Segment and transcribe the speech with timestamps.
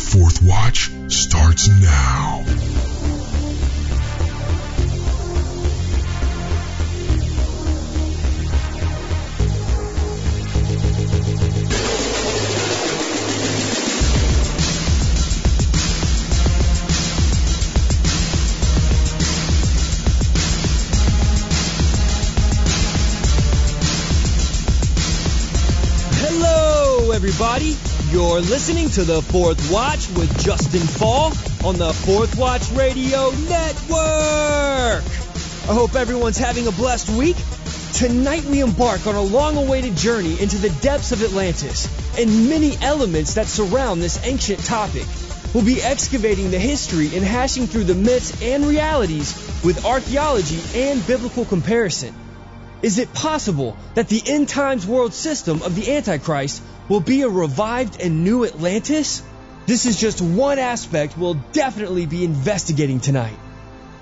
[0.00, 2.89] fourth watch starts now.
[28.10, 31.30] You're listening to the Fourth Watch with Justen Faull
[31.64, 35.04] on the Fourth Watch Radio Network.
[35.70, 37.36] I hope everyone's having a blessed week.
[37.92, 41.86] Tonight we embark on a long-awaited journey into the depths of Atlantis
[42.18, 45.06] and many elements that surround this ancient topic.
[45.54, 51.06] We'll be excavating the history and hashing through the myths and realities with archaeology and
[51.06, 52.12] biblical comparison.
[52.82, 57.28] Is it possible that the end times world system of the Antichrist will be a
[57.28, 59.22] revived and new Atlantis?
[59.66, 63.38] This is just one aspect we'll definitely be investigating tonight.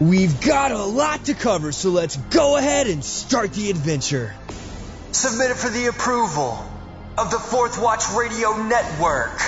[0.01, 4.35] We've got a lot to cover, so let's go ahead and start the adventure.
[5.13, 6.65] Submitted for the approval
[7.19, 9.39] of the Fourth Watch Radio Network.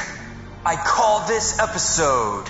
[0.67, 2.45] I call this episode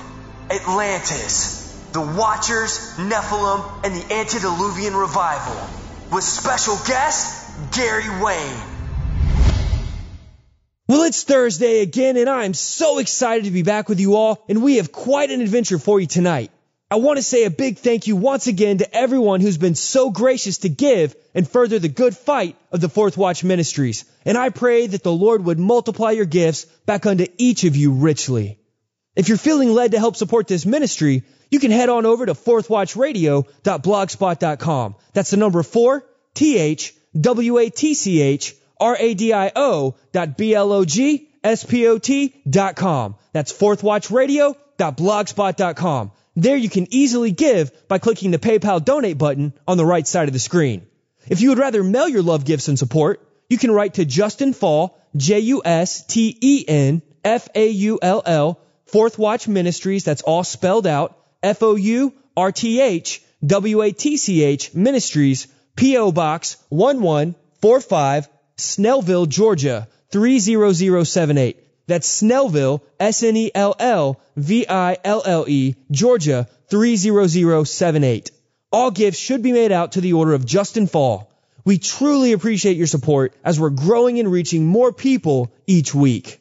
[0.51, 5.69] Atlantis, the Watchers, Nephilim, and the Antediluvian Revival,
[6.11, 8.70] with special guest Gary Wayne.
[10.91, 14.60] Well, it's Thursday again, and I'm so excited to be back with you all, and
[14.60, 16.50] we have quite an adventure for you tonight.
[16.91, 20.11] I want to say a big thank you once again to everyone who's been so
[20.11, 24.05] gracious to give and further the good fight of the Fourth Watch Ministries.
[24.24, 27.92] And I pray that the Lord would multiply your gifts back unto each of you
[27.92, 28.58] richly.
[29.14, 32.34] If you're feeling led to help support this ministry, you can head on over to
[32.34, 34.96] fourthwatchradio.blogspot.com.
[35.12, 43.17] That's the number four, T-H-W-A-T-C-H, R-A-D-I-O dot B-L-O-G-S-P-O-T dot com.
[43.33, 46.12] That's fourthwatchradio.blogspot.com.
[46.36, 50.29] There you can easily give by clicking the PayPal donate button on the right side
[50.29, 50.86] of the screen.
[51.29, 54.55] If you would rather mail your love gifts and support, you can write to Justen
[54.55, 66.12] Faull, J-U-S-T-E-N, F-A-U-L-L, Fourth Watch Ministries, that's all spelled out, F-O-U-R-T-H, W-A-T-C-H Ministries, P.O.
[66.12, 68.29] Box 1145,
[68.61, 71.57] Snellville, Georgia 30078.
[71.87, 73.75] That's Snellville, S-N-E-L-L-V-I-L-L-E,
[75.91, 78.31] Georgia 30078.
[78.73, 81.29] All gifts should be made out to the order of Justen Faull.
[81.65, 86.41] We truly appreciate your support as we're growing and reaching more people each week.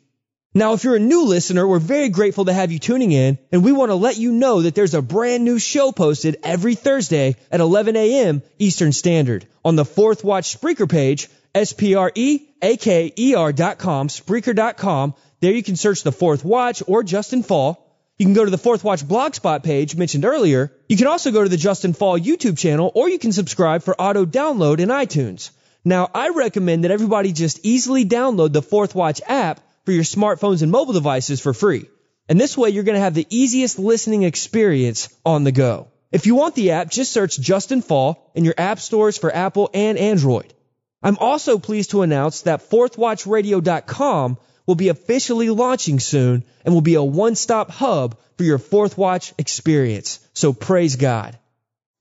[0.53, 3.63] Now, if you're a new listener, we're very grateful to have you tuning in, and
[3.63, 7.35] we want to let you know that there's a brand new show posted every Thursday
[7.51, 8.41] at 11 a.m.
[8.57, 15.13] Eastern Standard on the Fourth Watch Spreaker page, S-P-R-E-A-K-E-R dot com, Spreaker dot com.
[15.39, 17.85] There you can search the Fourth Watch or Justen Faull.
[18.17, 20.73] You can go to the Fourth Watch Blogspot page mentioned earlier.
[20.89, 23.95] You can also go to the Justen Faull YouTube channel, or you can subscribe for
[23.99, 25.51] auto download in iTunes.
[25.85, 30.61] Now, I recommend that everybody just easily download the Fourth Watch app for your smartphones
[30.61, 31.85] and mobile devices for free.
[32.27, 35.87] And this way you're going to have the easiest listening experience on the go.
[36.11, 39.69] If you want the app, just search Justen Faull in your app stores for Apple
[39.73, 40.53] and Android.
[41.01, 46.95] I'm also pleased to announce that fourthwatchradio.com will be officially launching soon and will be
[46.95, 50.19] a one-stop hub for your Fourth Watch experience.
[50.33, 51.37] So praise God.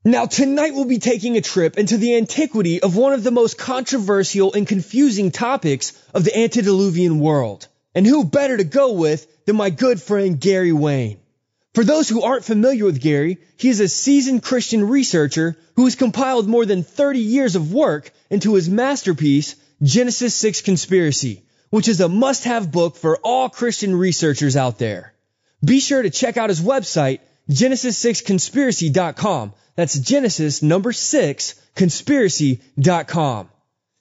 [0.04, 3.58] Now tonight we'll be taking a trip into the antiquity of one of the most
[3.58, 7.66] controversial and confusing topics of the antediluvian world.
[7.94, 11.18] And who better to go with than my good friend Gary Wayne?
[11.74, 15.94] For those who aren't familiar with Gary, he is a seasoned Christian researcher who has
[15.94, 22.00] compiled more than 30 years of work into his masterpiece, Genesis 6 Conspiracy, which is
[22.00, 25.12] a must-have book for all Christian researchers out there.
[25.64, 27.20] Be sure to check out his website,
[27.50, 29.52] genesis6conspiracy.com.
[29.76, 33.48] That's Genesis number 6 conspiracy.com.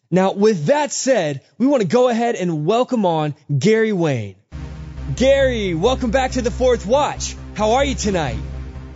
[0.10, 4.36] Now, with that said, we want to go ahead and welcome on Gary Wayne.
[5.16, 7.36] Gary, welcome back to the Fourth Watch.
[7.58, 8.38] How are you tonight?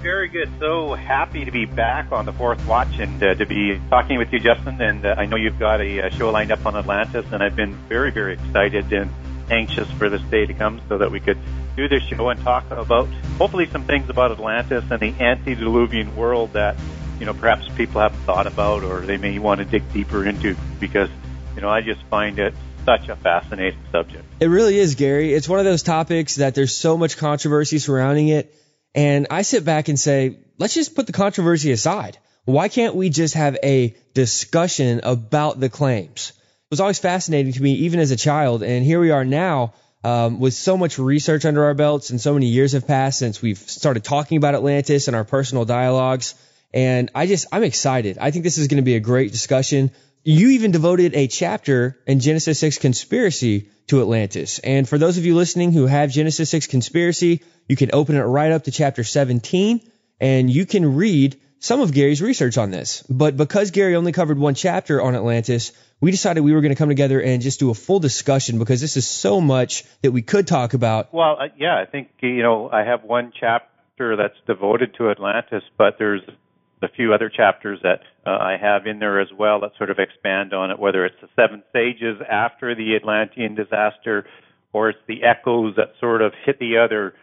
[0.03, 0.47] Very good.
[0.59, 4.31] So happy to be back on the Fourth Watch and uh, to be talking with
[4.31, 4.79] you, Justen.
[4.79, 7.55] And uh, I know you've got a, uh show lined up on Atlantis, and I've
[7.55, 9.09] been very, very excited and
[9.49, 11.39] anxious for this day to come so that we could
[11.75, 13.07] do this show and talk about
[13.39, 16.77] hopefully some things about Atlantis and the antediluvian world that
[17.19, 20.55] you know perhaps people haven't thought about or they may want to dig deeper into
[20.79, 21.09] because
[21.55, 22.53] you know I just find it
[22.85, 24.23] such a fascinating subject.
[24.39, 25.33] It really is, Gary.
[25.33, 28.53] It's one of those topics that there's so much controversy surrounding it.
[28.93, 32.17] And I sit back and say, let's just put the controversy aside.
[32.45, 36.33] Why can't we just have a discussion about the claims?
[36.35, 38.63] It was always fascinating to me, even as a child.
[38.63, 39.73] And here we are now,
[40.03, 43.39] Um, with so much research under our belts and so many years have passed since
[43.39, 46.33] we've started talking about Atlantis and our personal dialogues.
[46.73, 48.17] And I just, I'm excited.
[48.17, 49.91] I think this is going to be a great discussion.
[50.23, 54.59] You even devoted a chapter in Genesis 6 Conspiracy to Atlantis.
[54.59, 58.21] And for those of you listening who have Genesis 6 Conspiracy, you can open it
[58.21, 59.81] right up to chapter 17
[60.19, 63.01] and you can read some of Gary's research on this.
[63.09, 66.77] But because Gary only covered one chapter on Atlantis, we decided we were going to
[66.77, 70.21] come together and just do a full discussion because this is so much that we
[70.21, 71.12] could talk about.
[71.12, 75.63] Well, uh, yeah, I think you know I have one chapter that's devoted to Atlantis,
[75.79, 76.21] but there's
[76.81, 79.99] a few other chapters that uh, I have in there as well that sort of
[79.99, 84.25] expand on it, whether it's the seven stages after the Atlantean disaster,
[84.73, 87.13] or it's the echoes that sort of hit the other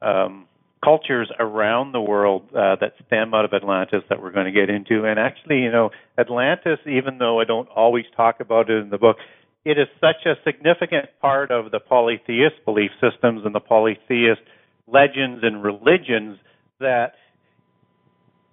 [0.00, 0.46] um,
[0.82, 4.68] cultures around the world uh, that stem out of Atlantis that we're going to get
[4.68, 5.04] into.
[5.04, 8.98] And actually, you know, Atlantis, even though I don't always talk about it in the
[8.98, 9.16] book,
[9.64, 14.40] it is such a significant part of the polytheist belief systems and the polytheist
[14.88, 16.38] legends and religions
[16.80, 17.14] that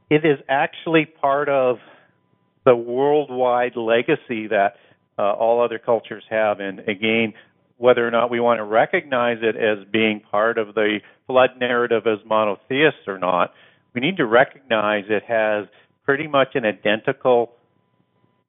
[0.10, 1.78] it is actually part of
[2.66, 4.76] the worldwide legacy that
[5.18, 6.60] uh, all other cultures have.
[6.60, 7.34] And again,
[7.78, 12.08] whether or not we want to recognize it as being part of the flood narrative
[12.08, 13.54] as monotheists or not,
[13.94, 15.66] we need to recognize it has
[16.04, 17.54] pretty much an identical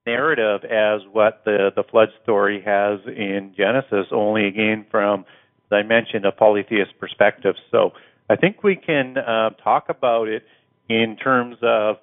[0.06, 5.20] narrative as what the, the flood story has in Genesis, only again from,
[5.66, 7.54] as I mentioned, a polytheist perspective.
[7.70, 7.92] So
[8.28, 10.42] I think we can uh, talk about it
[10.90, 11.96] in terms of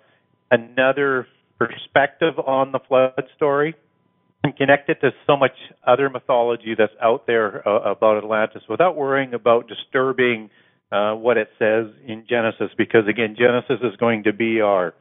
[0.50, 1.28] another
[1.60, 3.76] perspective on the flood story
[4.44, 5.52] and connect it to so much
[5.86, 10.50] other mythology that's out there uh, about Atlantis without worrying about disturbing
[10.92, 14.94] uh, what it says in Genesis, because again, Genesis is going to be our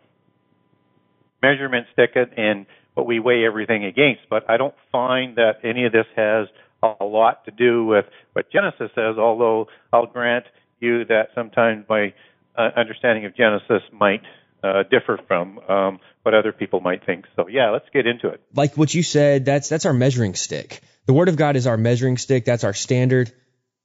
[1.43, 4.23] measurement stick and what we weigh everything against.
[4.29, 6.49] But I don't find that any of this has
[6.83, 10.47] a lot to do with what Genesis says, although I'll grant
[10.81, 12.13] you that sometimes my
[12.57, 14.23] uh, understanding of Genesis might
[14.63, 17.27] uh, differ from um, what other people might think.
[17.37, 18.41] So yeah, let's get into it.
[18.55, 20.81] Like what you said, that's that's our measuring stick.
[21.07, 22.45] The Word of God is our measuring stick.
[22.45, 23.33] That's our standard.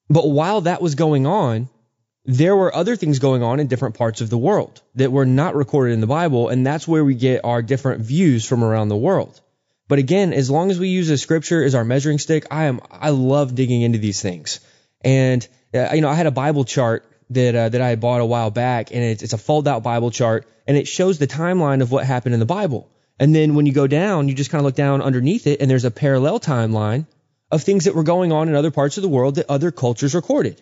[0.09, 1.69] But while that was going on,
[2.25, 5.55] there were other things going on in different parts of the world that were not
[5.55, 8.97] recorded in the Bible, and that's where we get our different views from around the
[8.97, 9.39] world.
[9.87, 12.79] But again, as long as we use the scripture as our measuring stick, I am
[12.89, 14.59] I love digging into these things.
[15.01, 18.25] And uh, you know, I had a Bible chart that uh, that I bought a
[18.25, 21.81] while back, and it's, it's a fold out Bible chart, and it shows the timeline
[21.81, 22.89] of what happened in the Bible.
[23.19, 25.69] And then when you go down, you just kind of look down underneath it, and
[25.69, 27.05] there's a parallel timeline
[27.51, 30.15] of things that were going on in other parts of the world that other cultures
[30.15, 30.61] recorded.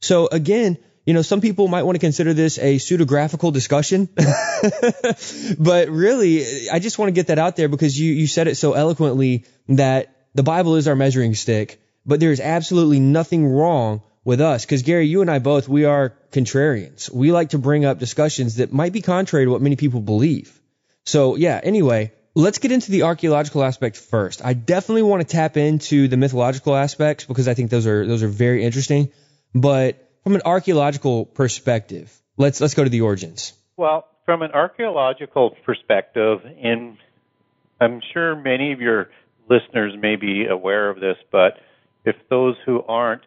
[0.00, 4.08] So again, you know, some people might want to consider this a pseudographical discussion,
[5.58, 8.56] but really, I just want to get that out there because you, you said it
[8.56, 14.02] so eloquently that the Bible is our measuring stick, but there is absolutely nothing wrong
[14.26, 14.64] with us.
[14.64, 17.08] Because Gary, you and I both, we are contrarians.
[17.08, 20.60] We like to bring up discussions that might be contrary to what many people believe.
[21.04, 24.44] So yeah, anyway, let's get into the archaeological aspect first.
[24.44, 28.24] I definitely want to tap into the mythological aspects because I think those are, those
[28.24, 29.10] are very interesting.
[29.54, 33.52] But from an archaeological perspective, let's, let's go to the origins.
[33.76, 36.98] Well, from an archaeological perspective, and
[37.80, 39.08] I'm sure many of your
[39.48, 41.60] listeners may be aware of this, but
[42.04, 43.22] if those who aren't,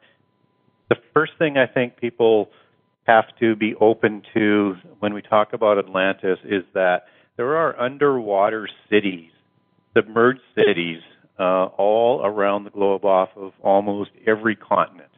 [0.90, 2.50] the first thing I think people
[3.06, 7.06] have to be open to when we talk about Atlantis is that
[7.38, 9.32] there are underwater cities,
[9.96, 11.00] submerged cities,
[11.40, 15.10] uh, all around the globe off of almost every continent.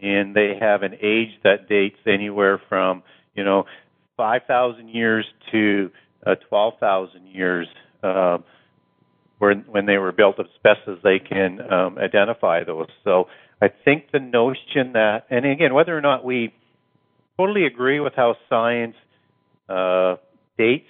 [0.00, 3.02] And they have an age that dates anywhere from,
[3.34, 3.64] you know,
[4.16, 5.90] 5,000 years to
[6.26, 7.66] uh, 12,000 years
[8.02, 8.38] uh,
[9.38, 12.88] when, when they were built as best as they can um, identify those.
[13.04, 13.26] So
[13.62, 16.52] I think the notion that, and again, whether or not we
[17.38, 18.96] totally agree with how science
[19.68, 20.16] uh,
[20.58, 20.88] dates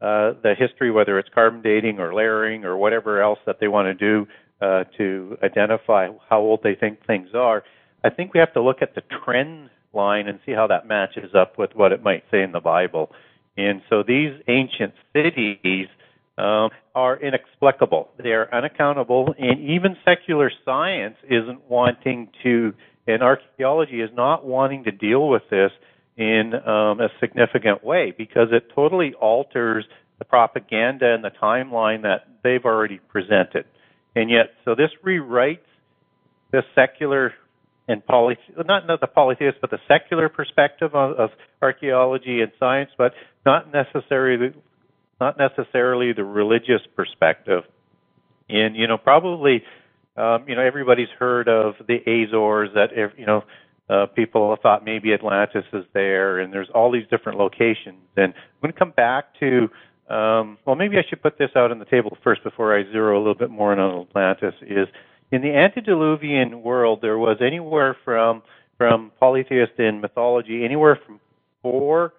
[0.00, 3.86] uh, the history, whether it's carbon dating or layering or whatever else that they want
[3.86, 4.26] to do
[4.60, 7.62] uh, to identify how old they think things are,
[8.02, 11.30] I think we have to look at the trend line and see how that matches
[11.32, 13.12] up with what it might say in the Bible.
[13.56, 15.88] And so these ancient cities
[16.38, 18.08] um, are inexplicable.
[18.22, 22.72] They are unaccountable, and even secular science isn't wanting to,
[23.06, 25.72] and archaeology is not wanting to deal with this
[26.16, 29.84] in um, a significant way because it totally alters
[30.18, 33.64] the propaganda and the timeline that they've already presented.
[34.14, 35.58] And yet, so this rewrites
[36.50, 37.34] the secular
[37.86, 41.30] and poly, not, not the polytheist, but the secular perspective of, of
[41.62, 43.12] archaeology and science, but
[43.46, 44.52] not necessarily
[45.20, 47.64] not necessarily the religious perspective.
[48.48, 49.62] And you know, probably
[50.18, 52.70] um, you know, everybody's heard of the Azores.
[52.74, 53.44] That you know,
[53.88, 58.02] uh, people thought maybe Atlantis is there, and there's all these different locations.
[58.16, 59.68] And I'm going to come back to.
[60.12, 63.16] Um, well, maybe I should put this out on the table first before I zero
[63.16, 64.54] a little bit more in on Atlantis.
[64.62, 64.88] Is
[65.30, 68.42] in the antediluvian world, there was anywhere from
[68.78, 71.20] from polytheist in mythology, anywhere from
[71.62, 72.14] four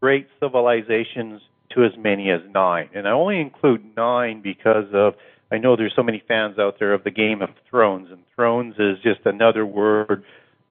[0.00, 1.40] great civilizations
[1.74, 2.88] to as many as nine.
[2.94, 5.14] And I only include nine because of
[5.50, 8.74] I know there's so many fans out there of the Game of Thrones, and Thrones
[8.78, 10.22] is just another word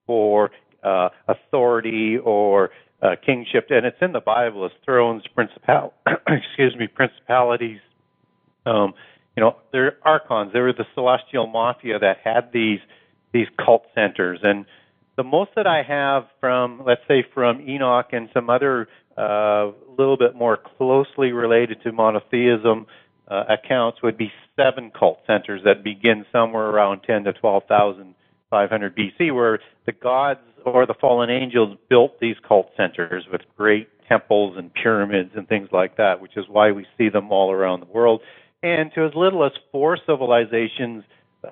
[0.05, 0.51] for
[0.83, 2.69] uh, authority or
[3.01, 5.93] uh, kingship, and it's in the Bible as thrones, principal,
[6.27, 7.79] excuse me, principalities.
[8.65, 8.93] Um,
[9.35, 10.51] you know, they're archons.
[10.53, 12.79] They were the celestial mafia that had these
[13.33, 14.65] these cult centers, and
[15.15, 18.87] the most that I have from, let's say, from Enoch and some other
[19.17, 22.85] uh, little bit more closely related to monotheism
[23.27, 29.33] uh, accounts would be seven cult centers that begin somewhere around 10 to 12,500 BC,
[29.33, 34.73] where the gods or the fallen angels built these cult centers with great temples and
[34.73, 38.21] pyramids and things like that, which is why we see them all around the world.
[38.63, 41.03] And to as little as four civilizations,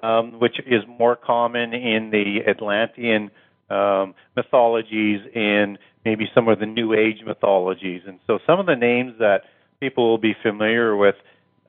[0.01, 3.31] um, which is more common in the Atlantean
[3.69, 8.01] um, mythologies and maybe some of the New Age mythologies.
[8.07, 9.41] And so some of the names that
[9.79, 11.15] people will be familiar with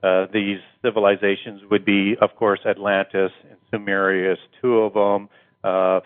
[0.03, 5.29] uh, these civilizations would be, of course, Atlantis and Sumerius, two of them.
[5.65, 6.01] Uh,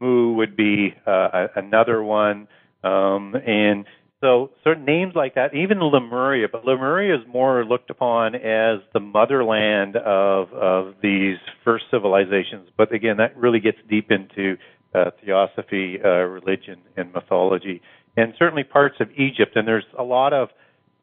[0.00, 2.48] Mu would be uh, another one.
[2.82, 3.86] Um, and
[4.20, 9.00] so certain names like that, even Lemuria, but Lemuria is more looked upon as the
[9.00, 12.68] motherland of, of these first civilizations.
[12.76, 14.56] But again, that really gets deep into
[14.96, 17.82] uh, theosophy, uh, religion, and mythology,
[18.16, 19.52] and certainly parts of Egypt.
[19.54, 20.48] And there's a lot of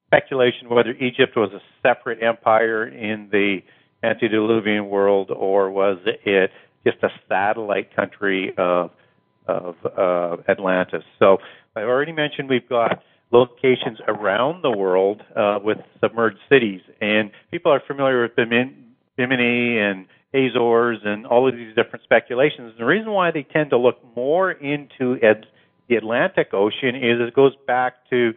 [0.07, 3.59] speculation whether Egypt was a separate empire in the
[4.03, 6.51] antediluvian world or was it
[6.85, 8.91] just a satellite country of
[9.47, 11.03] of uh, Atlantis.
[11.19, 11.37] So
[11.75, 17.71] I already mentioned we've got locations around the world uh, with submerged cities, and people
[17.71, 22.73] are familiar with Bimini and Azores and all of these different speculations.
[22.77, 25.45] The reason why they tend to look more into ed-
[25.87, 28.33] the Atlantic Ocean is it goes back to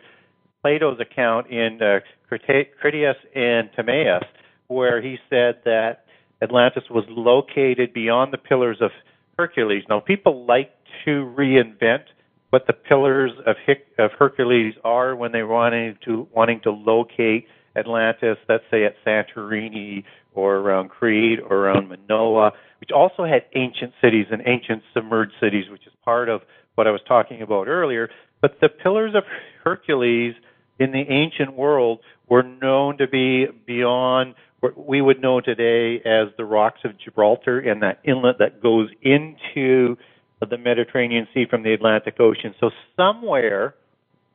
[0.63, 4.25] Plato's account in uh, Critias and Timaeus,
[4.67, 6.05] where he said that
[6.43, 8.91] Atlantis was located beyond the Pillars of
[9.39, 9.85] Hercules.
[9.89, 10.73] Now, people like
[11.05, 12.05] to reinvent
[12.51, 17.47] what the Pillars of, Hic- of Hercules are when they're wanting to wanting to locate
[17.77, 20.05] Atlantis, let's say at Santorini
[20.37, 25.65] or around Crete or around Minoa, which also had ancient cities and ancient submerged cities,
[25.71, 26.43] which is part of
[26.75, 28.11] what I was talking about earlier.
[28.41, 29.25] But the pillars of
[29.65, 30.35] Hercules
[30.79, 36.29] in the ancient world were known to be beyond what we would know today as
[36.37, 39.97] the rocks of Gibraltar and that inlet that goes into
[40.41, 42.55] the Mediterranean Sea from the Atlantic Ocean.
[42.61, 43.75] So somewhere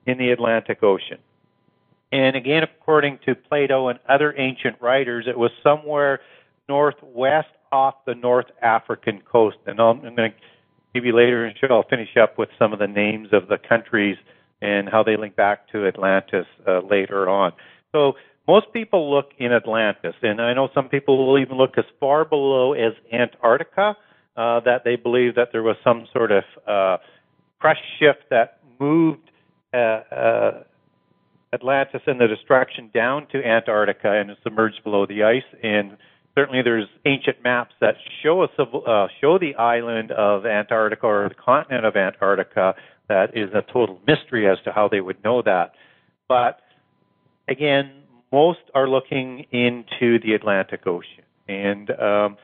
[0.05, 1.19] in the Atlantic Ocean.
[2.11, 6.19] And again, according to Plato and other ancient writers, it was somewhere
[6.67, 9.57] northwest off the North African coast.
[9.65, 10.29] And I'm going to
[10.93, 13.57] maybe later in the show I'll finish up with some of the names of the
[13.57, 14.17] countries
[14.61, 17.53] and how they link back to Atlantis uh, later on.
[17.91, 18.13] So
[18.47, 22.25] most people look in Atlantis, and I know some people will even look as far
[22.25, 23.95] below as Antarctica.
[24.37, 26.97] Uh, that they believe that there was some sort of uh,
[27.59, 29.29] crust shift that moved
[29.73, 30.63] uh, uh
[31.53, 35.43] Atlantis and the destruction down to Antarctica and submerged below the ice.
[35.61, 35.97] And
[36.35, 41.35] certainly, there's ancient maps that show a uh, show the island of Antarctica or the
[41.35, 42.75] continent of Antarctica.
[43.09, 45.73] That is a total mystery as to how they would know that.
[46.29, 46.61] But
[47.49, 47.91] again,
[48.31, 52.37] most are looking into the Atlantic Ocean, and um,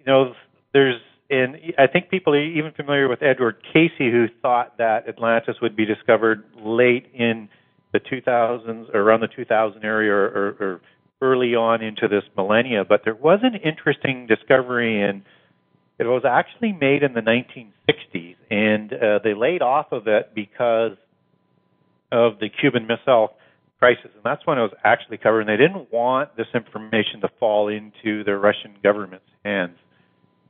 [0.00, 0.34] you know,
[0.72, 5.56] there's and I think people are even familiar with Edward Cayce, who thought that Atlantis
[5.62, 7.48] would be discovered late in
[7.92, 10.80] the 2000s, or around the 2000 area, or, or, or
[11.22, 12.84] early on into this millennia.
[12.84, 15.22] But there was an interesting discovery in
[15.98, 20.96] it was actually made in the 1960s, and uh, they laid off of it because
[22.10, 23.34] of the Cuban Missile
[23.78, 25.40] Crisis, and that's when it was actually covered.
[25.40, 29.76] And they didn't want this information to fall into the Russian government's hands.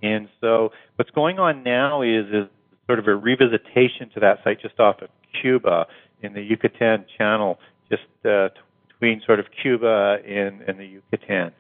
[0.03, 2.49] And so, what's going on now is is
[2.87, 5.09] sort of a revisitation to that site just off of
[5.43, 5.87] Cuba
[6.23, 7.59] in the Yucatan Channel,
[7.91, 8.49] just uh,
[8.89, 11.53] between sort of Cuba and, and the Yucatan.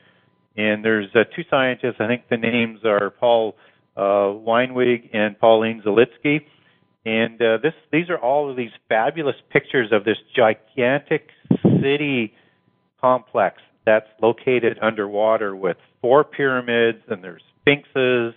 [0.57, 1.97] And there's uh, two scientists.
[2.00, 3.57] I think the names are Paul
[3.97, 6.40] uh, Weinzweig and Pauline Zelitsky.
[7.05, 11.29] And uh, this, these are all of these fabulous pictures of this gigantic
[11.81, 12.35] city
[13.00, 18.35] complex that's located underwater with four pyramids, and there's sphinxes,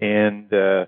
[0.00, 0.86] and uh,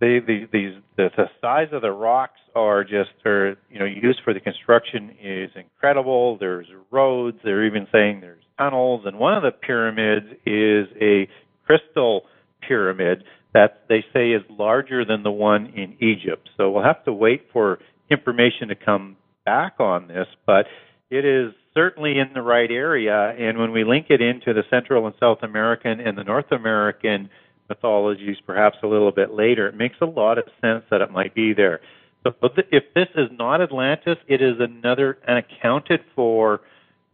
[0.00, 4.20] they, they, these the, the size of the rocks are just are you know used
[4.24, 6.38] for the construction is incredible.
[6.38, 7.38] There's roads.
[7.44, 11.28] They're even saying there's tunnels, and one of the pyramids is a
[11.66, 12.22] crystal
[12.66, 16.48] pyramid that they say is larger than the one in Egypt.
[16.56, 17.78] So we'll have to wait for
[18.10, 20.66] information to come back on this, but
[21.10, 23.34] it is certainly in the right area.
[23.36, 27.28] And when we link it into the Central and South American and the North American
[27.70, 31.34] mythologies, perhaps a little bit later, it makes a lot of sense that it might
[31.34, 31.80] be there.
[32.22, 32.34] So
[32.70, 36.60] if this is not Atlantis, it is another unaccounted for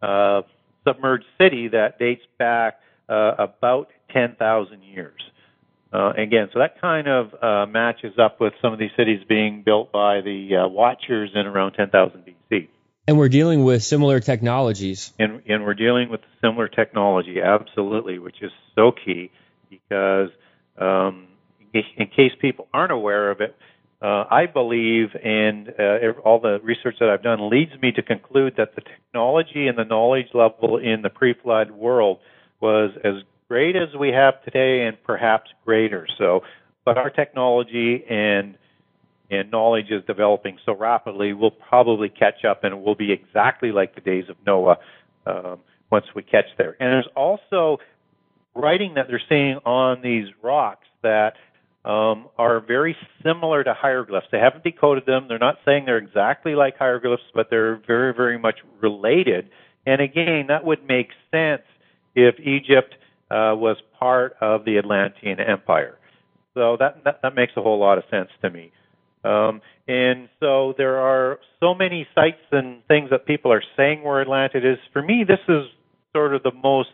[0.01, 0.41] uh,
[0.85, 5.21] submerged city that dates back uh, about 10,000 years.
[5.93, 9.63] Uh, again, so that kind of uh, matches up with some of these cities being
[9.63, 12.67] built by the uh, Watchers in around 10,000 BC.
[13.07, 15.13] And we're dealing with similar technologies.
[15.17, 19.31] And, and we're dealing with similar technology, absolutely, which is so key
[19.69, 20.29] because
[20.77, 21.27] um,
[21.73, 23.55] in, case people aren't aware of it,
[24.01, 28.53] uh, I believe, and uh, all the research that I've done leads me to conclude
[28.57, 32.19] that the technology and the knowledge level in the pre-flood world
[32.61, 33.13] was as
[33.47, 36.07] great as we have today, and perhaps greater.
[36.17, 36.41] So,
[36.85, 38.57] but our technology and
[39.29, 43.93] and knowledge is developing so rapidly, we'll probably catch up, and we'll be exactly like
[43.93, 44.77] the days of Noah
[45.25, 45.59] um,
[45.91, 46.77] once we catch there.
[46.79, 47.77] And there's also
[48.57, 51.33] writing that they're seeing on these rocks that
[51.85, 54.27] um, are very similar to hieroglyphs.
[54.31, 55.27] They haven't decoded them.
[55.29, 59.49] They're not saying they're exactly like hieroglyphs, but they're very, very much related.
[59.85, 61.61] And again, that would make sense
[62.13, 62.95] if Egypt
[63.31, 65.97] uh, was part of the Atlantean Empire.
[66.55, 68.71] So that, that, that makes a whole lot of sense to me.
[69.23, 74.21] Um, and so there are so many sites and things that people are saying where
[74.21, 74.77] Atlantis is.
[74.91, 75.63] For me, this is
[76.13, 76.89] sort of the most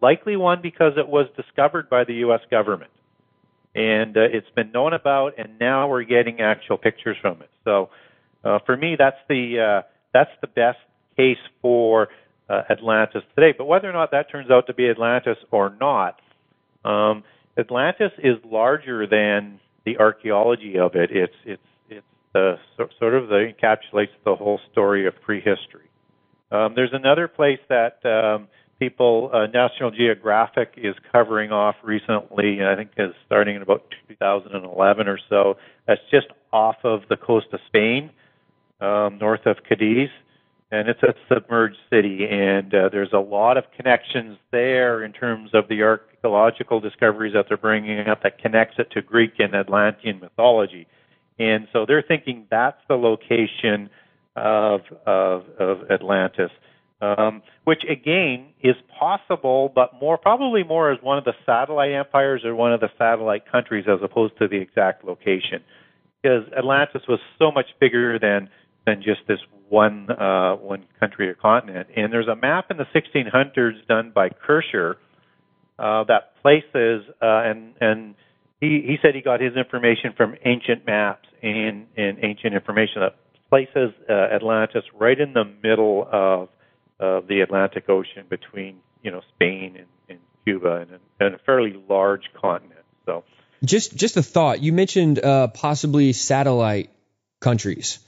[0.00, 2.40] likely one because it was discovered by the U.S.
[2.50, 2.90] government,
[3.74, 7.50] and uh, it's been known about, and now we're getting actual pictures from it.
[7.64, 7.90] So
[8.44, 10.78] uh, for me, that's the uh, that's the best
[11.16, 12.08] case for
[12.48, 13.54] uh, Atlantis today.
[13.56, 16.20] But whether or not that turns out to be Atlantis or not,
[16.84, 17.24] um,
[17.58, 21.10] Atlantis is larger than the archaeology of it.
[21.12, 22.56] It's it's it's the
[22.98, 25.88] sort of the encapsulates the whole story of prehistory.
[26.50, 28.48] Um, there's another place that um,
[28.80, 32.64] people uh, National Geographic is covering off recently.
[32.64, 35.56] I think is starting in about 2011 or so.
[35.86, 38.10] That's just off of the coast of Spain,
[38.80, 40.08] um, north of Cadiz
[40.72, 45.50] and it's a submerged city, and uh, there's a lot of connections there in terms
[45.52, 50.20] of the archaeological discoveries that they're bringing up that connects it to Greek and Atlantean
[50.20, 50.86] mythology,
[51.38, 53.90] and so they're thinking that's the location
[54.36, 56.50] of of, of Atlantis,
[57.00, 62.42] um, which again is possible, but more probably more as one of the satellite empires
[62.44, 65.62] or one of the satellite countries as opposed to the exact location,
[66.22, 68.50] because Atlantis was so much bigger than
[68.86, 71.88] than just this one uh, one country or continent.
[71.96, 74.98] And there's a map in the 1600s done by Kircher
[75.78, 78.14] uh, that places uh, and and
[78.60, 83.16] he he said he got his information from ancient maps and and ancient information that
[83.48, 86.48] places uh, Atlantis right in the middle of
[87.00, 91.82] of the Atlantic Ocean between you know Spain and, and Cuba and, and a fairly
[91.88, 92.84] large continent.
[93.06, 93.24] So
[93.64, 94.62] just just a thought.
[94.62, 96.90] You mentioned uh, possibly satellite
[97.40, 97.98] countries.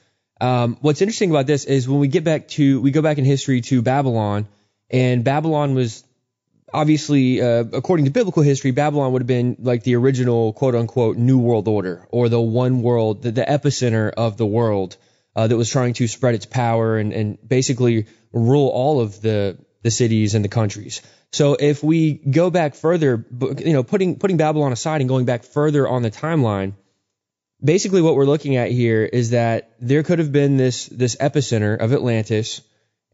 [0.40, 3.24] Um, what's interesting about this is when we get back to we go back in
[3.24, 4.46] history to Babylon,
[4.90, 6.04] and Babylon was
[6.72, 11.16] obviously uh, according to biblical history, Babylon would have been like the original quote unquote
[11.16, 14.96] New World Order or the one world, the, the epicenter of the world
[15.34, 19.58] uh, that was trying to spread its power and, and basically rule all of the
[19.82, 21.02] the cities and the countries.
[21.32, 23.26] So if we go back further,
[23.58, 26.74] you know, putting putting Babylon aside and going back further on the timeline,
[27.62, 31.78] basically what we're looking at here is that there could have been this this epicenter
[31.78, 32.60] of Atlantis,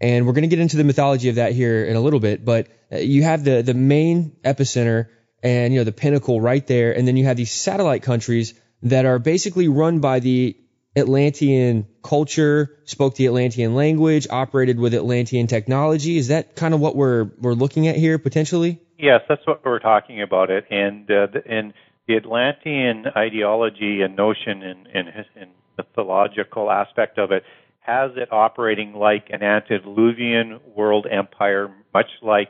[0.00, 2.44] and we're going to get into the mythology of that here in a little bit.
[2.44, 5.08] But uh, you have the the main epicenter
[5.42, 9.06] and you know the pinnacle right there, and then you have these satellite countries that
[9.06, 10.56] are basically run by the
[10.98, 16.16] Atlantean culture, spoke the Atlantean language, operated with Atlantean technology.
[16.16, 18.80] Is that kind of what we're we're looking at here potentially?
[18.98, 21.72] Yes, that's what we're talking about it, and uh, and
[22.06, 27.44] the Atlantean ideology and notion and, and, and mythological aspect of it
[27.80, 32.48] has it operating like an antediluvian world empire, much like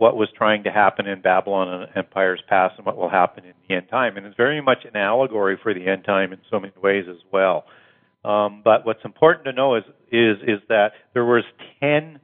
[0.00, 3.52] what was trying to happen in Babylon and empires past and what will happen in
[3.68, 4.16] the end time.
[4.16, 7.18] And it's very much an allegory for the end time in so many ways as
[7.30, 7.64] well.
[8.24, 11.44] Um, but what's important to know is, is, is that there was
[11.80, 12.18] 10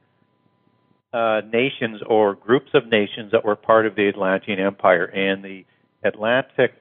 [1.12, 5.66] uh, nations or groups of nations that were part of the Atlantean Empire, and the
[6.02, 6.72] Atlantic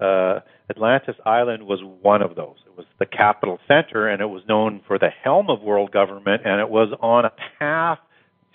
[0.00, 0.40] uh,
[0.70, 2.56] Atlantis Island was one of those.
[2.66, 6.42] It was the capital center, and it was known for the helm of world government,
[6.46, 7.98] and it was on a path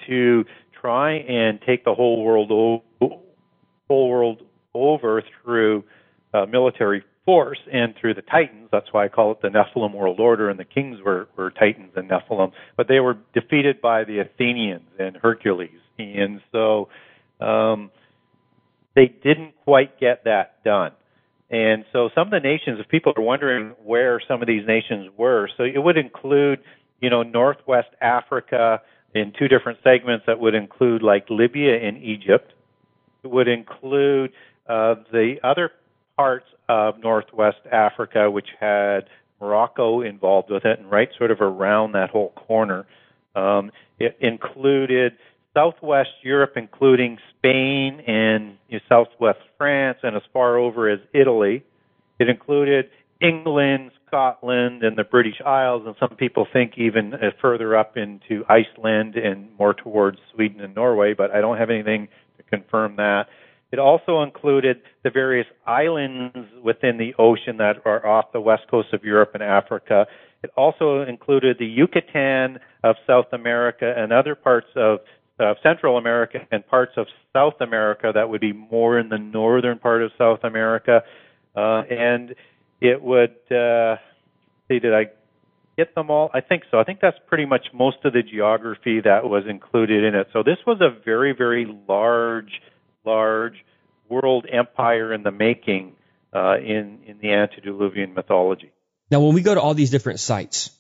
[0.08, 0.44] to
[0.82, 2.84] try and take the whole world o-
[3.90, 4.42] whole world
[4.74, 5.84] over through
[6.34, 8.70] uh, military force and through the Titans.
[8.72, 11.92] That's why I call it the Nephilim world order, and the kings were, were Titans
[11.96, 12.52] and Nephilim.
[12.76, 16.90] But they were defeated by the Athenians and Hercules, and so
[17.40, 17.92] um,
[18.96, 20.92] they didn't quite get that done.
[21.50, 25.10] And so some of the nations, if people are wondering where some of these nations
[25.18, 26.60] were, so it would include,
[27.00, 28.82] you know, Northwest Africa
[29.20, 32.54] in two different segments that would include like Libya and Egypt.
[33.24, 34.32] It would include
[34.68, 35.72] uh, the other
[36.16, 39.02] parts of Northwest Africa, which had
[39.40, 42.86] Morocco involved with it, and right sort of around that whole corner.
[43.36, 45.14] Um, it included
[45.54, 51.64] Southwest Europe, including Spain and you know, Southwest France, and as far over as Italy.
[52.20, 52.90] It included
[53.22, 58.44] England, Scotland, and the British Isles, and some people think even uh, further up into
[58.50, 63.28] Iceland and more towards Sweden and Norway, but I don't have anything to confirm that.
[63.72, 68.90] It also included the various islands within the ocean that are off the west coast
[68.94, 70.06] of Europe and Africa.
[70.42, 75.00] It also included the Yucatan of South America and other parts of
[75.40, 79.78] uh, Central America and parts of South America that would be more in the northern
[79.78, 81.02] part of South America.
[81.56, 82.36] Uh, and
[82.82, 83.98] it would, uh,
[84.68, 85.08] see, did I
[85.78, 86.30] get them all?
[86.34, 86.80] I think so.
[86.80, 90.28] I think that's pretty much most of the geography that was included in it.
[90.34, 92.62] So this was a very, very large
[93.06, 93.64] large
[94.10, 95.96] world empire in the making
[96.34, 98.72] uh, in in the antediluvian mythology.
[99.10, 100.72] Now, when we go to all these different sites,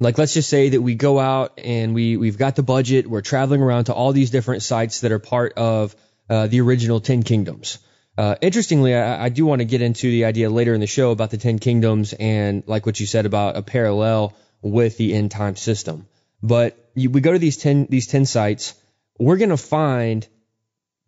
[0.00, 3.22] like let's just say that we go out and we we've got the budget, we're
[3.22, 5.94] traveling around to all these different sites that are part of
[6.28, 7.78] uh, the original Ten Kingdoms.
[8.16, 11.10] Uh, interestingly, I, I do want to get into the idea later in the show
[11.10, 15.30] about the Ten Kingdoms and like what you said about a parallel with the end
[15.30, 16.06] time system.
[16.42, 18.74] But you, we go to these ten these ten sites,
[19.18, 20.26] we're gonna find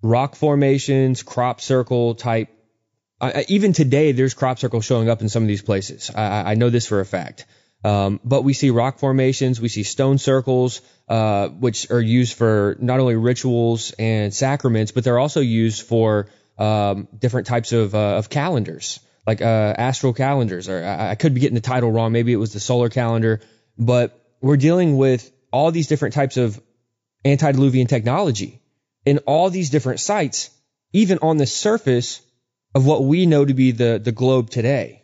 [0.03, 2.49] rock formations, crop circle type.
[3.49, 6.11] Even today, there's crop circles showing up in some of these places.
[6.15, 7.47] I, I know this for a fact.
[7.85, 12.77] Um, but we see rock formations, we see stone circles, uh, which are used for
[12.81, 18.17] not only rituals and sacraments, but they're also used for um, different types of, uh,
[18.17, 20.69] of calendars, like uh, astral calendars.
[20.69, 22.13] Or I, I could be getting the title wrong.
[22.13, 23.41] Maybe it was the solar calendar,
[23.79, 26.61] but we're dealing with all these different types of
[27.25, 28.61] antediluvian technology
[29.05, 30.51] in all these different sites,
[30.93, 32.21] even on the surface
[32.75, 35.03] of what we know to be the, the globe today.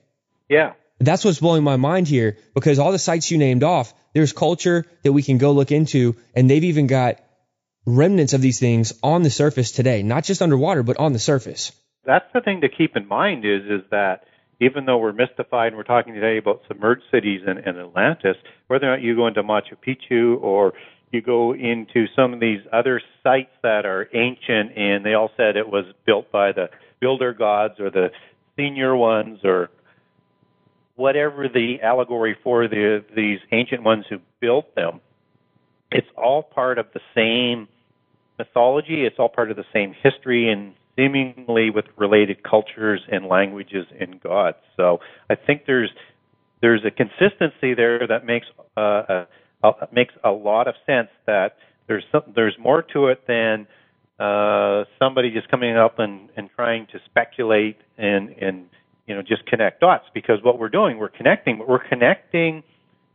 [0.48, 0.74] Yeah.
[1.00, 4.86] That's what's blowing my mind here because all the sites you named off, there's culture
[5.02, 7.20] that we can go look into, and they've even got
[7.86, 11.72] remnants of these things on the surface today, not just underwater, but on the surface.
[12.04, 14.24] That's the thing to keep in mind is is that
[14.60, 18.36] even though we're mystified and we're talking today about submerged cities in, in Atlantis,
[18.68, 20.74] whether or not you go into Machu Picchu or
[21.10, 25.56] you go into some of these other sites that are ancient and they all said
[25.56, 26.68] it was built by the
[27.00, 28.10] builder gods or the
[28.56, 29.70] senior ones or
[30.96, 35.00] whatever the allegory for the these ancient ones who built them
[35.90, 37.68] it's all part of the same
[38.38, 39.04] mythology.
[39.04, 44.20] It's all part of the same history and seemingly with related cultures and languages and
[44.20, 44.58] gods.
[44.76, 44.98] So
[45.30, 45.90] i think there's
[46.60, 49.24] there's a consistency there that makes uh,
[49.62, 51.56] uh, makes a lot of sense that
[51.88, 53.66] there's some, there's more to it than
[54.18, 58.66] uh, somebody just coming up and, and trying to speculate and, and
[59.06, 60.04] you know just connect dots.
[60.14, 62.62] Because what we're doing we're connecting but we're connecting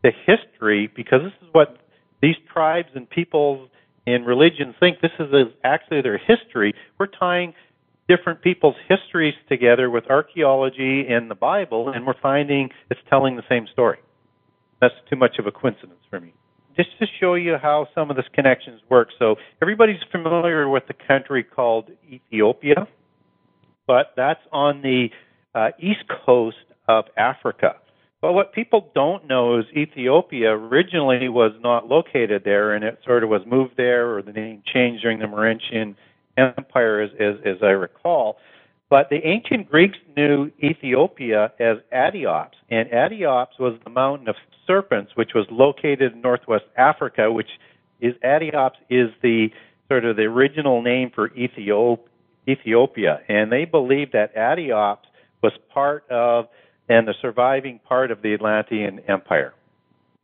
[0.04, 1.78] the history because this is what
[2.22, 3.70] these tribes and peoples
[4.13, 5.28] and religions think this is
[5.63, 7.54] actually their history we're tying
[8.08, 13.43] different people's histories together with archaeology and the bible and we're finding it's telling the
[13.50, 14.00] same story
[14.82, 16.34] that's too much of a coincidence for me
[16.80, 19.10] just to show you how some of these connections work.
[19.19, 22.88] So everybody's familiar with the country called Ethiopia,
[23.86, 25.08] but that's on the
[25.54, 26.56] uh, east coast
[26.88, 27.76] of Africa.
[28.22, 33.24] But what people don't know is Ethiopia originally was not located there, and it sort
[33.24, 35.96] of was moved there, or the name changed during the Mauritian
[36.38, 38.38] Empire, as, as, as I recall.
[38.90, 44.36] But the ancient Greeks knew Ethiopia as Adyos, and Adyos was the mountain of
[44.68, 47.50] serpents, which was located in northwest Africa, which
[48.02, 49.50] is Adyos is the
[49.88, 52.00] sort of the original name for Ethiop,
[52.48, 54.98] Ethiopia, and they believed that Adyos
[55.42, 56.48] was part of
[56.89, 59.54] and the surviving part of the Atlantean Empire.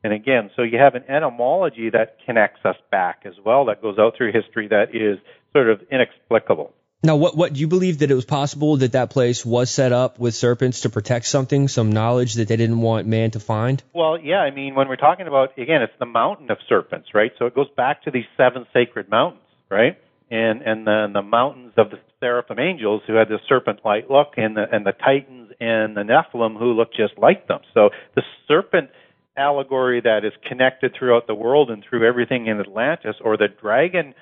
[0.03, 3.97] and again, so you have an etymology that connects us back as well, that goes
[3.97, 5.17] out through history that is
[5.53, 6.73] sort of inexplicable.
[7.03, 9.91] Now, what what do you believe that it was possible that that place was set
[9.91, 13.83] up with serpents to protect something, some knowledge that they didn't want man to find?
[13.93, 17.31] Well, yeah, I mean, when we're talking about again, it's the mountain of serpents, right?
[17.37, 19.99] So it goes back to these seven sacred mountains, right?
[20.31, 24.57] And and then the mountains of the seraphim angels who had the serpent-like look, and
[24.57, 27.59] the and the titans and the Nephilim who looked just like them.
[27.73, 28.89] So the serpent
[29.37, 34.15] allegory that is connected throughout the world and through everything in Atlantis, or the dragon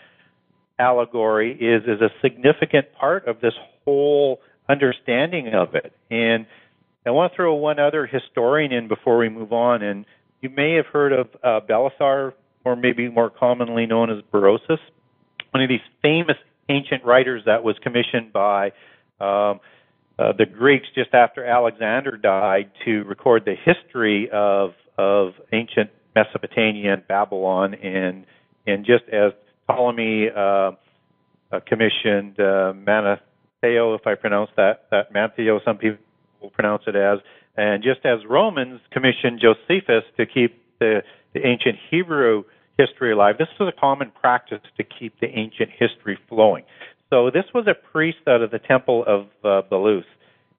[0.78, 3.54] allegory is is a significant part of this
[3.86, 5.94] whole understanding of it.
[6.10, 6.46] And
[7.06, 9.82] I want to throw one other historian in before we move on.
[9.82, 10.06] And
[10.42, 12.34] you may have heard of uh, Belisar,
[12.66, 14.80] or maybe more commonly known as Berosus,
[15.54, 16.38] one of these famous
[16.70, 18.68] ancient writers that was commissioned by
[19.20, 19.60] um,
[20.20, 26.94] uh, the Greeks just after Alexander died to record the history of of ancient Mesopotamia
[26.94, 28.26] and Babylon, and
[28.68, 29.32] and just as
[29.68, 30.72] Ptolemy uh, uh,
[31.68, 36.00] commissioned uh, Manetho, if I pronounce that, that Mantheo, some people
[36.54, 37.20] pronounce it as,
[37.56, 41.02] and just as Romans commissioned Josephus to keep the,
[41.34, 42.44] the ancient Hebrew
[42.78, 46.64] history alive, this was a common practice to keep the ancient history flowing.
[47.10, 50.04] So this was a priest out of the temple of uh, Belus,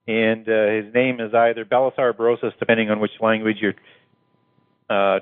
[0.06, 3.74] and uh, his name is either Belisar or Berosus, depending on which language you're
[4.88, 5.20] uh,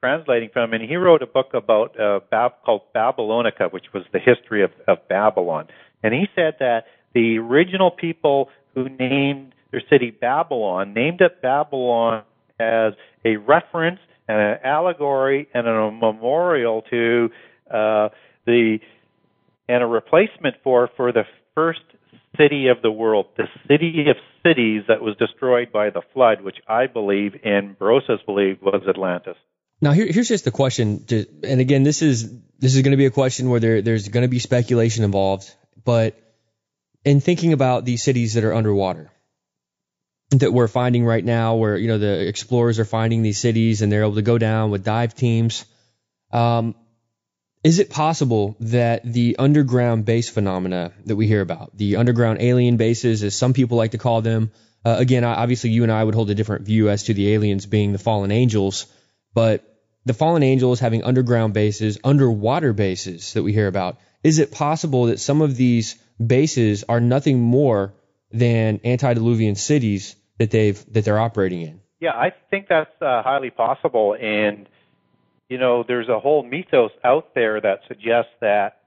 [0.00, 4.18] translating from, and he wrote a book about uh, Bab- called Babylonica, which was the
[4.18, 5.66] history of, of Babylon.
[6.02, 6.84] And he said that
[7.14, 12.22] the original people who named their city Babylon named it Babylon
[12.60, 12.92] as
[13.24, 17.30] a reference and an allegory and a memorial to
[17.70, 18.08] uh,
[18.46, 18.78] the
[19.68, 21.80] and a replacement for for the first
[22.36, 26.56] city of the world, the city of cities that was destroyed by the flood, which
[26.68, 29.36] I believe and Berosus believed was Atlantis.
[29.80, 32.96] Now here, here's just the question, to, and again, this is this is going to
[32.96, 35.52] be a question where there, there's going to be speculation involved.
[35.84, 36.18] But
[37.04, 39.10] in thinking about these cities that are underwater
[40.40, 43.90] that we're finding right now, where you know the explorers are finding these cities and
[43.90, 45.64] they're able to go down with dive teams,
[46.32, 46.74] um,
[47.62, 52.76] is it possible that the underground base phenomena that we hear about, the underground alien
[52.76, 54.50] bases, as some people like to call them,
[54.84, 57.64] uh, again, obviously you and I would hold a different view as to the aliens
[57.64, 58.86] being the fallen angels
[59.34, 59.64] but
[60.06, 65.06] the fallen angels having underground bases, underwater bases that we hear about, is it possible
[65.06, 67.92] that some of these bases are nothing more
[68.30, 71.80] than antediluvian cities that they've that they're operating in?
[72.00, 74.68] Yeah, I think that's uh, highly possible, and
[75.48, 78.80] you know, there's a whole mythos out there that suggests that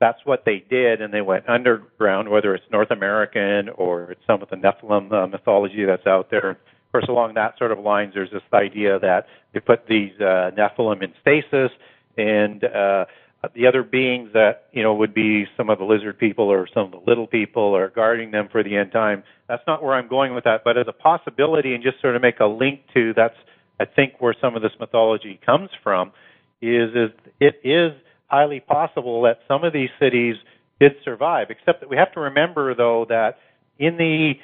[0.00, 4.42] that's what they did, and they went underground, whether it's North American or it's some
[4.42, 6.50] of the Nephilim uh, mythology that's out there.
[6.50, 6.56] Of
[6.92, 11.02] course, along that sort of lines, there's this idea that they put these uh, Nephilim
[11.02, 11.70] in stasis,
[12.16, 13.06] and uh,
[13.44, 16.66] Uh, the other beings that you know would be some of the lizard people or
[16.72, 19.22] some of the little people are guarding them for the end time.
[19.48, 22.22] That's not where I'm going with that, but as a possibility, and just sort of
[22.22, 23.36] make a link to that's
[23.78, 26.12] I think where some of this mythology comes from
[26.62, 27.92] is is it is
[28.28, 30.36] highly possible that some of these cities
[30.80, 31.48] did survive.
[31.50, 33.38] Except that we have to remember though that
[33.78, 34.34] in the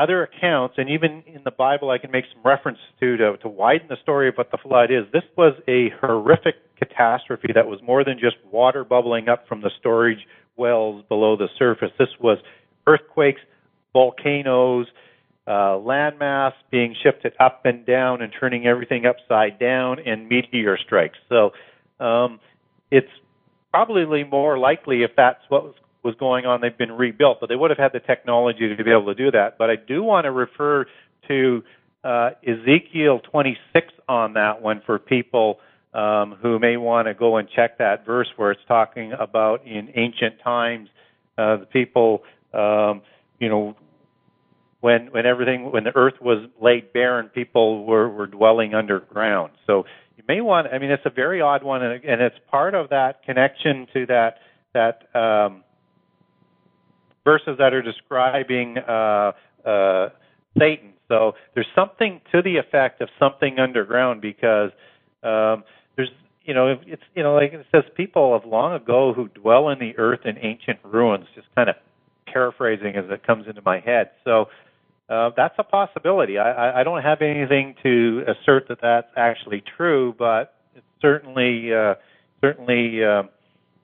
[0.00, 3.48] other accounts, and even in the Bible, I can make some reference to, to to
[3.48, 5.04] widen the story of what the flood is.
[5.12, 9.70] This was a horrific catastrophe that was more than just water bubbling up from the
[9.78, 11.90] storage wells below the surface.
[11.98, 12.38] This was
[12.86, 13.40] earthquakes,
[13.92, 14.86] volcanoes,
[15.46, 21.18] uh, landmass being shifted up and down and turning everything upside down, and meteor strikes.
[21.28, 21.50] So
[22.04, 22.40] um,
[22.90, 23.10] it's
[23.70, 27.56] probably more likely if that's what was was going on, they've been rebuilt, but they
[27.56, 29.58] would have had the technology to be able to do that.
[29.58, 30.86] But I do want to refer
[31.28, 31.62] to
[32.02, 35.58] uh, Ezekiel 26 on that one for people
[35.92, 39.90] um, who may want to go and check that verse where it's talking about in
[39.94, 40.88] ancient times
[41.36, 42.22] uh, the people,
[42.54, 43.02] um,
[43.38, 43.76] you know,
[44.80, 49.52] when when everything when the earth was laid bare and people were were dwelling underground.
[49.66, 49.84] So
[50.16, 50.68] you may want.
[50.72, 54.06] I mean, it's a very odd one, and, and it's part of that connection to
[54.06, 54.38] that
[54.72, 55.18] that.
[55.18, 55.64] Um,
[57.24, 59.32] verses that are describing uh,
[59.66, 60.08] uh,
[60.58, 60.92] Satan.
[61.08, 64.70] So there's something to the effect of something underground because
[65.22, 65.64] um,
[65.96, 66.10] there's
[66.44, 69.78] you know it's you know like it says people of long ago who dwell in
[69.78, 71.26] the earth in ancient ruins.
[71.34, 71.76] Just kind of
[72.26, 74.10] paraphrasing as it comes into my head.
[74.24, 74.46] So.
[75.08, 76.38] Uh, that's a possibility.
[76.38, 81.94] I, I don't have anything to assert that that's actually true, but it certainly uh,
[82.40, 83.24] certainly uh,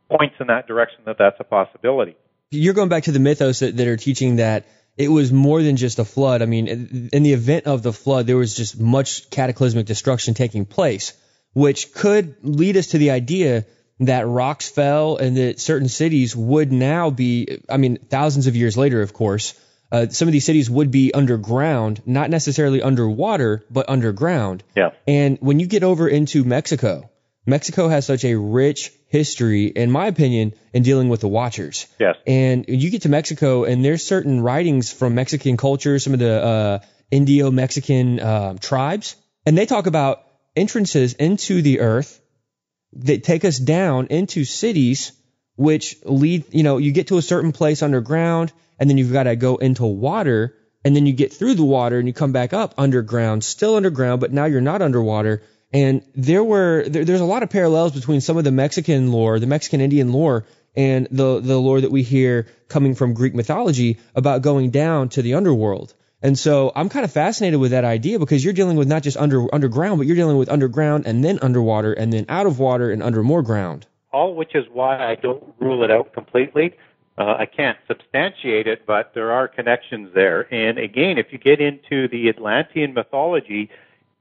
[0.09, 2.15] points in that direction that that's a possibility
[2.51, 5.77] you're going back to the mythos that, that are teaching that it was more than
[5.77, 6.43] just a flood.
[6.43, 10.65] I mean, in the event of the flood, there was just much cataclysmic destruction taking
[10.65, 11.13] place,
[11.53, 13.67] which could lead us to the idea
[14.01, 18.77] that rocks fell and that certain cities would now be, I mean, thousands of years
[18.77, 19.59] later, of course,
[19.93, 24.65] uh, some of these cities would be underground, not necessarily underwater, but underground.
[24.75, 24.91] Yeah.
[25.07, 27.11] And when you get over into Mexico,
[27.47, 31.87] Mexico has such a rich history, in my opinion, in dealing with the Watchers.
[31.99, 32.17] Yes.
[32.27, 36.43] And you get to Mexico, and there's certain writings from Mexican culture, some of the
[36.43, 36.79] uh,
[37.11, 39.15] Indio-Mexican um, tribes,
[39.47, 40.25] and they talk about
[40.57, 42.21] entrances into the earth
[42.95, 45.13] that take us down into cities,
[45.55, 49.25] which lead, you know, you get to a certain place underground, and then you've got
[49.25, 50.55] to go into water,
[50.85, 54.21] and then you get through the water and you come back up underground, still underground,
[54.21, 55.43] but now you're not underwater.
[55.73, 59.39] And there were there, there's a lot of parallels between some of the Mexican lore,
[59.41, 63.99] the Mexican Indian lore, and the the lore that we hear coming from Greek mythology
[64.15, 65.95] about going down to the underworld.
[66.23, 69.17] And so I'm kind of fascinated with that idea because you're dealing with not just
[69.17, 72.91] under underground, but you're dealing with underground and then underwater and then out of water
[72.91, 73.87] and under more ground.
[74.13, 76.75] all which is why I don't rule it out completely.
[77.19, 80.53] Uh, I can't substantiate it, but there are connections there.
[80.53, 83.71] And again, if you get into the Atlantean mythology,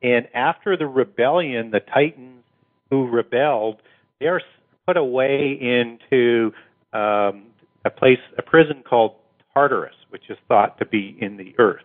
[0.06, 2.44] and after the rebellion, the Titans
[2.92, 3.82] who rebelled,
[4.20, 4.40] they're
[4.86, 6.52] put away into
[6.94, 7.48] um,
[7.86, 9.16] a place, a prison called
[9.52, 11.82] Tartarus, which is thought to be in the earth.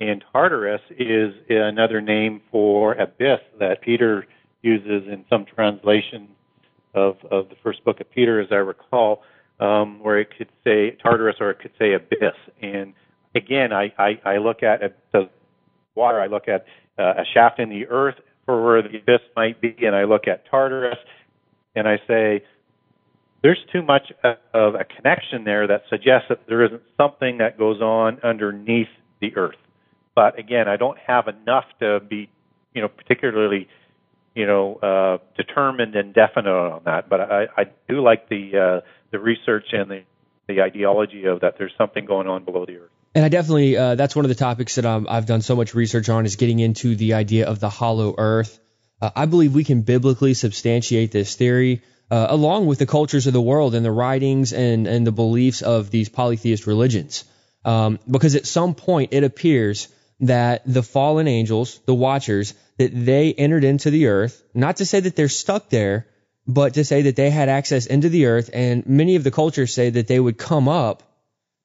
[0.00, 4.26] And Tartarus is another name for abyss that Peter
[4.60, 6.28] uses in some translation
[6.94, 9.22] of, of the first book of Peter, as I recall,
[9.60, 12.36] um, where it could say Tartarus or it could say abyss.
[12.60, 12.92] And
[13.34, 15.30] again, I, I, I look at the
[15.94, 16.66] water, I look at
[17.00, 20.28] uh, a shaft in the earth for where the abyss might be, and I look
[20.28, 20.98] at Tartarus,
[21.74, 22.42] and I say,
[23.42, 24.12] there's too much
[24.52, 28.88] of a connection there that suggests that there isn't something that goes on underneath
[29.20, 29.56] the earth.
[30.14, 32.28] But again, I don't have enough to be,
[32.74, 33.66] you know, particularly,
[34.34, 37.08] you know, uh, determined and definite on that.
[37.08, 40.02] But I, I do like the uh, the research and the
[40.48, 42.90] the ideology of that there's something going on below the earth.
[43.14, 46.08] And I definitely, uh, that's one of the topics that I've done so much research
[46.08, 48.60] on is getting into the idea of the hollow earth.
[49.02, 53.32] Uh, I believe we can biblically substantiate this theory uh, along with the cultures of
[53.32, 57.24] the world and the writings and, and the beliefs of these polytheist religions.
[57.64, 59.88] Um, because at some point it appears
[60.20, 65.00] that the fallen angels, the watchers, that they entered into the earth, not to say
[65.00, 66.06] that they're stuck there,
[66.46, 68.50] but to say that they had access into the earth.
[68.52, 71.02] And many of the cultures say that they would come up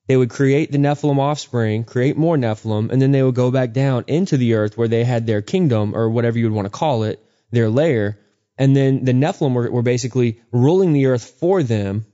[0.07, 3.73] they would create the Nephilim offspring, create more Nephilim, and then they would go back
[3.73, 6.69] down into the earth where they had their kingdom, or whatever you would want to
[6.69, 7.19] call it,
[7.51, 8.19] their lair.
[8.57, 12.05] And then the Nephilim were, were basically ruling the earth for them,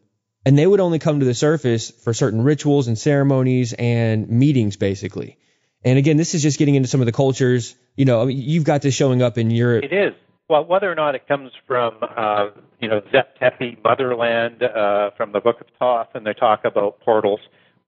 [0.45, 4.77] and they would only come to the surface for certain rituals and ceremonies and meetings,
[4.77, 5.37] basically.
[5.83, 7.75] And again, this is just getting into some of the cultures.
[7.95, 9.83] You know, I mean, you've got this showing up in Europe.
[9.83, 10.13] It is.
[10.47, 12.49] Well, whether or not it comes from, uh,
[12.79, 16.99] you know, Zep Tepi motherland uh, from the Book of Thoth, and they talk about
[17.01, 17.39] portals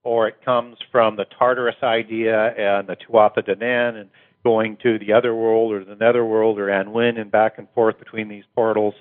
[0.04, 4.10] or it comes from the Tartarus idea and the Tuatha De Danann and
[4.44, 8.28] going to the other world or the netherworld or Annwn and back and forth between
[8.28, 8.94] these portals.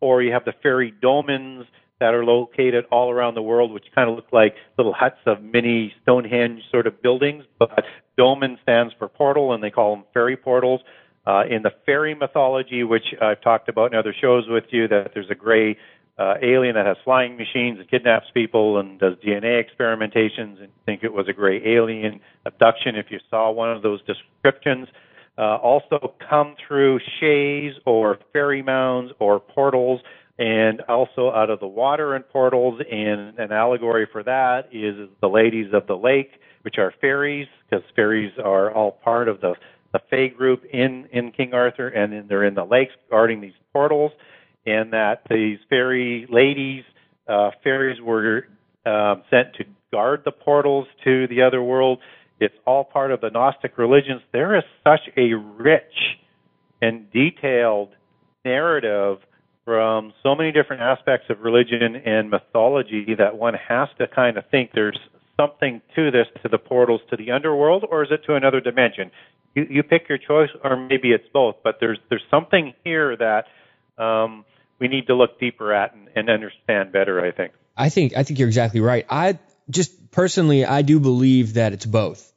[0.00, 1.66] Or you have the fairy domens
[2.00, 5.42] that are located all around the world, which kind of look like little huts of
[5.42, 7.44] mini Stonehenge sort of buildings.
[7.58, 7.84] But
[8.16, 10.80] domen stands for portal, and they call them fairy portals.
[11.26, 15.10] Uh, in the fairy mythology, which I've talked about in other shows with you, that
[15.12, 15.76] there's a gray
[16.18, 21.04] uh, alien that has flying machines and kidnaps people and does DNA experimentations and think
[21.04, 24.88] it was a gray alien abduction if you saw one of those descriptions.
[25.36, 30.00] Uh, also come through shays or fairy mounds or portals
[30.36, 35.28] and also out of the water and portals and an allegory for that is the
[35.28, 36.30] ladies of the lake
[36.62, 39.54] which are fairies because fairies are all part of the
[39.92, 43.54] the Fae group in in King Arthur and then they're in the lakes guarding these
[43.72, 44.10] portals
[44.68, 46.84] and that these fairy ladies,
[47.28, 48.46] uh, fairies were
[48.86, 51.98] um, sent to guard the portals to the other world.
[52.40, 54.22] It's all part of the Gnostic religions.
[54.32, 55.82] There is such a rich
[56.80, 57.90] and detailed
[58.44, 59.18] narrative
[59.64, 64.44] from so many different aspects of religion and mythology that one has to kind of
[64.50, 64.98] think there's
[65.38, 69.10] something to this, to the portals to the underworld, or is it to another dimension?
[69.54, 71.56] You, you pick your choice, or maybe it's both.
[71.62, 73.44] But there's there's something here that
[74.02, 74.44] um,
[74.78, 77.24] we need to look deeper at and, and understand better.
[77.24, 77.52] I think.
[77.76, 79.06] I think I think you're exactly right.
[79.08, 79.38] I
[79.70, 82.32] just personally I do believe that it's both.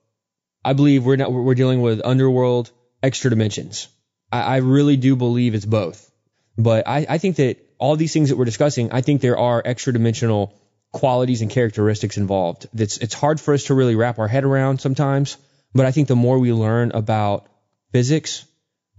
[0.64, 2.72] I believe we're not we're dealing with underworld
[3.02, 3.88] extra dimensions.
[4.32, 6.10] I, I really do believe it's both.
[6.58, 9.62] But I, I think that all these things that we're discussing, I think there are
[9.64, 10.54] extra dimensional
[10.92, 12.68] qualities and characteristics involved.
[12.74, 15.38] It's it's hard for us to really wrap our head around sometimes,
[15.74, 17.48] but I think the more we learn about
[17.92, 18.46] physics,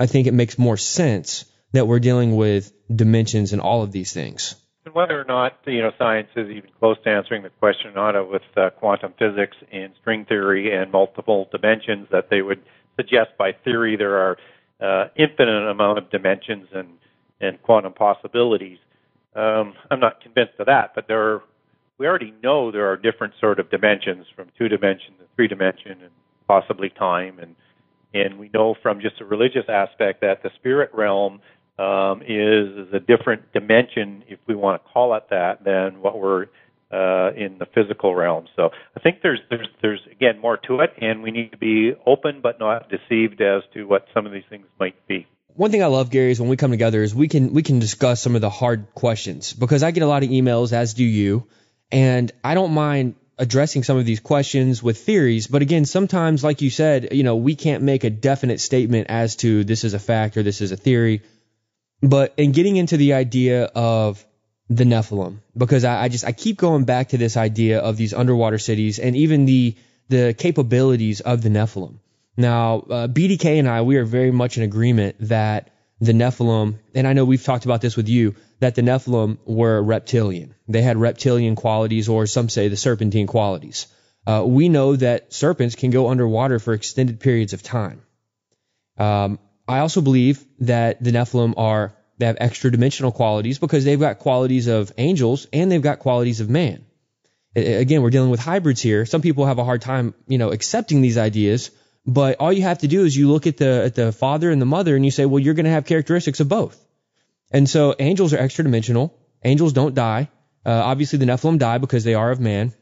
[0.01, 4.13] I think it makes more sense that we're dealing with dimensions and all of these
[4.13, 4.55] things.
[4.85, 8.13] And whether or not you know science is even close to answering the question or
[8.13, 12.63] not with uh, quantum physics and string theory and multiple dimensions, that they would
[12.97, 14.37] suggest by theory there are
[14.81, 16.89] uh, infinite amount of dimensions and
[17.41, 18.79] and quantum possibilities.
[19.35, 21.43] Um, I'm not convinced of that, but there are,
[21.99, 26.03] we already know there are different sort of dimensions from two dimension to three dimension
[26.03, 26.11] and
[26.47, 27.55] possibly time and
[28.15, 31.41] and we know from just a religious aspect that the spirit realm
[31.79, 36.19] um, is, is a different dimension, if we want to call it that, than what
[36.19, 36.47] we're
[36.93, 38.47] uh, in the physical realm.
[38.55, 41.93] So I think there's there's there's again more to it, and we need to be
[42.07, 45.27] open but not deceived as to what some of these things might be.
[45.55, 47.79] One thing I love, Gary, is when we come together is we can we can
[47.79, 51.05] discuss some of the hard questions because I get a lot of emails, as do
[51.05, 51.47] you,
[51.91, 55.47] and I don't mind addressing some of these questions with theories.
[55.47, 59.37] But again, sometimes, like you said, you know, we can't make a definite statement as
[59.37, 61.23] to this is a fact or this is a theory.
[62.03, 64.25] But in getting into the idea of
[64.69, 68.13] the Nephilim, because I, I just I keep going back to this idea of these
[68.13, 69.77] underwater cities and even the
[70.09, 71.99] the capabilities of the Nephilim.
[72.37, 77.07] Now, uh, BDK and I, we are very much in agreement that the Nephilim, and
[77.07, 80.55] I know we've talked about this with you, that the Nephilim were reptilian.
[80.67, 83.87] They had reptilian qualities, or some say the serpentine qualities.
[84.27, 88.03] Uh, we know that serpents can go underwater for extended periods of time.
[88.99, 93.99] Um, I also believe that the Nephilim are they have extra dimensional qualities because they've
[93.99, 96.85] got qualities of angels and they've got qualities of man.
[97.55, 99.05] Again, we're dealing with hybrids here.
[99.07, 101.71] Some people have a hard time, you know, accepting these ideas,
[102.07, 104.61] but all you have to do is you look at the at the father and
[104.61, 106.79] the mother and you say, well, you're going to have characteristics of both.
[107.51, 109.15] And so angels are extra dimensional.
[109.45, 110.29] Angels don't die.
[110.65, 112.73] Uh, obviously, the Nephilim die because they are of man.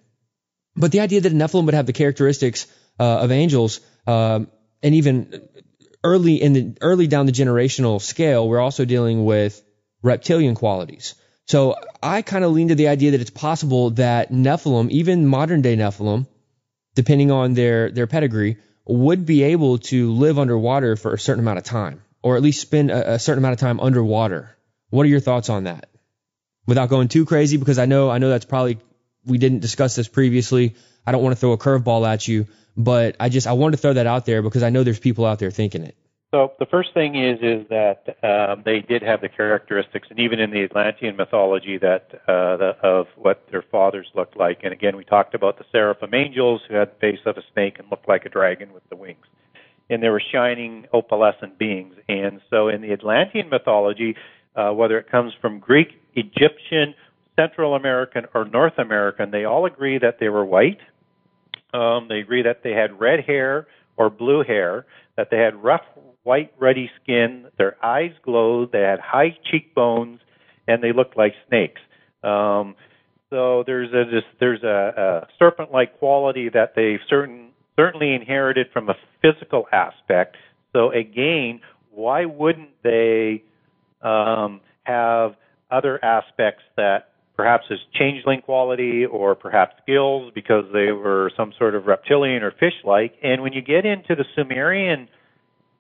[0.77, 2.67] But the idea that a Nephilim would have the characteristics
[2.99, 4.41] uh, of angels, uh,
[4.83, 5.49] and even
[6.03, 9.63] early in the early down the generational scale, we're also dealing with
[10.03, 11.15] reptilian qualities.
[11.47, 15.63] So I kind of lean to the idea that it's possible that Nephilim, even modern
[15.63, 16.27] day Nephilim,
[16.95, 21.59] depending on their their pedigree, would be able to live underwater for a certain amount
[21.59, 24.57] of time, or at least spend a, a certain amount of time underwater.
[24.91, 25.89] What are your thoughts on that?
[26.67, 28.79] Without going too crazy, because I know I know that's probably
[29.25, 30.77] we didn't discuss this previously.
[31.07, 32.47] I don't want to throw a curveball at you,
[32.77, 35.27] but I just I wanted to throw that out there because I know there's people
[35.27, 35.97] out there thinking it.
[36.33, 40.39] So the first thing is is that um, they did have the characteristics, and even
[40.39, 44.61] in the Atlantean mythology, that uh, the, of what their fathers looked like.
[44.63, 47.81] And again, we talked about the seraphim angels who had the face of a snake
[47.81, 49.27] and looked like a dragon with the wings,
[49.89, 51.97] and they were shining opalescent beings.
[52.09, 54.15] And so in the Atlantean mythology,
[54.55, 56.95] uh, whether it comes from Greek, Egyptian,
[57.35, 60.79] Central American, or North American, they all agree that they were white.
[61.73, 63.67] Um, they agree that they had red hair
[63.97, 65.83] or blue hair, that they had rough,
[66.23, 70.21] white, ruddy skin, their eyes glowed, they had high cheekbones,
[70.67, 71.81] and they looked like snakes.
[72.23, 72.75] Um,
[73.31, 78.91] so there's a just, there's a, a serpent-like quality that they certain certainly inherited from
[78.91, 80.37] a physical aspect.
[80.73, 81.61] So again,
[81.91, 83.43] why wouldn't they
[84.03, 85.35] um, have
[85.71, 87.10] other aspects that
[87.41, 92.51] perhaps as changeling quality or perhaps skills because they were some sort of reptilian or
[92.51, 93.15] fish like.
[93.23, 95.09] And when you get into the Sumerian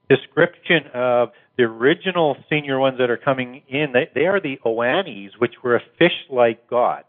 [0.08, 5.32] description of the original senior ones that are coming in, they, they are the Oannes,
[5.38, 7.04] which were a fish like god,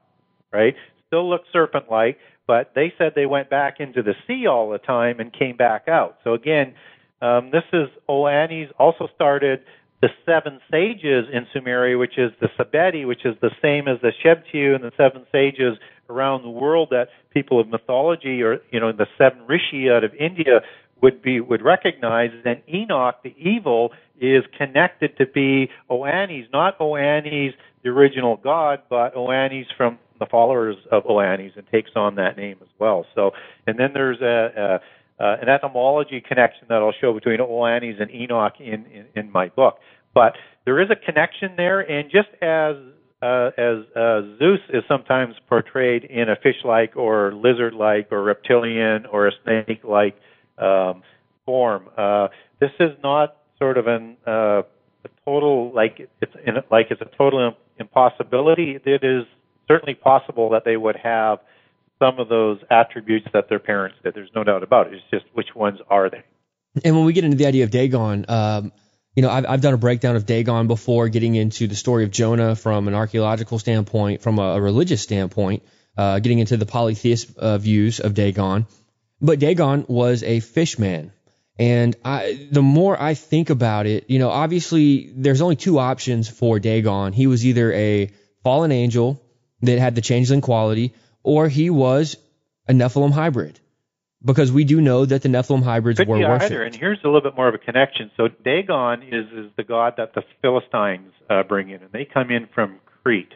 [0.52, 0.76] right?
[1.08, 4.80] Still look serpent like, but they said they went back into the sea all the
[4.80, 6.18] time and came back out.
[6.26, 6.74] So again,
[7.22, 9.62] um, this is Oannes also started
[10.02, 14.12] the seven sages in Sumeria, which is the Sabeti, which is the same as the
[14.24, 15.78] Shebtu and the seven sages
[16.10, 20.14] around the world that people of mythology or you know the seven rishi out of
[20.16, 20.62] India
[21.02, 22.32] would be would recognize.
[22.44, 29.16] Then Enoch, the evil, is connected to be Oannes, not Oannes, the original god, but
[29.16, 33.06] Oannes from the followers of Oannes, and takes on that name as well.
[33.16, 33.32] So,
[33.66, 34.80] and then there's a, a
[35.22, 39.50] uh, an etymology connection that I'll show between Oannes and Enoch in, in, in my
[39.50, 39.76] book.
[40.14, 40.34] But
[40.66, 42.76] there is a connection there, and just as
[43.22, 49.28] uh, as uh, Zeus is sometimes portrayed in a fish-like or lizard-like or reptilian or
[49.28, 50.16] a snake-like
[50.58, 51.04] um,
[51.46, 54.64] form, uh, this is not sort of an uh,
[55.04, 58.80] a total like it's in, like it's a total impossibility.
[58.84, 59.26] It is
[59.68, 61.40] certainly possible that they would have
[62.02, 64.16] some of those attributes that their parents did.
[64.16, 64.94] There's no doubt about it.
[64.94, 66.24] It's just which ones are they?
[66.84, 68.72] And when we get into the idea of Dagon, um,
[69.16, 72.12] you know, I've, I've done a breakdown of Dagon before, getting into the story of
[72.12, 75.64] Jonah from an archaeological standpoint, from a, a religious standpoint.
[75.98, 78.66] Uh, getting into the polytheist uh, views of Dagon.
[79.20, 81.12] But Dagon was a fishman.
[81.60, 86.30] And I, the more I think about it, you know, obviously there's only two options
[86.30, 87.12] for Dagon.
[87.12, 88.10] He was either a
[88.42, 89.22] fallen angel
[89.64, 90.94] that had the changeling quality,
[91.24, 92.18] or he was
[92.68, 93.60] a Nephilim hybrid.
[94.24, 96.52] Because we do know that the Nephilim hybrids Could were be worshipped.
[96.52, 96.64] either.
[96.64, 98.12] And here's a little bit more of a connection.
[98.18, 102.30] So Dagon is is the god that the Philistines uh, bring in, and they come
[102.30, 103.34] in from Crete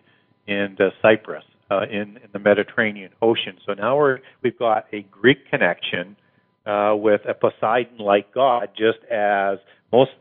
[0.48, 3.58] and uh, Cyprus uh, in in the Mediterranean Ocean.
[3.66, 6.18] So now we're we've got a Greek connection
[6.68, 9.58] uh, with a Poseidon-like god, just as
[9.92, 10.12] most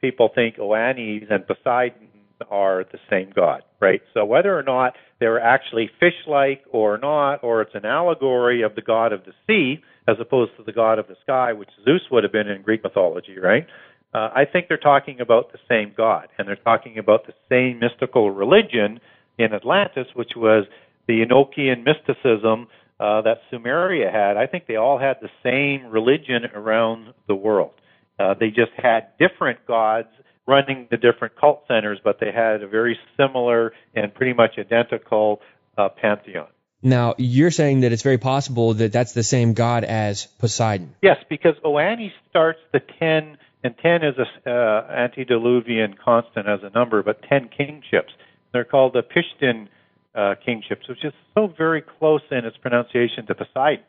[0.00, 2.08] people think Oannes and Poseidon
[2.50, 4.02] are the same god, right?
[4.12, 4.94] So whether or not
[5.24, 9.82] they're actually fish-like or not, or it's an allegory of the god of the sea
[10.06, 12.84] as opposed to the god of the sky, which Zeus would have been in Greek
[12.84, 13.66] mythology, right?
[14.12, 17.78] Uh, I think they're talking about the same god, and they're talking about the same
[17.78, 19.00] mystical religion
[19.38, 20.66] in Atlantis, which was
[21.08, 22.68] the Enochian mysticism
[23.00, 24.36] uh, that Sumeria had.
[24.36, 27.72] I think they all had the same religion around the world.
[28.18, 30.08] Uh, they just had different gods
[30.46, 35.40] running the different cult centers, but they had a very similar and pretty much identical
[35.78, 36.48] uh, pantheon.
[36.82, 40.94] Now, you're saying that it's very possible that that's the same god as Poseidon.
[41.00, 46.68] Yes, because Oannes starts the 10, and 10 is a uh, antediluvian constant as a
[46.70, 48.12] number, but 10 kingships.
[48.52, 49.68] They're called the Pishtin
[50.14, 53.84] uh, kingships, which is so very close in its pronunciation to Poseidon,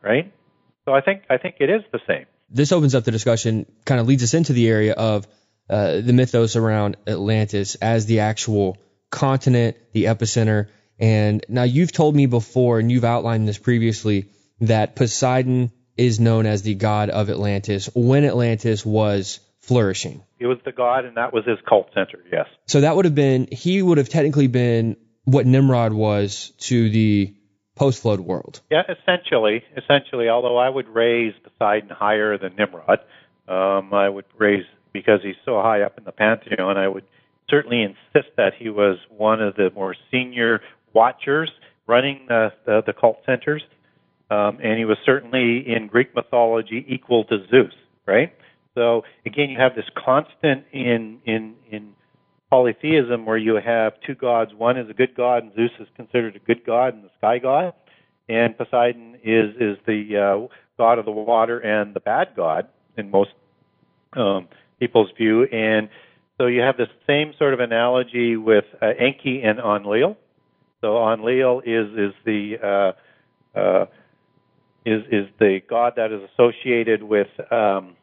[0.00, 0.32] right?
[0.84, 2.26] So I think I think it is the same.
[2.48, 5.26] This opens up the discussion, kind of leads us into the area of
[5.70, 8.76] uh, the mythos around Atlantis as the actual
[9.08, 10.68] continent, the epicenter.
[10.98, 14.28] And now you've told me before, and you've outlined this previously,
[14.60, 20.24] that Poseidon is known as the god of Atlantis when Atlantis was flourishing.
[20.38, 22.18] He was the god, and that was his cult center.
[22.32, 22.46] Yes.
[22.66, 27.34] So that would have been, he would have technically been what Nimrod was to the
[27.76, 28.60] post flood world.
[28.70, 30.28] Yeah, essentially, essentially.
[30.28, 32.98] Although I would raise Poseidon higher than Nimrod,
[33.46, 36.76] um, I would raise because he's so high up in the pantheon.
[36.76, 37.04] I would
[37.48, 40.60] certainly insist that he was one of the more senior
[40.92, 41.50] watchers
[41.86, 43.62] running the the, the cult centers,
[44.30, 47.74] um, and he was certainly in Greek mythology equal to Zeus,
[48.06, 48.32] right?
[48.74, 51.92] So again, you have this constant in in in
[52.48, 54.52] polytheism where you have two gods.
[54.54, 57.38] One is a good god, and Zeus is considered a good god and the sky
[57.38, 57.74] god,
[58.28, 63.10] and Poseidon is is the uh, god of the water and the bad god in
[63.10, 63.30] most
[64.14, 64.48] um,
[64.80, 65.44] people's view.
[65.44, 65.88] And
[66.38, 70.16] so you have the same sort of analogy with uh, Enki and Enlil.
[70.80, 72.94] So Enlil is is the
[73.54, 73.86] uh, uh,
[74.86, 77.94] is is the god that is associated with um,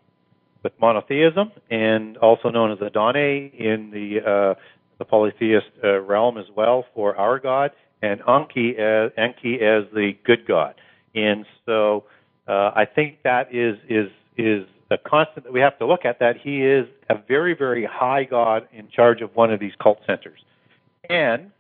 [0.64, 4.54] with monotheism and also known as Adonai in the uh,
[5.00, 7.72] the polytheist uh, realm as well for our God,
[8.02, 10.76] and Enki as, Enki as the good God.
[11.16, 12.06] And so
[12.48, 16.20] uh, I think that is is is a constant that we have to look at.
[16.20, 20.00] That he is a very very high God in charge of one of these cult
[20.06, 20.40] centers,
[21.10, 21.52] and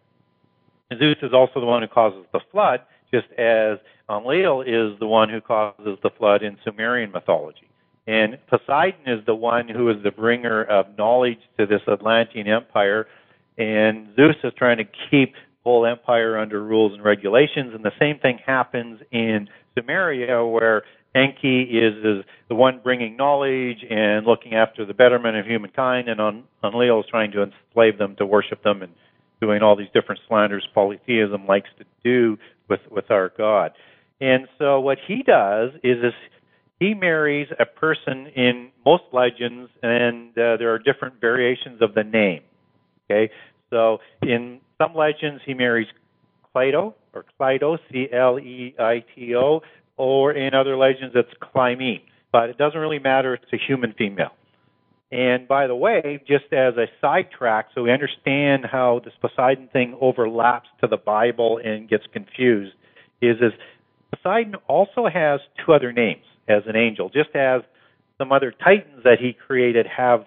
[0.98, 2.82] Zeus is also the one who causes the flood,
[3.14, 3.78] just as
[4.10, 7.68] Enlil is the one who causes the flood in Sumerian mythology.
[8.08, 13.06] And Poseidon is the one who is the bringer of knowledge to this Atlantean empire,
[13.58, 17.74] and Zeus is trying to keep the whole empire under rules and regulations.
[17.74, 20.84] And the same thing happens in Sumeria, where
[21.18, 26.22] Enki is, is the one bringing knowledge and looking after the betterment of humankind, and
[26.22, 28.94] on Enlil is trying to enslave them to worship them and
[29.42, 32.38] doing all these different slanders polytheism likes to do
[32.70, 33.72] with with our God.
[34.20, 36.14] And so what he does is is
[36.80, 42.04] he marries a person in most legends, and uh, there are different variations of the
[42.04, 42.42] name.
[43.10, 43.32] Okay,
[43.70, 45.88] so in some legends he marries
[46.56, 49.62] Cleito or Cleito, C L E I T O,
[49.98, 52.02] or in other legends it's Clymene.
[52.32, 54.32] But it doesn't really matter; it's a human female.
[55.12, 59.98] And by the way, just as a sidetrack, so we understand how this Poseidon thing
[60.02, 62.74] overlaps to the Bible and gets confused,
[63.22, 63.54] is is
[64.14, 67.62] Poseidon also has two other names as an angel, just as
[68.18, 70.26] some other titans that he created have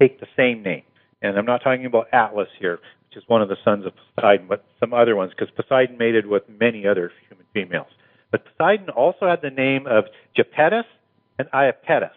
[0.00, 0.82] take the same name.
[1.22, 4.46] And I'm not talking about Atlas here, which is one of the sons of Poseidon,
[4.48, 7.88] but some other ones, because Poseidon mated with many other human females.
[8.34, 10.06] But Poseidon also had the name of
[10.36, 10.82] Japetus
[11.38, 12.10] and Iapetus,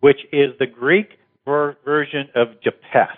[0.00, 3.16] which is the Greek ver- version of Japheth.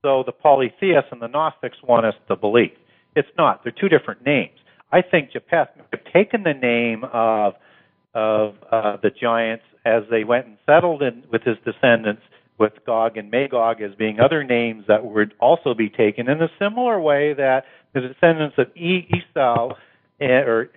[0.00, 2.72] So the polytheists and the Gnostics want us to believe.
[3.14, 3.62] It's not.
[3.62, 4.58] They're two different names.
[4.90, 7.52] I think Japheth have taken the name of
[8.14, 12.22] of uh, the giants as they went and settled in with his descendants
[12.58, 16.48] with Gog and Magog as being other names that would also be taken in a
[16.58, 19.74] similar way that the descendants of e- Esau
[20.18, 20.70] or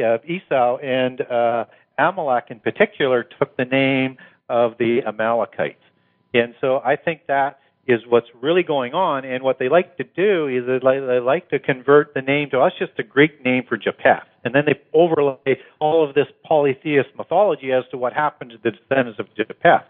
[0.00, 1.64] uh, Esau and uh,
[1.98, 4.16] Amalek in particular took the name
[4.48, 5.82] of the Amalekites.
[6.34, 9.24] And so I think that is what's really going on.
[9.24, 12.72] And what they like to do is they like to convert the name to us
[12.78, 14.26] just a Greek name for Japheth.
[14.44, 18.70] And then they overlay all of this polytheist mythology as to what happened to the
[18.70, 19.86] descendants of Japheth.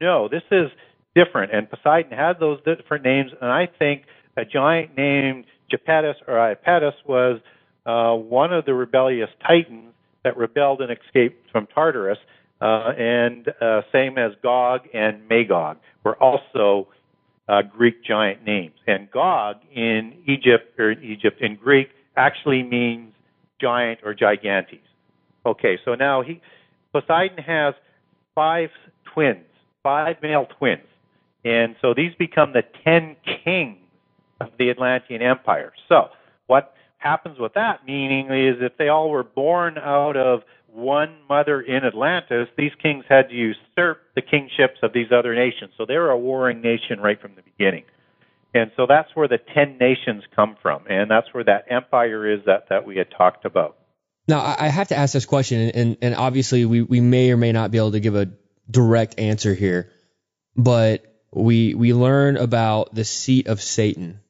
[0.00, 0.70] No, this is
[1.14, 1.54] different.
[1.54, 3.30] And Poseidon had those different names.
[3.40, 4.02] And I think
[4.36, 7.40] a giant named Japetus or Iapetus was
[7.86, 9.92] uh, one of the rebellious titans
[10.24, 12.18] that rebelled and escaped from Tartarus.
[12.60, 16.88] Uh, and uh, same as Gog and Magog were also
[17.48, 18.74] uh, Greek giant names.
[18.86, 23.12] And Gog in Egypt or in Egypt in Greek actually means
[23.60, 24.80] giant or gigantes.
[25.44, 26.40] Okay, so now he
[26.92, 27.74] Poseidon has
[28.34, 28.70] five
[29.12, 29.44] twins,
[29.82, 30.86] five male twins.
[31.44, 33.78] And so these become the ten kings
[34.40, 35.72] of the Atlantean Empire.
[35.88, 36.08] So
[36.46, 36.74] what
[37.04, 41.84] happens with that meaning is if they all were born out of one mother in
[41.84, 45.72] Atlantis, these kings had to usurp the kingships of these other nations.
[45.78, 47.84] So they were a warring nation right from the beginning.
[48.54, 52.40] And so that's where the ten nations come from, and that's where that empire is
[52.46, 53.76] that, that we had talked about.
[54.26, 57.52] Now, I have to ask this question, and, and obviously we, we may or may
[57.52, 58.30] not be able to give a
[58.70, 59.90] direct answer here,
[60.56, 64.20] but we we learn about the seat of Satan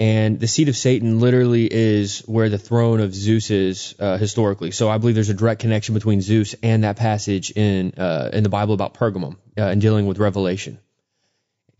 [0.00, 4.70] and the seat of Satan literally is where the throne of Zeus is uh, historically.
[4.70, 8.42] So I believe there's a direct connection between Zeus and that passage in uh, in
[8.42, 10.78] the Bible about Pergamum uh, and dealing with Revelation.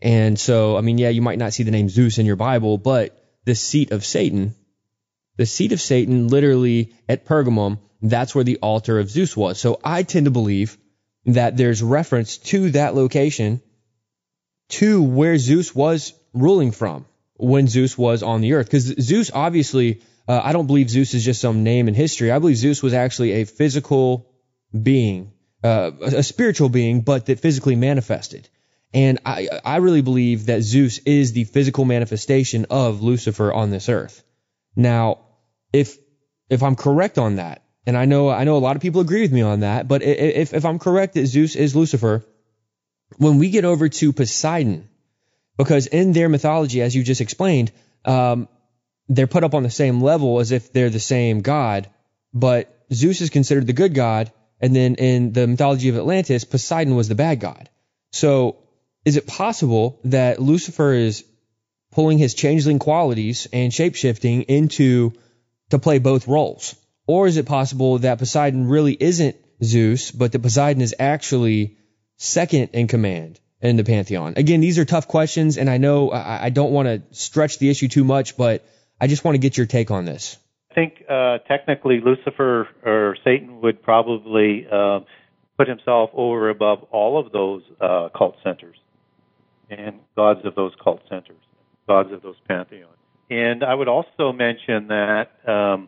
[0.03, 2.77] And so, I mean, yeah, you might not see the name Zeus in your Bible,
[2.77, 4.53] but the seat of Satan,
[5.37, 9.59] the seat of Satan, literally at Pergamum, that's where the altar of Zeus was.
[9.59, 10.77] So I tend to believe
[11.25, 13.63] that there's reference to that location
[14.69, 17.07] to where Zeus was ruling from
[17.41, 18.67] when Zeus was on the earth.
[18.67, 22.31] Because Zeus, obviously, uh, I don't believe Zeus is just some name in history.
[22.31, 24.31] I believe Zeus was actually a physical
[24.79, 25.33] being,
[25.63, 28.47] uh, a spiritual being, but that physically manifested.
[28.93, 33.89] And I, I really believe that Zeus is the physical manifestation of Lucifer on this
[33.89, 34.23] earth.
[34.75, 35.19] Now,
[35.73, 35.97] if
[36.49, 39.21] if I'm correct on that, and I know I know a lot of people agree
[39.21, 42.23] with me on that, but if if I'm correct that Zeus is Lucifer,
[43.17, 44.89] when we get over to Poseidon,
[45.63, 47.71] because in their mythology, as you just explained,
[48.03, 48.47] um,
[49.07, 51.87] they're put up on the same level as if they're the same god,
[52.33, 56.95] but Zeus is considered the good god, and then in the mythology of Atlantis, Poseidon
[56.95, 57.69] was the bad god.
[58.11, 58.57] So,
[59.05, 61.23] is it possible that Lucifer is
[61.91, 65.13] pulling his changeling qualities and shapeshifting into
[65.69, 66.75] to play both roles?
[67.05, 71.77] Or is it possible that Poseidon really isn't Zeus, but that Poseidon is actually
[72.17, 74.33] second in command in the pantheon?
[74.37, 77.69] Again, these are tough questions, and I know I, I don't want to stretch the
[77.69, 78.65] issue too much, but
[78.99, 80.37] I just want to get your take on this.
[80.71, 85.01] I think uh, technically Lucifer or Satan would probably uh,
[85.57, 88.77] put himself over above all of those uh, cult centers
[89.69, 91.41] and gods of those cult centers,
[91.87, 92.87] gods of those pantheons.
[93.29, 95.87] And I would also mention that um,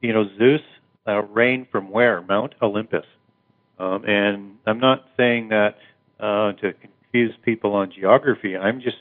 [0.00, 0.60] you know Zeus
[1.06, 3.06] uh, reigned from where Mount Olympus,
[3.78, 5.76] um, and I'm not saying that
[6.18, 6.74] uh, to
[7.10, 8.56] confuse people on geography.
[8.56, 8.96] I'm just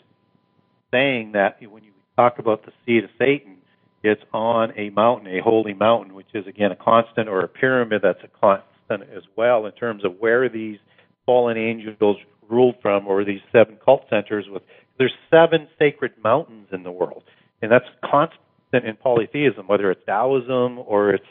[0.92, 3.58] saying that when you talk about the seat of Satan,
[4.04, 8.02] it's on a mountain, a holy mountain, which is again a constant, or a pyramid
[8.02, 10.78] that's a constant as well in terms of where these
[11.26, 12.18] fallen angels
[12.50, 14.46] ruled from, or these seven cult centers.
[14.50, 14.64] With
[14.98, 17.24] there's seven sacred mountains in the world,
[17.62, 21.26] and that's constant in polytheism, whether it's Taoism or it's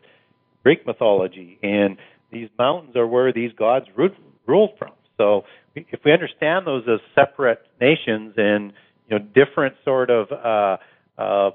[0.63, 1.97] Greek mythology, and
[2.31, 4.93] these mountains are where these gods ruled from.
[5.19, 5.45] So
[5.75, 8.73] if we understand those as separate nations and
[9.09, 10.77] you know different sort of uh,
[11.21, 11.51] uh,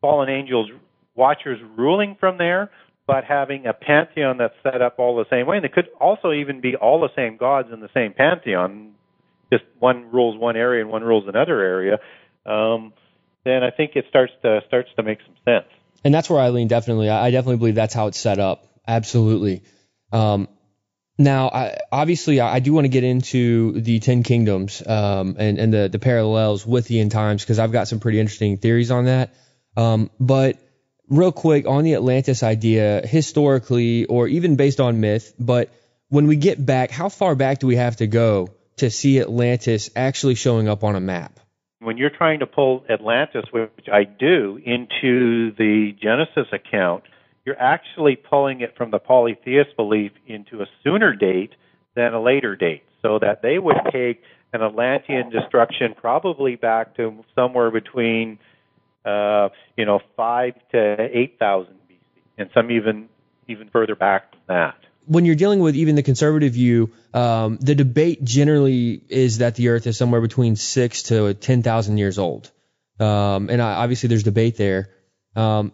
[0.00, 0.70] fallen angels,
[1.14, 2.70] watchers ruling from there,
[3.06, 6.32] but having a pantheon that's set up all the same way, and they could also
[6.32, 8.94] even be all the same gods in the same pantheon.
[9.52, 11.98] Just one rules one area and one rules another area.
[12.46, 12.92] Um,
[13.44, 15.66] then I think it starts to starts to make some sense.
[16.04, 17.10] And that's where I lean definitely.
[17.10, 18.66] I definitely believe that's how it's set up.
[18.86, 19.62] Absolutely.
[20.12, 20.48] Um,
[21.20, 25.72] now, I, obviously, I do want to get into the Ten Kingdoms um, and, and
[25.72, 29.04] the, the parallels with the end times because I've got some pretty interesting theories on
[29.04, 29.34] that.
[29.76, 30.56] Um, but
[31.08, 35.68] real quick on the Atlantis idea, historically or even based on myth, but
[36.08, 39.90] when we get back, how far back do we have to go to see Atlantis
[39.94, 41.38] actually showing up on a map?
[41.80, 47.04] When you're trying to pull Atlantis, which I do, into the Genesis account,
[47.50, 51.50] you're actually pulling it from the polytheist belief into a sooner date
[51.96, 54.22] than a later date, so that they would take
[54.52, 58.38] an Atlantean destruction probably back to somewhere between,
[59.04, 63.08] uh, you know, five to eight thousand BC, and some even
[63.48, 64.76] even further back than that.
[65.06, 69.70] When you're dealing with even the conservative view, um, the debate generally is that the
[69.70, 72.48] Earth is somewhere between six to ten thousand years old,
[73.00, 74.90] um, and obviously there's debate there.
[75.34, 75.72] Um,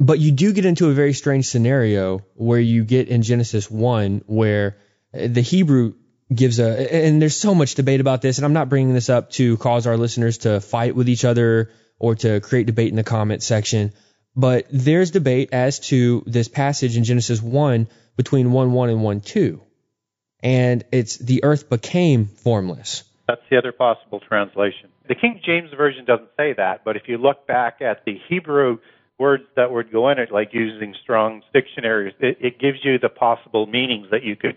[0.00, 4.22] but you do get into a very strange scenario where you get in Genesis 1
[4.26, 4.78] where
[5.12, 5.92] uh, the Hebrew
[6.34, 9.30] gives a, and there's so much debate about this, and I'm not bringing this up
[9.32, 13.04] to cause our listeners to fight with each other or to create debate in the
[13.04, 13.92] comment section,
[14.34, 17.86] but there's debate as to this passage in Genesis 1
[18.16, 19.60] between 1 1 and 1 2.
[20.42, 23.04] And it's the earth became formless.
[23.28, 24.88] That's the other possible translation.
[25.08, 28.78] The King James Version doesn't say that, but if you look back at the Hebrew
[29.20, 33.10] words that would go in it, like using Strong's dictionaries, it, it gives you the
[33.10, 34.56] possible meanings that you could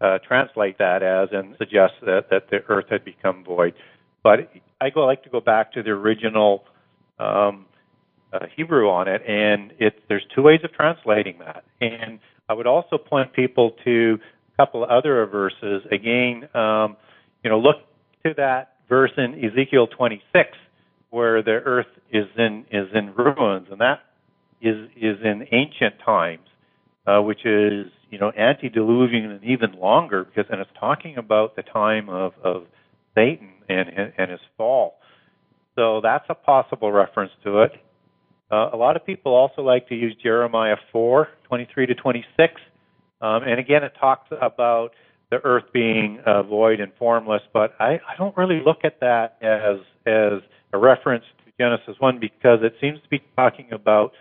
[0.00, 3.74] uh, translate that as and suggest that, that the earth had become void.
[4.22, 6.64] But I go like to go back to the original
[7.18, 7.66] um,
[8.32, 11.64] uh, Hebrew on it, and it, there's two ways of translating that.
[11.80, 14.18] And I would also point people to
[14.52, 15.82] a couple of other verses.
[15.90, 16.96] Again, um,
[17.42, 17.76] you know, look
[18.24, 20.50] to that verse in Ezekiel 26
[21.12, 24.00] where the earth is in is in ruins, and that
[24.62, 26.48] is is in ancient times,
[27.06, 31.62] uh, which is you know antediluvian and even longer because and it's talking about the
[31.62, 32.64] time of of
[33.14, 34.94] Satan and and, his fall.
[35.76, 37.72] So that's a possible reference to it.
[38.50, 42.52] Uh, a lot of people also like to use Jeremiah 4, 23 to 26.
[43.22, 44.90] Um, and again, it talks about
[45.30, 49.38] the earth being uh, void and formless, but I, I don't really look at that
[49.40, 50.40] as as
[50.72, 54.12] a reference to Genesis 1 because it seems to be talking about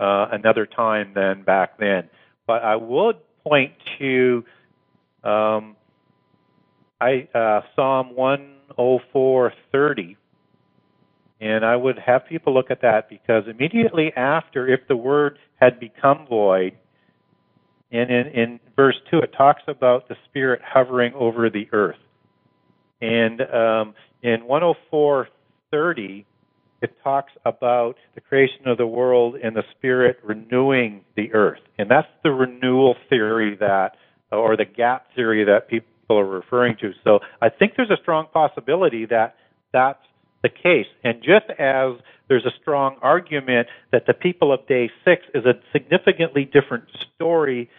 [0.00, 2.08] uh, another time than back then.
[2.46, 4.44] But I would point to
[5.24, 5.76] um,
[7.00, 10.16] I, uh, Psalm 104:30,
[11.40, 15.78] and I would have people look at that because immediately after, if the word had
[15.78, 16.76] become void,
[17.90, 21.96] and in, in verse 2, it talks about the Spirit hovering over the earth.
[23.00, 26.24] And um, in 104.30,
[26.80, 31.60] it talks about the creation of the world and the Spirit renewing the earth.
[31.78, 33.96] And that's the renewal theory that,
[34.30, 36.92] or the gap theory that people are referring to.
[37.04, 39.34] So I think there's a strong possibility that
[39.72, 40.02] that's
[40.42, 40.86] the case.
[41.02, 41.94] And just as
[42.28, 47.70] there's a strong argument that the people of day six is a significantly different story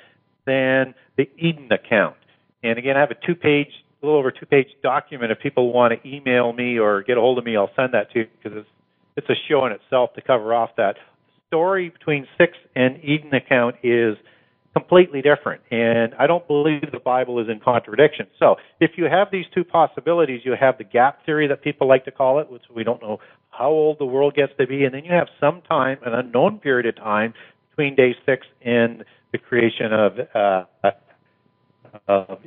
[0.45, 2.15] than the Eden account.
[2.63, 3.71] And again, I have a two page
[4.01, 5.31] a little over two page document.
[5.31, 8.11] If people want to email me or get a hold of me, I'll send that
[8.13, 8.69] to you because it's
[9.17, 10.95] it's a show in itself to cover off that
[11.47, 14.15] story between six and Eden account is
[14.73, 18.27] completely different, and I don't believe the Bible is in contradiction.
[18.37, 22.05] So, if you have these two possibilities, you have the gap theory that people like
[22.05, 23.17] to call it, which we don't know
[23.49, 26.59] how old the world gets to be, and then you have some time, an unknown
[26.59, 27.33] period of time
[27.71, 30.91] between day six and the creation of uh,
[32.07, 32.39] of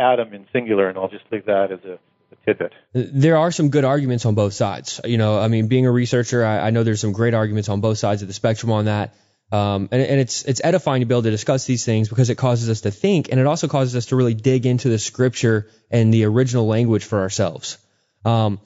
[0.00, 1.92] Adam in singular, and I'll just leave that as a,
[2.32, 2.72] a tidbit.
[2.92, 5.00] There are some good arguments on both sides.
[5.04, 7.80] You know, I mean, being a researcher, I, I know there's some great arguments on
[7.80, 9.14] both sides of the spectrum on that.
[9.52, 12.36] Um, and, and it's it's edifying to be able to discuss these things because it
[12.36, 15.68] causes us to think, and it also causes us to really dig into the scripture
[15.90, 17.76] and the original language for ourselves.
[18.24, 18.60] Um,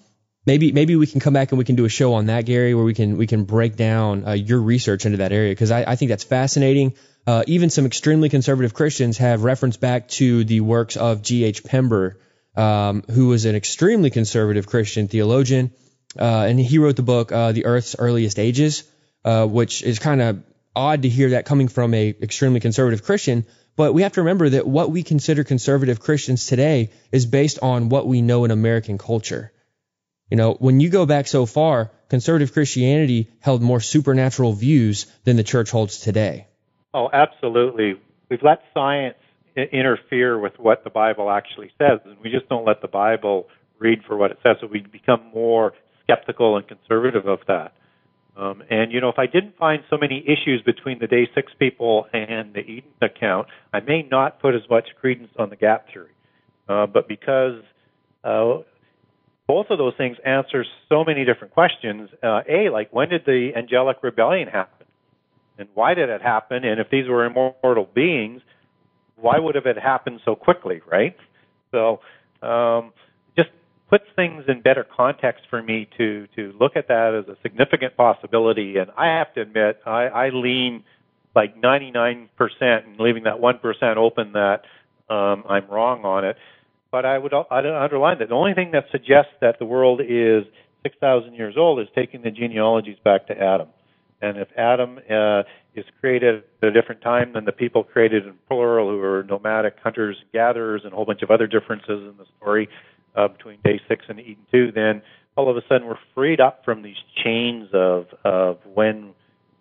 [0.44, 2.74] maybe maybe we can come back and we can do a show on that, Gary,
[2.74, 5.84] where we can we can break down uh, your research into that area because I,
[5.92, 6.94] I think that's fascinating.
[7.26, 11.64] Uh, even some extremely conservative Christians have referenced back to the works of G.H.
[11.64, 12.18] Pember,
[12.54, 15.70] um, who was an extremely conservative Christian theologian,
[16.18, 18.84] uh, and he wrote the book uh, "The Earth's Earliest Ages,"
[19.24, 20.42] uh, which is kind of
[20.76, 23.46] odd to hear that coming from a extremely conservative Christian.
[23.76, 27.88] But we have to remember that what we consider conservative Christians today is based on
[27.88, 29.50] what we know in American culture.
[30.30, 35.36] You know, when you go back so far, conservative Christianity held more supernatural views than
[35.36, 36.46] the church holds today.
[36.94, 37.94] Oh, absolutely.
[38.30, 39.16] We've let science
[39.56, 43.48] interfere with what the Bible actually says, and we just don't let the Bible
[43.80, 44.56] read for what it says.
[44.60, 45.72] So we become more
[46.04, 47.72] skeptical and conservative of that.
[48.36, 51.52] Um, and you know, if I didn't find so many issues between the day six
[51.58, 55.86] people and the Eden account, I may not put as much credence on the gap
[55.92, 56.10] theory.
[56.68, 57.60] Uh, but because
[58.24, 58.58] uh,
[59.46, 63.50] both of those things answer so many different questions, uh, a like when did the
[63.56, 64.83] angelic rebellion happen?
[65.58, 66.64] And why did it happen?
[66.64, 68.42] And if these were immortal beings,
[69.16, 71.16] why would have it happened so quickly, right?
[71.70, 72.00] So,
[72.46, 72.92] um,
[73.36, 73.50] just
[73.88, 77.96] puts things in better context for me to to look at that as a significant
[77.96, 78.76] possibility.
[78.78, 80.84] And I have to admit, I, I lean
[81.34, 82.28] like 99%
[82.60, 84.62] and leaving that 1% open that
[85.12, 86.36] um, I'm wrong on it.
[86.90, 90.44] But I would I'd underline that the only thing that suggests that the world is
[90.84, 93.68] 6,000 years old is taking the genealogies back to Adam.
[94.22, 95.42] And if Adam uh,
[95.74, 99.76] is created at a different time than the people created in plural, who are nomadic
[99.82, 102.68] hunters and gatherers, and a whole bunch of other differences in the story
[103.16, 105.02] uh, between day six and Eden two, then
[105.36, 109.14] all of a sudden we're freed up from these chains of of when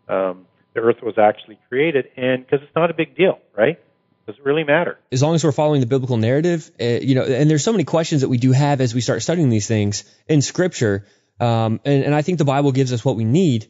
[0.08, 3.80] um, the Earth was actually created, and because it's not a big deal, right?
[4.26, 4.98] Does it really matter?
[5.12, 7.84] As long as we're following the biblical narrative, uh, you know, and there's so many
[7.84, 11.06] questions that we do have as we start studying these things in Scripture,
[11.40, 13.68] um, and, and I think the Bible gives us what we need.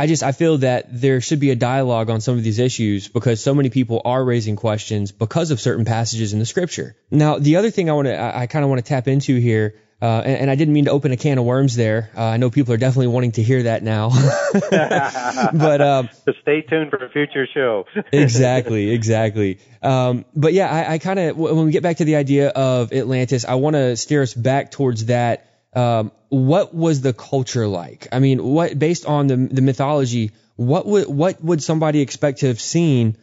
[0.00, 3.08] I just I feel that there should be a dialogue on some of these issues
[3.08, 6.96] because so many people are raising questions because of certain passages in the Scripture.
[7.10, 9.38] Now, the other thing I want to I, I kind of want to tap into
[9.38, 12.10] here uh, and, and, I didn't mean to open a can of worms there.
[12.16, 14.08] Uh, I know people are definitely wanting to hear that now.
[14.70, 17.84] but um, so stay tuned for a future show.
[18.12, 19.58] exactly, exactly.
[19.82, 22.94] Um, but yeah, I, I kind of when we get back to the idea of
[22.94, 25.49] Atlantis, I want to steer us back towards that.
[25.72, 28.08] Um, what was the culture like?
[28.12, 32.48] I mean, what based on the the mythology, what would what would somebody expect to
[32.48, 33.16] have seen?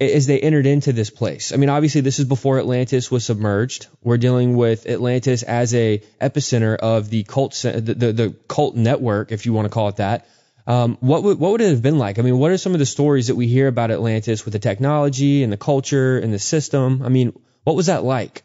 [0.00, 1.52] as they entered into this place.
[1.52, 3.88] I mean, obviously this is before Atlantis was submerged.
[4.02, 9.32] We're dealing with Atlantis as a epicenter of the cult, the, the, the cult network,
[9.32, 10.28] if you want to call it that.
[10.68, 12.18] Um, what would what would it have been like?
[12.18, 14.58] I mean, what are some of the stories that we hear about Atlantis with the
[14.58, 17.02] technology and the culture and the system?
[17.02, 17.32] I mean,
[17.64, 18.42] what was that like?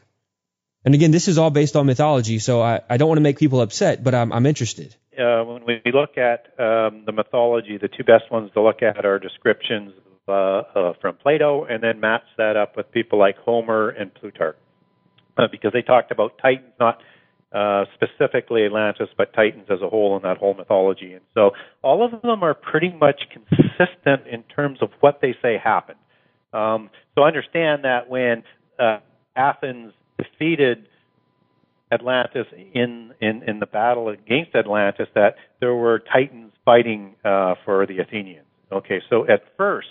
[0.85, 3.37] And again, this is all based on mythology, so I, I don't want to make
[3.37, 4.95] people upset, but I'm, I'm interested.
[5.17, 9.05] Uh, when we look at um, the mythology, the two best ones to look at
[9.05, 9.93] are descriptions
[10.27, 14.57] uh, uh, from Plato, and then match that up with people like Homer and Plutarch,
[15.37, 16.99] uh, because they talked about Titans, not
[17.53, 21.13] uh, specifically Atlantis, but Titans as a whole in that whole mythology.
[21.13, 25.57] And so all of them are pretty much consistent in terms of what they say
[25.63, 25.99] happened.
[26.51, 28.43] Um, so understand that when
[28.79, 28.99] uh,
[29.35, 30.87] Athens defeated
[31.91, 37.85] Atlantis in, in, in the battle against Atlantis, that there were Titans fighting uh, for
[37.85, 38.47] the Athenians.
[38.71, 39.87] Okay, so at first,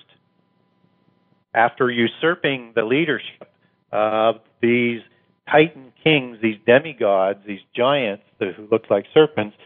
[1.54, 3.48] after usurping the leadership
[3.92, 5.00] of these
[5.48, 9.56] Titan kings, these demigods, these giants who looked like serpents,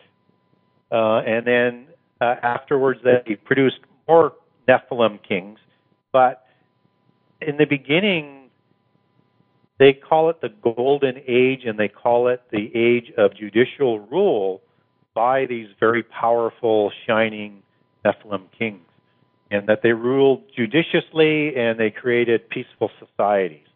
[0.93, 1.87] uh, and then
[2.21, 3.79] uh, afterwards they produced
[4.09, 4.33] more
[4.69, 5.59] Nephilim kings.
[6.13, 6.45] But
[7.41, 8.46] in the beginning,
[9.79, 14.63] they call it the Golden Age, and they call it the age of judicial rule
[15.15, 17.63] by these very powerful, shining
[18.05, 18.87] Nephilim kings
[19.51, 23.67] and that they ruled judiciously and they created peaceful societies.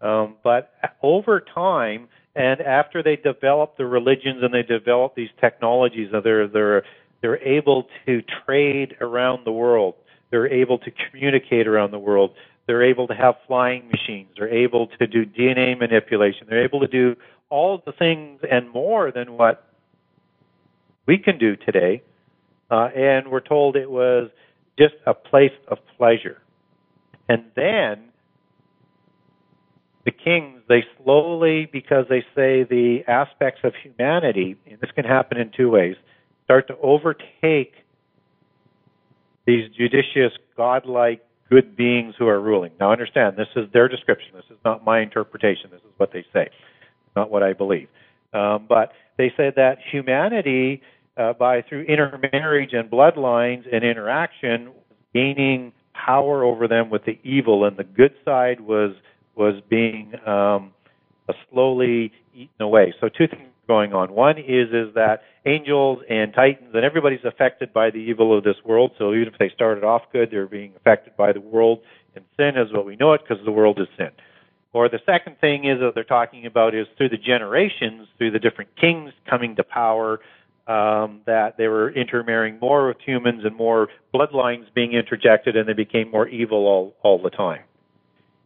[0.00, 0.72] Um, but
[1.02, 6.82] over time, and after they developed the religions and they developed these technologies, they're they're
[7.22, 9.94] they're able to trade around the world.
[10.30, 12.32] They're able to communicate around the world.
[12.66, 14.30] They're able to have flying machines.
[14.36, 16.46] They're able to do DNA manipulation.
[16.48, 17.16] They're able to do
[17.50, 19.68] all the things and more than what
[21.06, 22.02] we can do today.
[22.70, 24.30] Uh, and we're told it was
[24.78, 26.40] just a place of pleasure.
[27.28, 28.10] And then
[30.04, 35.38] the kings, they slowly, because they say the aspects of humanity, and this can happen
[35.38, 35.96] in two ways,
[36.44, 37.74] start to overtake
[39.46, 41.24] these judicious, godlike,
[41.54, 42.72] good beings who are ruling.
[42.80, 44.30] Now understand, this is their description.
[44.34, 45.70] This is not my interpretation.
[45.70, 46.48] This is what they say,
[47.14, 47.88] not what I believe.
[48.32, 50.82] Um, but they said that humanity
[51.16, 54.72] uh, by through intermarriage and bloodlines and interaction,
[55.14, 58.90] gaining power over them with the evil, and the good side was
[59.36, 60.72] was being um,
[61.52, 62.92] slowly eaten away.
[63.00, 64.12] So two things going on.
[64.12, 68.56] One is is that angels and titans and everybody's affected by the evil of this
[68.64, 68.92] world.
[68.98, 71.80] So even if they started off good, they're being affected by the world,
[72.14, 74.10] and sin is what we know it because the world is sin.
[74.72, 78.40] Or the second thing is that they're talking about is through the generations, through the
[78.40, 80.20] different kings coming to power,
[80.66, 85.74] um, that they were intermarrying more with humans and more bloodlines being interjected, and they
[85.74, 87.60] became more evil all, all the time.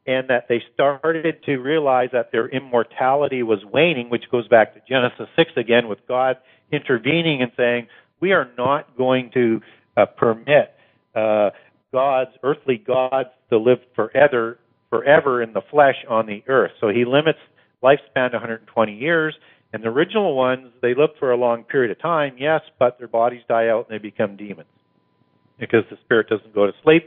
[0.08, 4.80] And that they started to realize that their immortality was waning, which goes back to
[4.88, 6.38] Genesis 6 again, with God
[6.72, 7.88] intervening and saying,
[8.20, 9.60] We are not going to
[9.96, 10.74] uh, permit
[11.14, 11.50] uh,
[11.92, 16.72] gods, earthly gods, to live forever, forever in the flesh on the earth.
[16.80, 17.38] So he limits
[17.82, 19.34] lifespan to 120 years
[19.72, 23.08] and the original ones, they live for a long period of time, yes, but their
[23.08, 24.68] bodies die out and they become demons
[25.58, 27.06] because the spirit doesn't go to sleep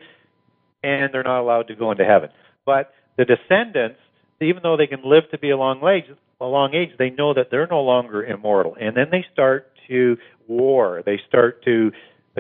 [0.84, 2.30] and they're not allowed to go into heaven.
[2.66, 3.99] But the descendants,
[4.41, 6.05] even though they can live to be a long age,
[6.39, 10.18] a long age, they know that they're no longer immortal, and then they start to
[10.47, 11.03] war.
[11.05, 11.91] They start to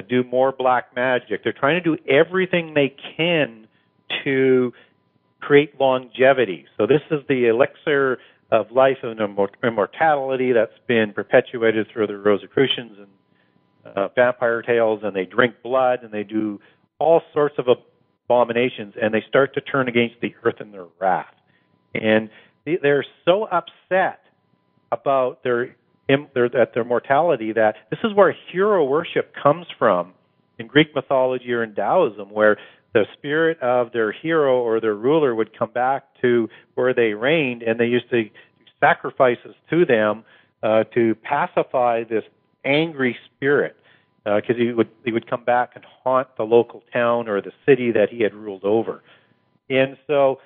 [0.09, 1.43] do more black magic.
[1.43, 3.67] They're trying to do everything they can
[4.23, 4.73] to
[5.41, 6.65] create longevity.
[6.77, 8.19] So this is the elixir
[8.51, 9.19] of life and
[9.63, 16.03] immortality that's been perpetuated through the Rosicrucians and uh, vampire tales and they drink blood
[16.03, 16.59] and they do
[16.99, 17.67] all sorts of
[18.31, 21.33] abominations and they start to turn against the earth in their wrath.
[21.93, 22.29] And
[22.65, 24.21] they're so upset
[24.91, 25.75] about their
[26.33, 30.13] their, their mortality that this is where hero worship comes from
[30.59, 32.57] in Greek mythology or in Taoism, where
[32.93, 37.63] the spirit of their hero or their ruler would come back to where they reigned,
[37.63, 38.23] and they used to
[38.81, 40.25] sacrifices to them
[40.63, 42.23] uh, to pacify this
[42.65, 43.75] angry spirit,
[44.23, 47.51] because uh, he would he would come back and haunt the local town or the
[47.65, 49.01] city that he had ruled over,
[49.69, 50.39] and so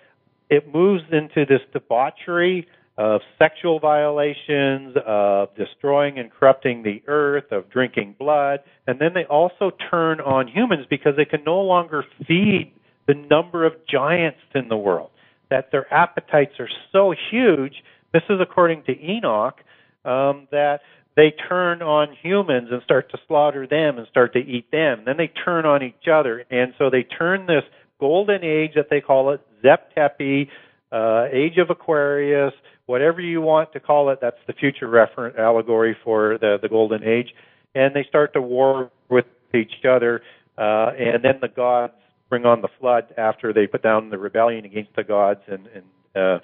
[0.50, 2.68] it moves into this debauchery
[2.98, 9.26] of sexual violations, of destroying and corrupting the earth, of drinking blood, and then they
[9.26, 12.72] also turn on humans because they can no longer feed
[13.08, 15.10] the number of giants in the world.
[15.50, 17.84] That their appetites are so huge.
[18.14, 19.60] This is according to Enoch,
[20.06, 20.80] um, that
[21.16, 25.04] they turn on humans and start to slaughter them and start to eat them.
[25.06, 27.64] Then they turn on each other, and so they turn this
[28.00, 30.50] golden age that they call it, Zep Tepi,
[30.92, 32.54] uh, Age of Aquarius,
[32.86, 34.20] whatever you want to call it.
[34.22, 37.34] That's the future reference allegory for the the golden age,
[37.74, 40.22] and they start to war with each other,
[40.58, 41.94] uh, and then the gods
[42.30, 45.86] bring on the flood after they put down the rebellion against the gods and and
[46.16, 46.40] uh,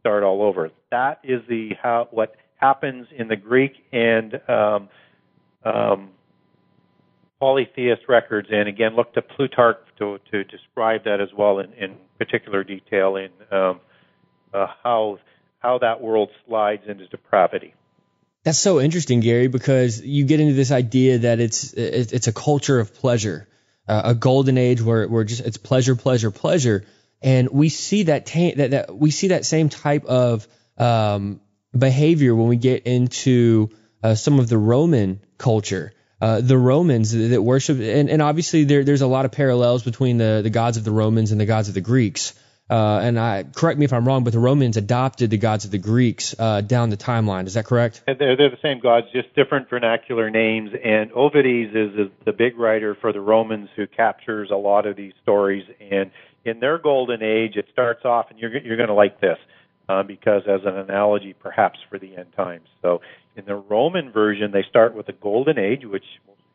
[0.00, 0.70] start all over.
[0.90, 4.88] That is the how what happens in the Greek and um,
[5.64, 6.10] um,
[7.40, 11.96] polytheist records, and again, look to Plutarch to, to describe that as well in, in
[12.18, 13.80] particular detail in um,
[14.52, 15.18] uh, how
[15.58, 17.74] how that world slides into depravity.
[18.44, 22.78] That's so interesting, Gary, because you get into this idea that it's it's a culture
[22.78, 23.48] of pleasure,
[23.88, 26.84] uh, a golden age where where just it's pleasure, pleasure, pleasure,
[27.22, 30.46] and we see that ta- that, that we see that same type of
[30.76, 31.40] um,
[31.76, 33.70] behavior when we get into
[34.02, 35.92] uh, some of the Roman culture.
[36.20, 40.16] Uh, the Romans that worship, and, and obviously there, there's a lot of parallels between
[40.16, 42.32] the, the gods of the Romans and the gods of the Greeks.
[42.70, 45.70] Uh, and I correct me if I'm wrong, but the Romans adopted the gods of
[45.70, 47.46] the Greeks uh, down the timeline.
[47.46, 48.02] Is that correct?
[48.06, 50.70] They're, they're the same gods, just different vernacular names.
[50.82, 54.96] And Ovides is, is the big writer for the Romans who captures a lot of
[54.96, 55.64] these stories.
[55.78, 56.10] And
[56.46, 59.38] in their golden age, it starts off, and you're you're going to like this
[59.88, 62.68] uh, because as an analogy, perhaps for the end times.
[62.82, 63.00] So
[63.36, 66.04] in the Roman version, they start with the golden age, which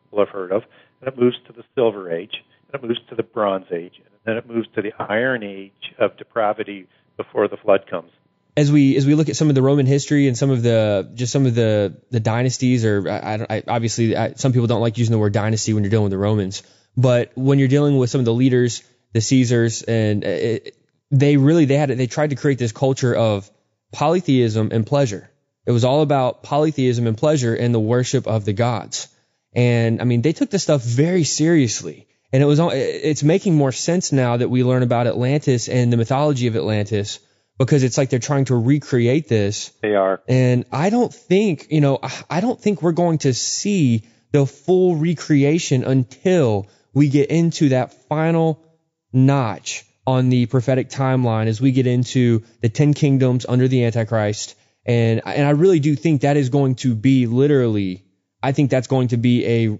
[0.05, 0.63] people have heard of,
[1.01, 4.13] and it moves to the silver age, and it moves to the bronze age, and
[4.25, 8.11] then it moves to the iron age of depravity before the flood comes.
[8.57, 11.09] As we as we look at some of the Roman history and some of the
[11.13, 14.97] just some of the the dynasties, or I, I, obviously I, some people don't like
[14.97, 16.63] using the word dynasty when you're dealing with the Romans,
[16.97, 20.75] but when you're dealing with some of the leaders, the Caesars, and it,
[21.12, 23.49] they really they had they tried to create this culture of
[23.91, 25.30] polytheism and pleasure.
[25.66, 29.07] It was all about polytheism and pleasure and the worship of the gods.
[29.53, 32.07] And I mean, they took this stuff very seriously.
[32.32, 35.97] And it was it's making more sense now that we learn about Atlantis and the
[35.97, 37.20] mythology of Atlantis
[37.57, 39.70] because it's like they're trying to recreate this.
[39.82, 40.22] They are.
[40.28, 41.99] And I don't think, you know,
[42.30, 47.93] I don't think we're going to see the full recreation until we get into that
[48.07, 48.64] final
[49.12, 54.55] notch on the prophetic timeline as we get into the 10 kingdoms under the antichrist
[54.84, 58.05] and and I really do think that is going to be literally
[58.41, 59.80] I think that's going to be a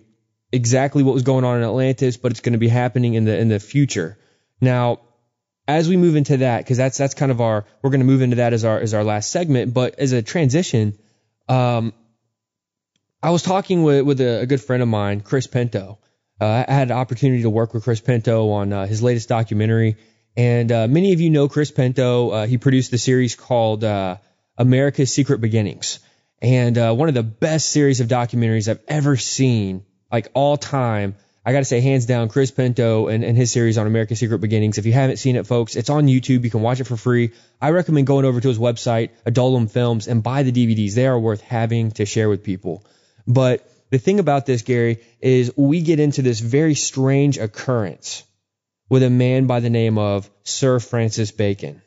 [0.52, 3.36] exactly what was going on in Atlantis but it's going to be happening in the
[3.40, 4.20] in the future.
[4.62, 5.00] Now
[5.68, 8.22] as we move into that cuz that's that's kind of our we're going to move
[8.22, 10.94] into that as our as our last segment but as a transition
[11.48, 11.92] um
[13.24, 15.98] I was talking with with a, a good friend of mine Chris Pinto
[16.42, 19.98] uh, I had an opportunity to work with Chris Pinto on uh, his latest documentary.
[20.38, 22.30] And uh, many of you know Chris Pinto.
[22.30, 24.18] Uh, he produced the series called uh,
[24.58, 26.00] America's Secret Beginnings.
[26.42, 31.16] And uh, one of the best series of documentaries I've ever seen, like all time.
[31.46, 34.40] I got to say, hands down, Chris Pinto and, and his series on America's Secret
[34.40, 34.78] Beginnings.
[34.78, 36.44] If you haven't seen it, folks, it's on YouTube.
[36.44, 37.32] You can watch it for free.
[37.62, 40.94] I recommend going over to his website, Adullam Films, and buy the DVDs.
[40.94, 42.86] They are worth having to share with people.
[43.26, 48.24] But the thing about this, Gary, is we get into this very strange occurrence
[48.90, 51.82] with a man by the name of Sir Francis Bacon.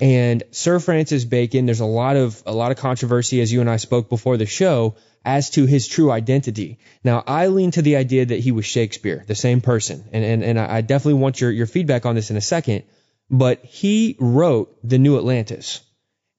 [0.00, 3.68] And Sir Francis Bacon, there's a lot of a lot of controversy as you and
[3.68, 6.78] I spoke before the show as to his true identity.
[7.02, 10.44] Now, I lean to the idea that he was Shakespeare, the same person, and and,
[10.44, 12.84] and I definitely want your your feedback on this in a second.
[13.28, 15.80] But he wrote the New Atlantis.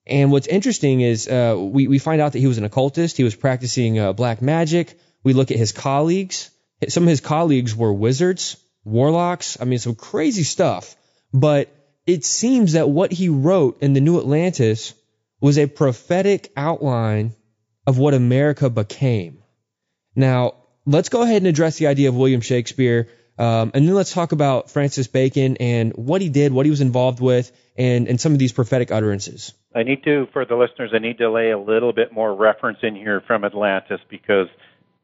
[0.07, 3.15] And what's interesting is uh, we, we find out that he was an occultist.
[3.15, 4.97] He was practicing uh, black magic.
[5.23, 6.49] We look at his colleagues.
[6.87, 8.57] Some of his colleagues were wizards,
[8.89, 9.57] warlocks.
[9.59, 10.95] I mean, some crazy stuff.
[11.33, 11.73] But
[12.05, 14.93] it seems that what he wrote in the New Atlantis
[15.39, 17.35] was a prophetic outline
[17.85, 19.43] of what America became.
[20.15, 23.09] Now, let's go ahead and address the idea of William Shakespeare.
[23.37, 26.81] Um, and then let's talk about Francis Bacon and what he did, what he was
[26.81, 29.53] involved with, and, and some of these prophetic utterances.
[29.73, 32.79] I need to, for the listeners, I need to lay a little bit more reference
[32.81, 34.47] in here from Atlantis because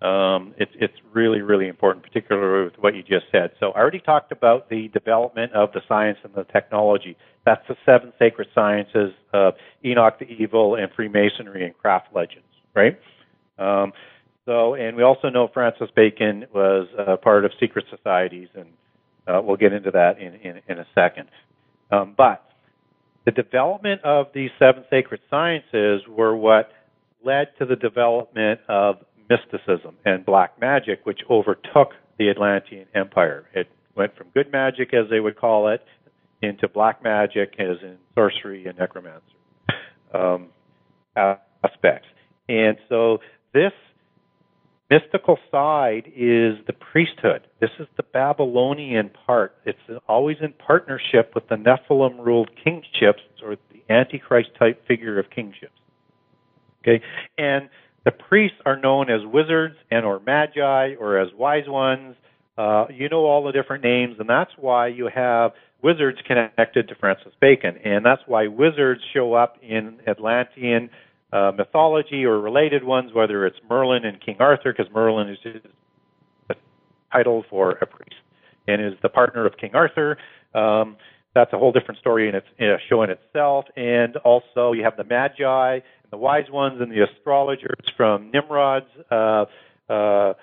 [0.02, 3.52] um, it's it's really really important, particularly with what you just said.
[3.60, 7.16] So I already talked about the development of the science and the technology.
[7.46, 9.54] That's the seven sacred sciences of
[9.86, 13.00] Enoch the Evil and Freemasonry and craft legends, right?
[13.58, 13.94] Um,
[14.46, 18.68] so, and we also know Francis Bacon was uh, part of secret societies, and
[19.28, 21.30] uh, we'll get into that in, in, in a second.
[21.92, 22.44] Um, but
[23.26, 26.70] the development of these seven sacred sciences were what
[27.24, 28.98] led to the development of
[29.30, 33.46] mysticism and black magic, which overtook the Atlantean Empire.
[33.54, 35.82] It went from good magic, as they would call it,
[36.42, 39.24] into black magic, as in sorcery and necromancy
[40.14, 40.50] um,
[41.16, 42.08] aspects.
[42.48, 43.20] And so
[43.54, 43.72] this
[44.90, 47.48] mystical side is the priesthood.
[47.60, 49.56] This is the Babylonian part.
[49.66, 55.26] It's always in partnership with the Nephilim ruled kingships or the Antichrist type figure of
[55.34, 55.74] kingships.
[56.82, 57.04] Okay?
[57.38, 57.70] And
[58.06, 62.16] the priests are known as wizards and or magi or as wise ones.
[62.58, 65.52] Uh, you know all the different names, and that's why you have
[65.82, 70.90] wizards connected to Francis Bacon, and that's why wizards show up in Atlantean
[71.34, 75.62] uh, mythology or related ones, whether it's Merlin and King Arthur, because Merlin is
[76.50, 76.56] a
[77.12, 78.16] title for a priest
[78.68, 80.18] and is the partner of King Arthur.
[80.54, 80.96] Um,
[81.34, 83.66] that's a whole different story in its in a show in itself.
[83.76, 88.86] And also, you have the Magi and the wise ones and the astrologers from Nimrod's
[89.10, 89.46] uh,
[89.90, 90.34] uh,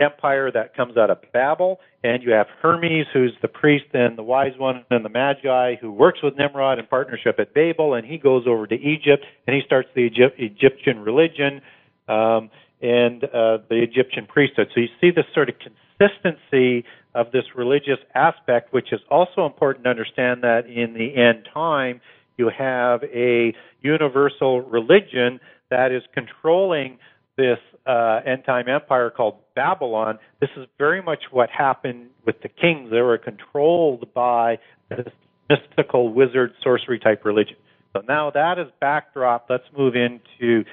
[0.00, 4.22] empire that comes out of Babel, and you have Hermes, who's the priest and the
[4.22, 8.18] wise one, and the Magi, who works with Nimrod in partnership at Babel, and he
[8.18, 11.62] goes over to Egypt and he starts the Egypt, Egyptian religion
[12.08, 14.68] um, and uh, the Egyptian priesthood.
[14.74, 19.84] So you see this sort of consistency of this religious aspect, which is also important
[19.84, 22.00] to understand that in the end time
[22.36, 26.98] you have a universal religion that is controlling
[27.36, 32.48] this uh, end time empire called Babylon, this is very much what happened with the
[32.48, 32.90] kings.
[32.90, 34.58] They were controlled by
[34.88, 35.06] this
[35.48, 37.56] mystical wizard sorcery type religion.
[37.92, 39.46] So now that is backdrop.
[39.50, 40.64] Let's move into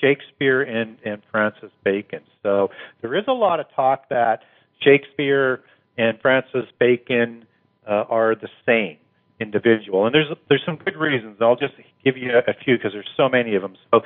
[0.00, 2.20] Shakespeare and, and Francis Bacon.
[2.42, 2.68] So
[3.00, 4.42] there is a lot of talk that
[4.80, 5.62] Shakespeare
[5.96, 7.46] and Francis Bacon
[7.88, 8.98] uh, are the same
[9.40, 11.38] individual, and there's there's some good reasons.
[11.40, 11.74] I'll just
[12.04, 13.76] give you a, few because there's so many of them.
[13.90, 14.00] So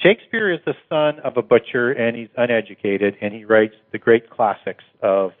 [0.00, 4.30] Shakespeare is the son of a butcher, and he's uneducated, and he writes the great
[4.30, 5.32] classics of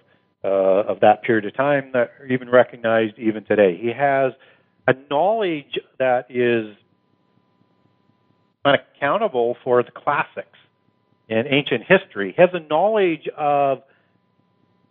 [0.44, 3.78] uh, of that period of time that are even recognized even today.
[3.80, 4.32] He has
[4.86, 6.74] a knowledge that is
[8.64, 10.58] unaccountable for the classics
[11.28, 12.34] in ancient history.
[12.36, 13.82] He has a knowledge of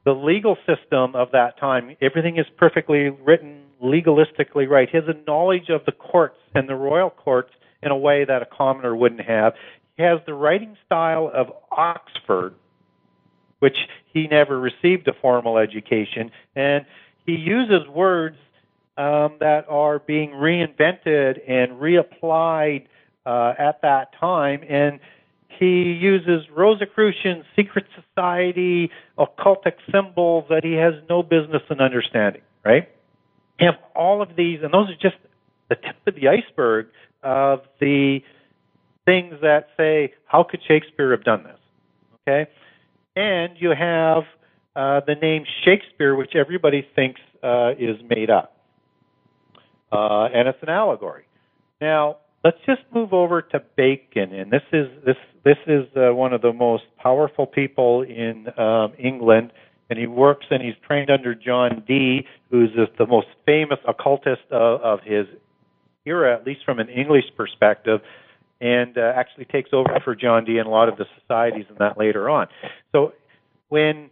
[0.06, 1.96] the legal system of that time.
[2.02, 4.90] Everything is perfectly written, legalistically right.
[4.90, 7.52] He has a knowledge of the courts and the royal courts
[7.82, 9.54] in a way that a commoner wouldn't have.
[9.98, 12.56] He has the writing style of Oxford,
[13.60, 13.78] which
[14.14, 16.86] he never received a formal education, and
[17.26, 18.38] he uses words
[18.98, 22.86] um, that are being reinvented and reapplied
[23.26, 25.00] uh, at that time, and
[25.48, 32.90] he uses Rosicrucian secret society, occultic symbols that he has no business in understanding, right?
[33.60, 35.18] Have all of these, and those are just
[35.70, 36.88] the tip of the iceberg
[37.24, 38.20] of the
[39.06, 41.60] things that say, how could Shakespeare have done this?
[42.22, 42.50] Okay?
[43.16, 44.24] And you have
[44.76, 48.56] uh, the name Shakespeare, which everybody thinks uh, is made up.
[49.92, 51.24] Uh, and it's an allegory.
[51.82, 56.34] Now, let's just move over to Bacon, and this is this this is uh, one
[56.34, 59.52] of the most powerful people in um, England,
[59.90, 64.82] and he works and he's trained under John Dee, who's the most famous occultist of,
[64.82, 65.26] of his
[66.06, 68.02] era, at least from an English perspective,
[68.62, 71.78] and uh, actually takes over for John Dee and a lot of the societies and
[71.80, 72.48] that later on.
[72.92, 73.14] So
[73.70, 74.10] when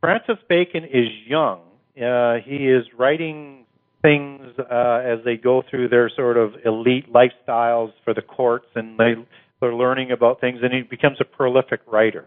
[0.00, 1.60] Francis Bacon is young,
[1.96, 3.66] uh, he is writing
[4.00, 8.98] things uh, as they go through their sort of elite lifestyles for the courts, and
[8.98, 9.14] they
[9.60, 12.26] they're learning about things, and he becomes a prolific writer.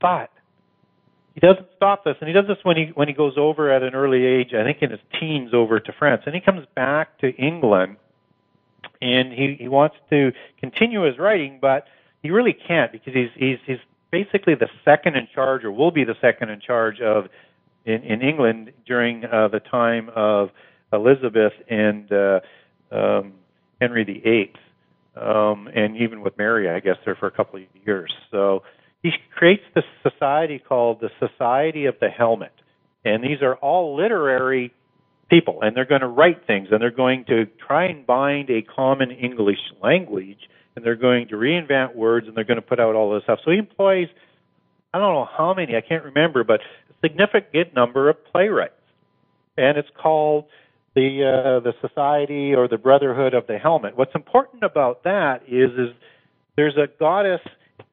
[0.00, 0.30] But
[1.34, 3.82] he doesn't stop this, and he does this when he when he goes over at
[3.82, 4.54] an early age.
[4.54, 7.96] I think in his teens over to France, and he comes back to England,
[9.02, 11.86] and he he wants to continue his writing, but
[12.22, 13.78] he really can't because he's he's he's
[14.12, 17.24] basically the second in charge, or will be the second in charge of
[17.84, 20.50] in in England during uh, the time of
[20.92, 22.40] Elizabeth and uh,
[22.92, 23.32] um,
[23.80, 24.52] Henry VIII,
[25.20, 28.14] um, and even with Mary, I guess there for a couple of years.
[28.30, 28.62] So
[29.04, 32.52] he creates this society called the Society of the Helmet.
[33.04, 34.72] And these are all literary
[35.28, 38.62] people, and they're going to write things, and they're going to try and bind a
[38.62, 40.38] common English language,
[40.74, 43.40] and they're going to reinvent words, and they're going to put out all this stuff.
[43.44, 44.08] So he employs,
[44.94, 48.72] I don't know how many, I can't remember, but a significant number of playwrights.
[49.58, 50.46] And it's called
[50.94, 53.96] the uh, the Society or the Brotherhood of the Helmet.
[53.96, 55.94] What's important about that is is
[56.56, 57.40] there's a goddess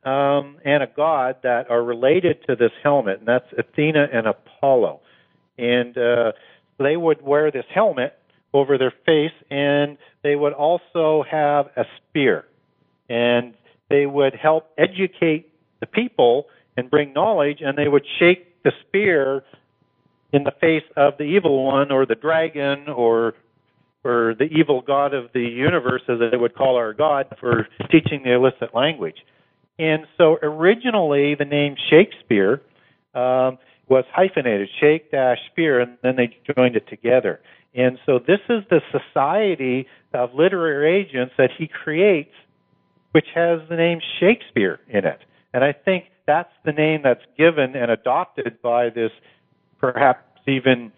[0.03, 5.01] um, and a god that are related to this helmet, and that's Athena and Apollo.
[5.57, 6.31] And uh,
[6.79, 8.17] they would wear this helmet
[8.53, 12.45] over their face, and they would also have a spear.
[13.09, 13.53] And
[13.89, 16.47] they would help educate the people
[16.77, 19.43] and bring knowledge, and they would shake the spear
[20.33, 23.33] in the face of the evil one or the dragon or
[24.03, 28.23] or the evil god of the universe, as they would call our god, for teaching
[28.23, 29.17] the illicit language.
[29.81, 32.61] And so originally the name Shakespeare
[33.15, 33.57] um,
[33.89, 37.41] was hyphenated, Shake dash Spear, and then they joined it together.
[37.73, 42.33] And so this is the society of literary agents that he creates,
[43.11, 45.19] which has the name Shakespeare in it.
[45.51, 49.11] And I think that's the name that's given and adopted by this
[49.79, 50.91] perhaps even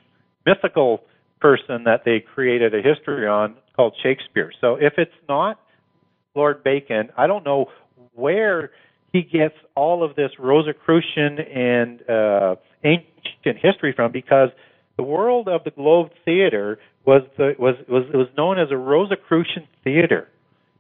[0.45, 1.03] mythical
[1.39, 4.51] person that they created a history on called Shakespeare.
[4.60, 5.57] So if it's not
[6.35, 7.68] Lord Bacon, I don't know
[8.15, 8.72] where
[9.11, 14.49] he gets all of this Rosicrucian and uh, ancient history from because
[14.98, 19.68] the world of the Globe Theater was the, was was was known as a Rosicrucian
[19.84, 20.27] theater.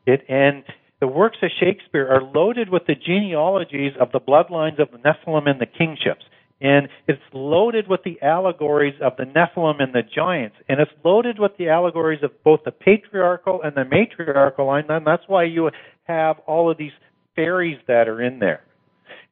[0.05, 0.63] It and
[0.99, 5.49] the works of Shakespeare are loaded with the genealogies of the bloodlines of the Nephilim
[5.49, 6.23] and the kingships.
[6.61, 10.55] And it's loaded with the allegories of the Nephilim and the giants.
[10.69, 14.85] And it's loaded with the allegories of both the patriarchal and the matriarchal line.
[14.87, 15.71] And that's why you
[16.05, 16.93] have all of these
[17.35, 18.61] fairies that are in there.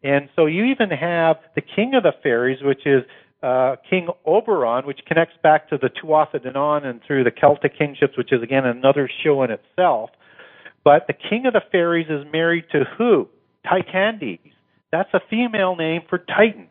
[0.04, 3.04] And so you even have the king of the fairies, which is
[3.44, 7.78] uh, King Oberon, which connects back to the Tuatha De Danann and through the Celtic
[7.78, 10.10] kingships, which is again another show in itself.
[10.84, 13.28] But the king of the fairies is married to who?
[13.66, 14.40] Titandes.
[14.92, 16.68] That's a female name for Titan.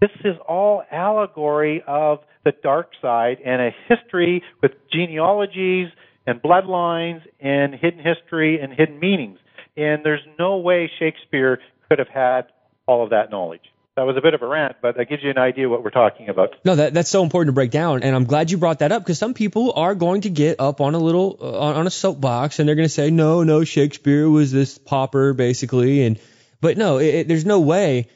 [0.00, 5.88] This is all allegory of the dark side and a history with genealogies
[6.26, 9.38] and bloodlines and hidden history and hidden meanings.
[9.76, 12.42] And there's no way Shakespeare could have had
[12.86, 13.62] all of that knowledge.
[13.96, 15.90] That was a bit of a rant, but that gives you an idea what we're
[15.90, 16.56] talking about.
[16.64, 19.02] No, that, that's so important to break down, and I'm glad you brought that up
[19.04, 21.90] because some people are going to get up on a little uh, on, on a
[21.90, 26.18] soapbox and they're going to say, no, no, Shakespeare was this pauper basically, and
[26.60, 28.08] but no, it, it, there's no way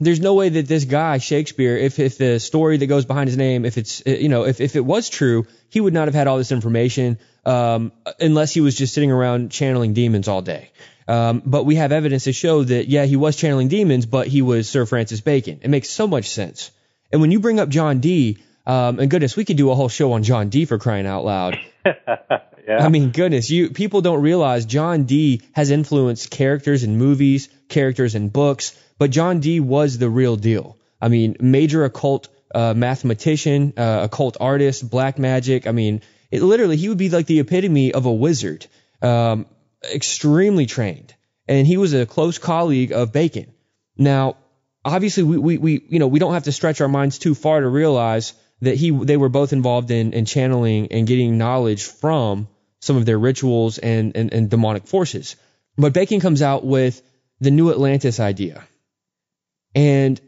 [0.00, 3.36] there's no way that this guy Shakespeare, if if the story that goes behind his
[3.36, 6.26] name, if it's you know if if it was true, he would not have had
[6.26, 7.90] all this information um,
[8.20, 10.70] unless he was just sitting around channeling demons all day.
[11.12, 14.42] Um, but we have evidence to show that yeah, he was channeling demons, but he
[14.42, 15.60] was Sir Francis Bacon.
[15.62, 16.70] It makes so much sense.
[17.12, 19.88] And when you bring up John Dee, um, and goodness, we could do a whole
[19.88, 21.58] show on John Dee for crying out loud.
[21.84, 22.38] yeah.
[22.68, 28.14] I mean, goodness, you people don't realize John Dee has influenced characters in movies, characters
[28.14, 30.76] in books but John Dee was the real deal.
[31.00, 35.66] I mean, major occult uh, mathematician, uh, occult artist, black magic.
[35.66, 38.64] I mean, it literally he would be like the epitome of a wizard,
[39.02, 39.46] um,
[39.84, 41.14] extremely trained,
[41.48, 43.52] and he was a close colleague of Bacon.
[43.96, 44.36] Now,
[44.84, 47.60] obviously, we, we, we you know we don't have to stretch our minds too far
[47.60, 52.48] to realize that he they were both involved in, in channeling and getting knowledge from
[52.82, 55.36] some of their rituals and, and, and demonic forces.
[55.78, 57.00] But Bacon comes out with
[57.40, 58.64] the New Atlantis idea.
[59.74, 60.20] And,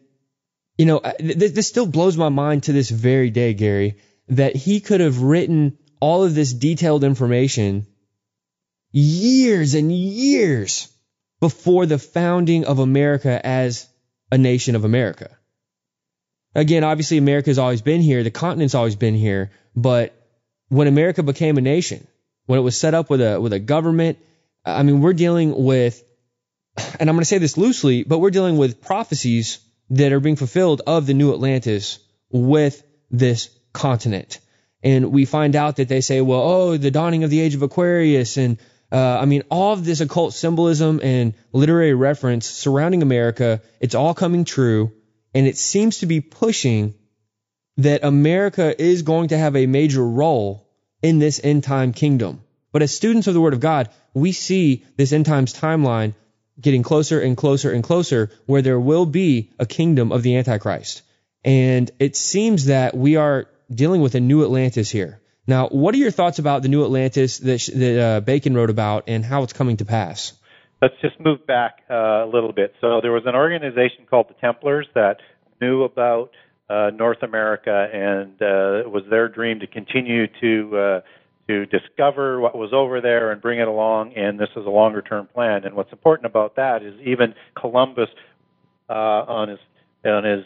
[0.78, 3.97] you know, th- this still blows my mind to this very day, Gary,
[4.28, 7.86] that he could have written all of this detailed information
[8.97, 10.89] years and years
[11.41, 13.89] before the founding of America as
[14.31, 15.37] a nation of America.
[16.55, 20.15] Again, obviously America's always been here, the continent's always been here, but
[20.69, 22.07] when America became a nation,
[22.47, 24.19] when it was set up with a with a government,
[24.65, 26.01] I mean, we're dealing with
[26.77, 29.59] and I'm going to say this loosely, but we're dealing with prophecies
[29.91, 31.99] that are being fulfilled of the new Atlantis
[32.31, 32.81] with
[33.11, 34.39] this continent.
[34.85, 37.62] And we find out that they say, well, oh, the dawning of the age of
[37.62, 38.37] Aquarius.
[38.37, 38.59] And
[38.93, 44.15] uh, I mean, all of this occult symbolism and literary reference surrounding America, it's all
[44.15, 44.93] coming true.
[45.35, 46.94] And it seems to be pushing
[47.78, 50.69] that America is going to have a major role
[51.02, 52.43] in this end time kingdom.
[52.73, 56.15] But as students of the Word of God, we see this end times timeline
[56.61, 61.02] getting closer and closer and closer where there will be a kingdom of the Antichrist.
[61.44, 65.20] And it seems that we are dealing with a new Atlantis here.
[65.47, 69.05] Now, what are your thoughts about the new Atlantis that, that uh, Bacon wrote about
[69.09, 70.33] and how it's coming to pass?
[70.85, 72.75] let's just move back uh, a little bit.
[72.83, 75.16] So there was an organization called the Templars that
[75.59, 76.31] knew about
[76.69, 81.01] uh, North America, and uh, it was their dream to continue to uh,
[81.49, 84.12] to discover what was over there and bring it along.
[84.15, 85.65] And this is a longer term plan.
[85.65, 88.09] And what's important about that is even Columbus
[88.89, 89.59] uh, on his
[90.05, 90.45] on his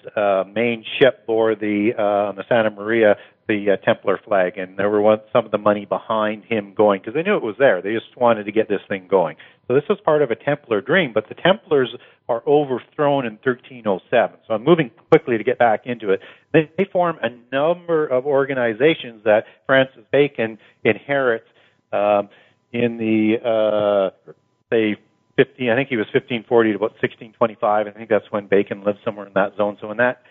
[0.54, 3.16] main ship bore the on the Santa Maria
[3.48, 7.14] the uh, Templar flag, and there were some of the money behind him going because
[7.14, 7.80] they knew it was there.
[7.80, 9.36] They just wanted to get this thing going.
[9.66, 11.94] So this was part of a Templar dream, but the Templars
[12.28, 14.38] are overthrown in 1307.
[14.46, 16.20] So I'm moving quickly to get back into it.
[16.52, 21.46] They, they form a number of organizations that Francis Bacon inherits
[21.92, 22.28] um,
[22.72, 24.32] in the uh,
[24.70, 24.96] say
[25.36, 25.70] 15.
[25.70, 27.86] I think he was 1540 to about 1625.
[27.86, 29.78] I think that's when Bacon lived somewhere in that zone.
[29.80, 30.22] So in that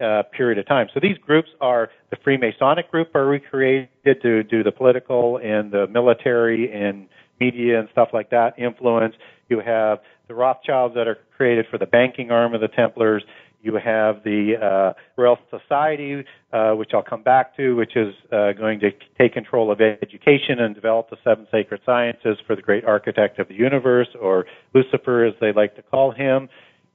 [0.00, 0.88] uh, period of time.
[0.92, 3.88] So these groups are the Freemasonic group are recreated
[4.22, 7.08] to do the political and the military and
[7.40, 9.14] media and stuff like that influence.
[9.48, 9.98] You have
[10.28, 13.22] the Rothschilds that are created for the banking arm of the Templars.
[13.62, 18.52] You have the uh, Royal Society, uh, which I'll come back to, which is uh,
[18.52, 22.84] going to take control of education and develop the seven sacred sciences for the great
[22.84, 26.48] architect of the universe, or Lucifer, as they like to call him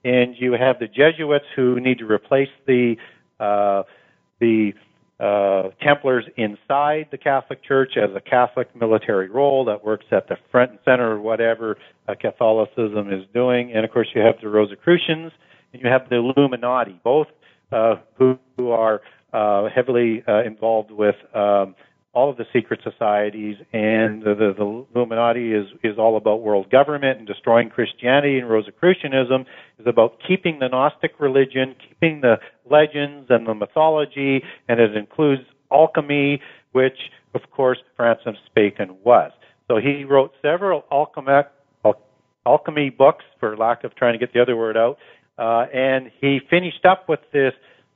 [0.03, 2.95] and you have the Jesuits who need to replace the
[3.39, 3.83] uh,
[4.39, 4.73] the
[5.19, 10.35] uh, Templars inside the Catholic Church as a Catholic military role that works at the
[10.51, 13.71] front and center of whatever uh, Catholicism is doing.
[13.71, 15.31] And of course, you have the Rosicrucians
[15.73, 17.27] and you have the Illuminati, both
[17.71, 19.01] uh, who, who are
[19.31, 21.75] uh, heavily uh, involved with um,
[22.13, 26.69] all of the secret societies, and the, the, the Illuminati is is all about world
[26.69, 29.45] government and destroying Christianity, and Rosicrucianism
[29.79, 32.35] is about keeping the Gnostic religion, keeping the
[32.69, 36.41] legends and the mythology, and it includes alchemy,
[36.73, 36.97] which
[37.33, 39.31] of course Francis Bacon was.
[39.69, 41.43] So he wrote several alchemy
[42.45, 44.97] alchemy books, for lack of trying to get the other word out,
[45.37, 47.53] uh, and he finished up with this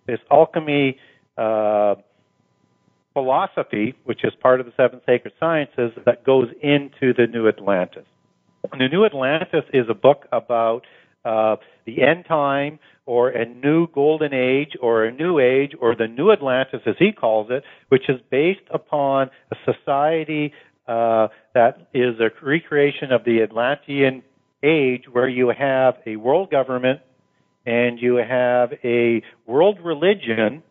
[0.07, 0.97] this alchemy.
[1.37, 1.95] Uh,
[3.15, 8.03] philosophy, which is part of the seven sacred sciences, that goes into the New Atlantis.
[8.77, 10.81] The New Atlantis is a book about
[11.23, 11.55] uh,
[11.85, 16.29] the end time or a new golden age or a new age or the new
[16.31, 20.51] Atlantis, as he calls it, which is based upon a society
[20.87, 24.23] uh, that is a recreation of the Atlantean
[24.61, 26.99] age where you have a world government
[27.65, 30.63] and you have a world religion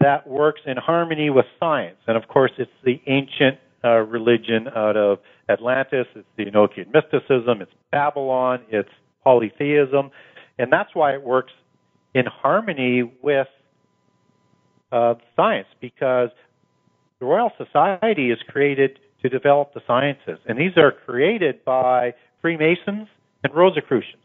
[0.00, 1.98] that works in harmony with science.
[2.06, 5.18] And of course, it's the ancient uh, religion out of
[5.48, 6.06] Atlantis.
[6.14, 7.62] It's the Enochian mysticism.
[7.62, 8.60] It's Babylon.
[8.70, 8.88] It's
[9.22, 10.10] polytheism,
[10.58, 11.52] and that's why it works
[12.14, 13.48] in harmony with
[14.92, 16.28] uh, science because
[17.18, 22.12] the Royal Society is created to develop the sciences, and these are created by
[22.42, 23.08] Freemasons
[23.42, 24.22] and Rosicrucians.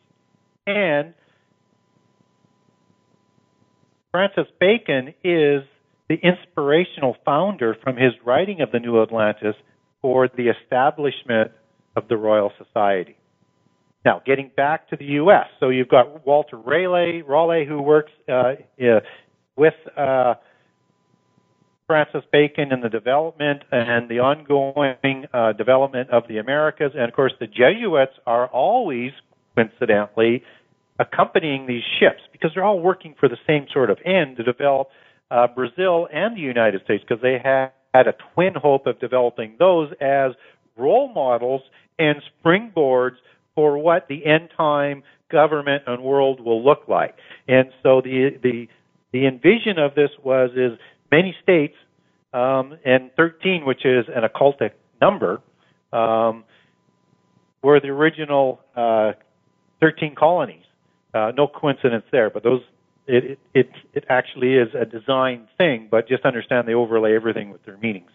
[0.67, 1.13] And
[4.11, 5.63] Francis Bacon is
[6.07, 9.55] the inspirational founder from his writing of the New Atlantis
[10.01, 11.51] for the establishment
[11.95, 13.15] of the Royal Society.
[14.05, 18.53] Now, getting back to the U.S., so you've got Walter Raleigh, Raleigh who works uh,
[19.57, 20.35] with uh,
[21.85, 27.13] Francis Bacon in the development and the ongoing uh, development of the Americas, and of
[27.13, 29.11] course the Jesuits are always,
[29.53, 30.43] coincidentally,
[30.99, 34.89] accompanying these ships because they're all working for the same sort of end to develop
[35.31, 39.55] uh, Brazil and the United States because they had, had a twin hope of developing
[39.57, 40.31] those as
[40.77, 41.61] role models
[41.97, 43.15] and springboards
[43.55, 47.15] for what the end time government and world will look like.
[47.47, 48.67] And so the the
[49.11, 50.77] the envision of this was is
[51.11, 51.75] many states
[52.33, 54.71] um, and 13, which is an occultic
[55.01, 55.41] number,
[55.91, 56.43] um,
[57.63, 59.13] were the original uh,
[59.81, 60.63] 13 colonies.
[61.13, 62.61] Uh, no coincidence there, but those
[63.07, 65.87] it, it it actually is a design thing.
[65.89, 68.11] But just understand they overlay everything with their meanings.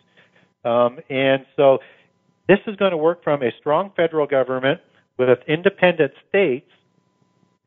[0.65, 1.79] Um, and so
[2.49, 4.81] this is going to work from a strong federal government
[5.19, 6.71] with independent states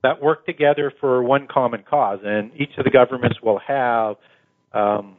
[0.04, 4.16] that work together for one common cause, and each of the governments will have
[4.74, 5.18] um,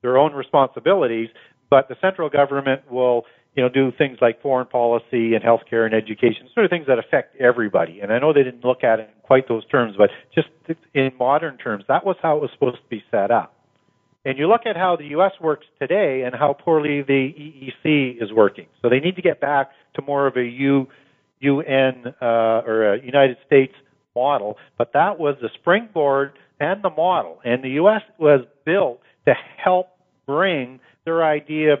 [0.00, 1.28] their own responsibilities,
[1.70, 5.94] but the central government will you know, do things like foreign policy and healthcare and
[5.94, 8.00] education, sort of things that affect everybody.
[8.00, 10.48] And I know they didn't look at it in quite those terms, but just
[10.94, 13.54] in modern terms, that was how it was supposed to be set up.
[14.24, 15.32] And you look at how the U.S.
[15.40, 18.66] works today and how poorly the EEC is working.
[18.80, 20.86] So they need to get back to more of a U,
[21.40, 23.74] UN uh, or a United States
[24.14, 24.56] model.
[24.78, 27.40] But that was the springboard and the model.
[27.44, 28.02] And the U.S.
[28.18, 29.88] was built to help
[30.24, 31.80] bring their idea of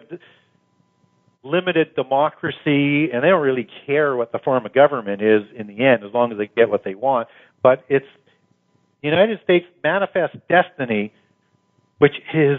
[1.44, 5.84] limited democracy, and they don't really care what the form of government is in the
[5.84, 7.28] end, as long as they get what they want.
[7.62, 8.06] But it's
[9.02, 11.12] the United States manifest destiny,
[11.98, 12.58] which is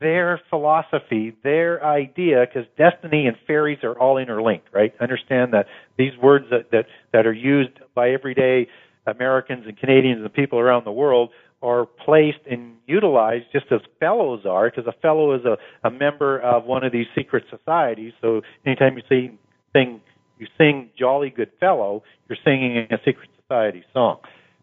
[0.00, 4.94] their philosophy, their idea, because destiny and fairies are all interlinked, right?
[5.00, 8.68] Understand that these words that, that, that are used by everyday
[9.06, 11.30] Americans and Canadians and people around the world
[11.62, 15.56] are placed and utilized just as fellows are, because a fellow is a,
[15.86, 18.12] a member of one of these secret societies.
[18.20, 19.38] So anytime you see
[19.72, 20.00] sing,
[20.38, 24.18] you sing "Jolly Good Fellow," you're singing a secret society song.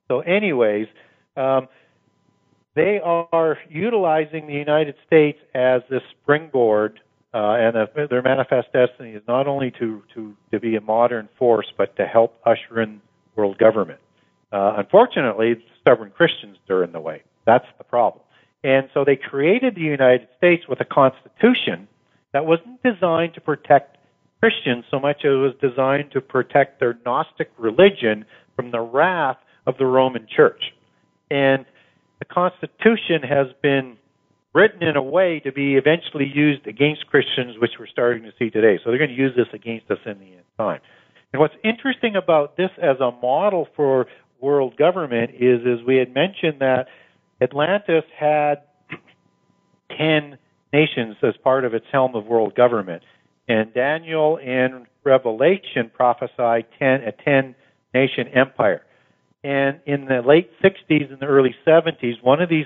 [0.08, 0.88] So, anyways,
[1.36, 1.68] um,
[2.76, 7.00] they are utilizing the United States as this springboard,
[7.34, 11.28] uh, and uh, their manifest destiny is not only to, to, to be a modern
[11.40, 13.02] force, but to help usher in
[13.36, 14.00] world government.
[14.56, 17.24] Uh, unfortunately, stubborn Christians are in the way.
[17.46, 18.24] That's the problem.
[18.64, 21.90] And so they created the United States with a constitution
[22.32, 23.98] that wasn't designed to protect
[24.40, 28.24] Christians so much as it was designed to protect their Gnostic religion
[28.56, 29.38] from the wrath
[29.68, 30.62] of the Roman Church.
[31.30, 31.66] And
[32.20, 33.98] the Constitution has been
[34.54, 38.50] written in a way to be eventually used against Christians, which we're starting to see
[38.52, 38.80] today.
[38.82, 40.80] So they're going to use this against us in the end time.
[41.34, 44.08] And what's interesting about this as a model for
[44.46, 46.88] world government is, as we had mentioned that
[47.42, 48.62] Atlantis had
[49.98, 50.38] 10
[50.72, 53.02] nations as part of its helm of world government.
[53.48, 57.56] And Daniel in Revelation prophesied 10, a 10
[57.96, 58.84] nation empire.
[59.44, 62.66] And in the late 60s and the early 70s, one of these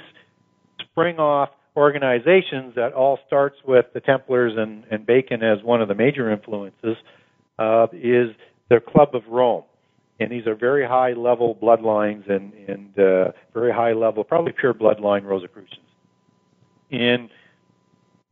[0.81, 5.87] spring off organizations that all starts with the Templars and, and Bacon as one of
[5.87, 6.97] the major influences
[7.57, 8.35] uh, is
[8.69, 9.63] the Club of Rome.
[10.19, 14.73] And these are very high level bloodlines and, and uh, very high level, probably pure
[14.73, 15.85] bloodline Rosicrucians.
[16.91, 17.29] And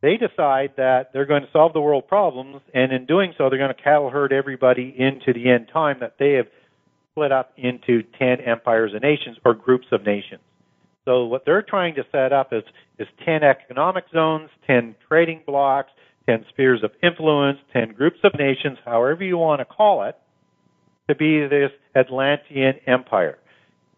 [0.00, 3.58] they decide that they're going to solve the world problems, and in doing so, they're
[3.58, 6.46] going to cattle herd everybody into the end time that they have
[7.12, 10.40] split up into 10 empires and nations or groups of nations.
[11.04, 12.62] So what they're trying to set up is,
[12.98, 15.90] is 10 economic zones, 10 trading blocks,
[16.26, 20.16] 10 spheres of influence, 10 groups of nations, however you want to call it,
[21.08, 23.38] to be this Atlantean empire.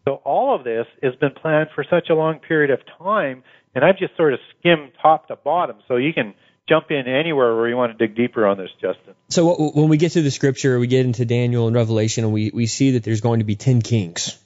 [0.07, 3.43] So all of this has been planned for such a long period of time,
[3.75, 5.77] and I've just sort of skimmed top to bottom.
[5.89, 6.35] So you can
[6.69, 9.15] jump in anywhere where you want to dig deeper on this, Justen.
[9.29, 12.51] So when we get to the scripture, we get into Daniel and Revelation, and we,
[12.55, 14.39] we see that there's going to be 10 kings.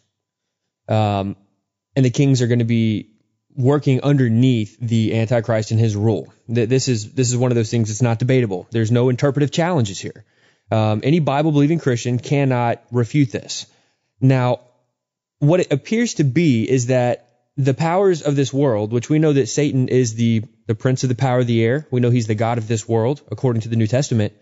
[0.88, 1.36] Um,
[1.94, 3.10] and the kings are going to be
[3.56, 6.32] working underneath the Antichrist and his rule.
[6.48, 8.66] This is, this is one of those things that's not debatable.
[8.70, 10.24] There's no interpretive challenges here.
[10.70, 13.66] Um, any Bible believing Christian cannot refute this.
[14.20, 14.60] Now,
[15.38, 19.32] what it appears to be is that the powers of this world, which we know
[19.32, 22.26] that Satan is the, the prince of the power of the air, we know he's
[22.26, 24.32] the God of this world, according to the New Testament.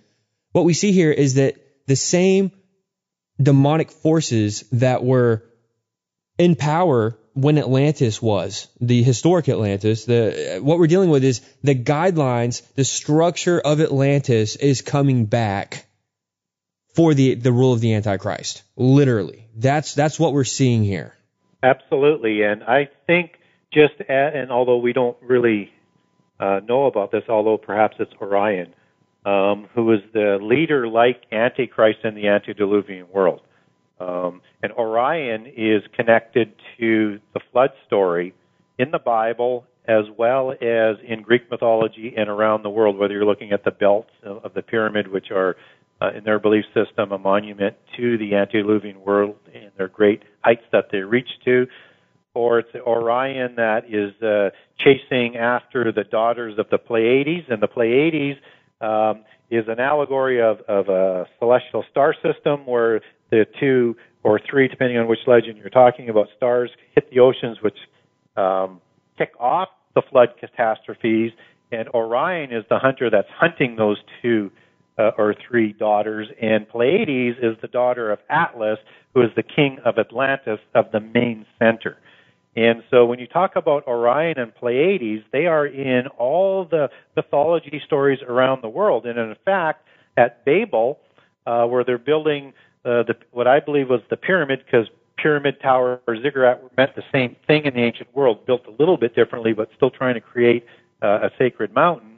[0.52, 2.52] What we see here is that the same
[3.40, 5.44] demonic forces that were
[6.38, 11.74] in power when Atlantis was, the historic Atlantis, the, what we're dealing with is the
[11.74, 15.86] guidelines, the structure of Atlantis is coming back
[16.94, 18.62] for the, the rule of the Antichrist.
[18.76, 19.48] Literally.
[19.56, 21.14] That's, that's what we're seeing here.
[21.62, 23.38] Absolutely, and I think
[23.72, 25.70] just at, and although we don't really
[26.40, 28.74] uh, know about this, although perhaps it's Orion,
[29.24, 33.40] um, who is the leader like Antichrist in the antediluvian world.
[34.00, 38.34] Um, and Orion is connected to the flood story
[38.78, 43.24] in the Bible as well as in Greek mythology and around the world, whether you're
[43.24, 45.56] looking at the belts of the pyramid, which are
[46.02, 50.64] uh, in their belief system, a monument to the antediluvian world and their great heights
[50.72, 51.66] that they reached to,
[52.34, 57.68] or it's Orion that is uh, chasing after the daughters of the Pleiades, and the
[57.68, 58.38] Pleiades
[58.80, 63.00] um, is an allegory of, of a celestial star system where
[63.30, 67.58] the two or three, depending on which legend you're talking about, stars hit the oceans,
[67.60, 67.76] which
[68.36, 68.80] um,
[69.18, 71.32] kick off the flood catastrophes,
[71.70, 74.50] and Orion is the hunter that's hunting those two
[74.98, 78.78] uh, or three daughters, and Pleiades is the daughter of Atlas,
[79.14, 81.96] who is the king of Atlantis of the main center.
[82.54, 87.80] And so when you talk about Orion and Pleiades, they are in all the mythology
[87.84, 89.06] stories around the world.
[89.06, 89.86] And in fact,
[90.18, 90.98] at Babel,
[91.46, 92.52] uh, where they're building
[92.84, 96.94] uh, the, what I believe was the pyramid, because pyramid, tower, or ziggurat were meant
[96.94, 100.14] the same thing in the ancient world, built a little bit differently, but still trying
[100.14, 100.66] to create
[101.00, 102.11] uh, a sacred mountain.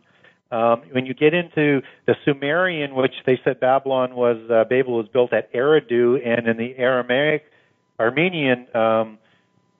[0.54, 5.08] Um, when you get into the Sumerian, which they said Babylon was, uh, Babel was
[5.12, 7.42] built at Eridu, and in the Aramaic,
[7.98, 9.18] Armenian um,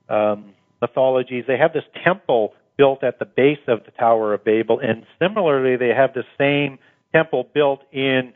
[0.09, 4.81] um, mythologies, they have this temple built at the base of the Tower of Babel,
[4.81, 6.81] and similarly, they have the same
[7.13, 8.33] temple built in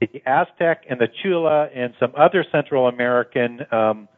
[0.00, 4.08] the Aztec and the Cholula and some other Central American um,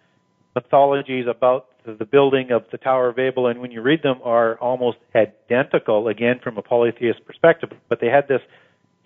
[0.54, 4.56] mythologies about the building of the Tower of Babel, and when you read them, are
[4.56, 7.70] almost identical, again, from a polytheist perspective.
[7.88, 8.40] But they had this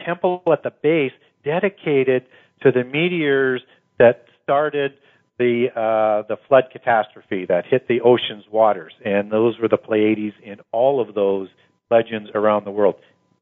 [0.04, 1.12] temple at the base
[1.44, 2.26] dedicated
[2.62, 3.62] to the meteors
[3.98, 4.94] that started
[5.38, 10.34] the uh, the flood catastrophe that hit the ocean's waters, and those were the Pleiades
[10.42, 11.48] in all of those
[11.90, 12.96] legends around the world.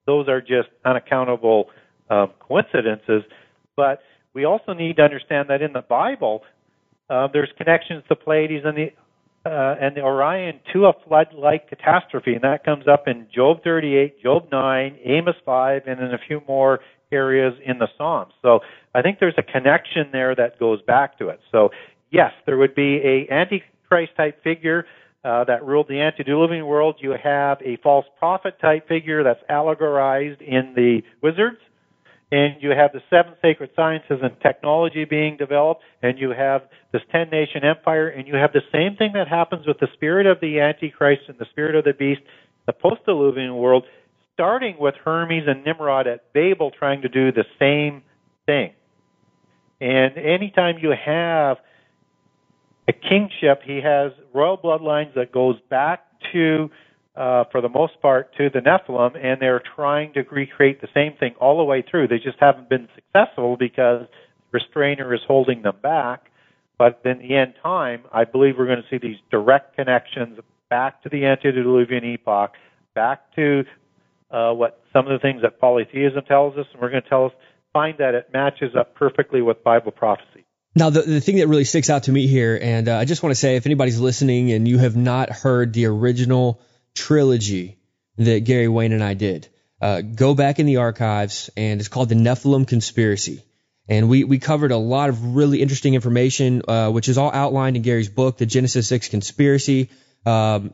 [0.07, 1.71] Those are just unaccountable
[2.11, 3.23] um, coincidences,
[3.77, 4.03] but
[4.35, 6.43] we also need to understand that in the Bible,
[7.09, 8.93] uh, there's connections to Pleiades and the
[9.45, 14.23] uh, and the Orion to a flood-like catastrophe, and that comes up in Job 38,
[14.23, 16.81] Job 9, Amos 5, and in a few more
[17.13, 18.33] areas in the Psalms.
[18.43, 18.61] So
[18.95, 21.41] I think there's a connection there that goes back to it.
[21.53, 21.71] So
[22.11, 24.87] yes, there would be a antichrist type figure
[25.25, 26.97] uh, that ruled the antediluvian world.
[27.01, 31.59] You have a false prophet type figure that's allegorized in the wizards
[32.35, 36.63] and you have the seven sacred sciences and technology being developed, and you have
[36.93, 40.27] this ten nation empire, and you have the same thing that happens with the spirit
[40.27, 42.23] of the Antichrist and the spirit of the beast,
[42.67, 43.85] the post diluvian world,
[44.33, 48.03] starting with Hermes and Nimrod at Babel trying to do the same
[48.47, 48.73] thing.
[49.81, 51.59] And anytime you have
[52.89, 56.69] a kingship, he has royal bloodlines that goes back to
[57.17, 61.13] uh, for the most part, to the Nephilim, and they're trying to recreate the same
[61.19, 62.09] thing all the way through.
[62.09, 64.07] They just haven't been successful because
[64.53, 66.31] restrainer is holding them back.
[66.77, 70.39] But in the end time, I believe we're going to see these direct connections
[70.69, 72.55] back to the antediluvian epoch,
[72.95, 73.63] back to
[74.31, 77.27] uh, what some of the things that polytheism tells us, and we're going to tell
[77.27, 77.33] us
[77.73, 80.45] find that it matches up perfectly with Bible prophecy.
[80.77, 83.23] Now, the, the thing that really sticks out to me here, and uh, I just
[83.23, 86.61] want to say if anybody's listening and you have not heard the original
[86.95, 87.79] trilogy
[88.17, 89.49] that Gary Wayne and I did.
[89.81, 93.43] Uh, go back in the archives, and it's called the Nephilim Conspiracy.
[93.89, 97.77] And we, we covered a lot of really interesting information, uh, which is all outlined
[97.77, 99.91] in Gary's book, The Genesis 6 Conspiracy.
[100.25, 100.73] Um,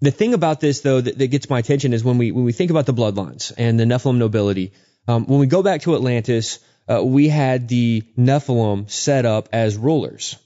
[0.00, 2.52] the thing about this, though, that, that, gets my attention is when we when we
[2.52, 4.72] think about the bloodlines and the Nephilim nobility.
[5.08, 6.58] Um, when we go back to Atlantis,
[6.88, 10.36] uh, we had the Nephilim set up as rulers,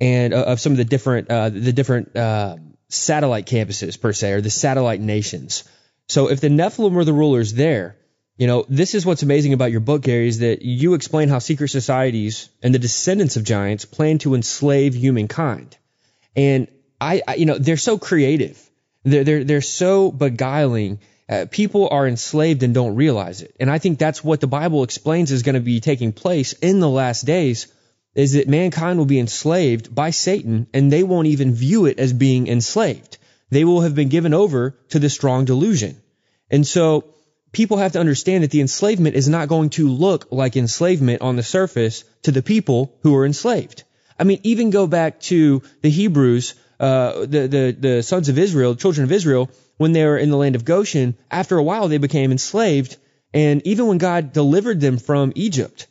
[0.00, 2.56] and uh, of some of the different uh, the different uh,
[2.88, 5.64] satellite campuses per se, or the satellite nations.
[6.08, 7.96] So if the Nephilim were the rulers there,
[8.36, 11.38] you know, this is what's amazing about your book, Gary, is that you explain how
[11.38, 15.76] secret societies and the descendants of giants plan to enslave humankind.
[16.34, 16.66] And
[17.00, 18.60] I, I you know, they're so creative.
[19.04, 20.98] They're, they're, they're so beguiling.
[21.28, 23.54] Uh, people are enslaved and don't realize it.
[23.60, 26.80] And I think that's what the Bible explains is going to be taking place in
[26.80, 27.68] the last days
[28.14, 32.12] is that mankind will be enslaved by Satan and they won't even view it as
[32.12, 33.18] being enslaved.
[33.50, 35.96] They will have been given over to the strong delusion.
[36.50, 37.04] And so
[37.52, 41.36] people have to understand that the enslavement is not going to look like enslavement on
[41.36, 43.84] the surface to the people who are enslaved.
[44.18, 48.76] I mean, even go back to the Hebrews, uh, the, the, the sons of Israel,
[48.76, 51.98] children of Israel, when they were in the land of Goshen, after a while they
[51.98, 52.96] became enslaved.
[53.32, 55.88] And even when God delivered them from Egypt,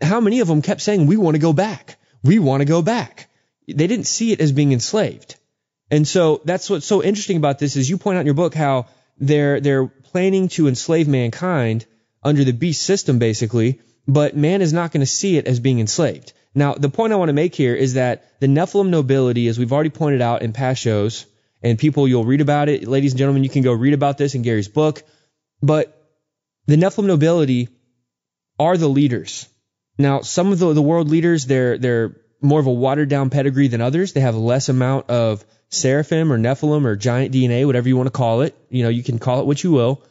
[0.00, 1.96] how many of them kept saying, we want to go back.
[2.22, 3.28] We want to go back.
[3.66, 5.36] They didn't see it as being enslaved.
[5.90, 8.54] And so that's what's so interesting about this is you point out in your book
[8.54, 8.86] how
[9.18, 11.86] they're, they're planning to enslave mankind
[12.22, 15.80] under the beast system basically, but man is not going to see it as being
[15.80, 16.32] enslaved.
[16.54, 19.72] Now, the point I want to make here is that the Nephilim nobility, as we've
[19.72, 21.26] already pointed out in past shows,
[21.62, 22.86] and people, you'll read about it.
[22.86, 25.02] Ladies and gentlemen, you can go read about this in Gary's book.
[25.62, 25.98] But
[26.66, 27.68] the Nephilim nobility
[28.58, 29.48] are the leaders.
[29.98, 33.68] Now, some of the, the world leaders, they're, they're more of a watered down pedigree
[33.68, 34.12] than others.
[34.12, 38.12] They have less amount of seraphim or Nephilim or giant DNA, whatever you want to
[38.12, 38.56] call it.
[38.68, 40.02] You know, you can call it what you will.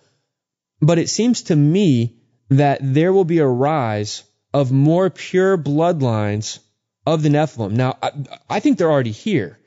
[0.81, 2.17] But it seems to me
[2.49, 4.23] that there will be a rise
[4.53, 6.59] of more pure bloodlines
[7.05, 7.71] of the Nephilim.
[7.71, 8.11] Now, I,
[8.49, 9.59] I think they're already here.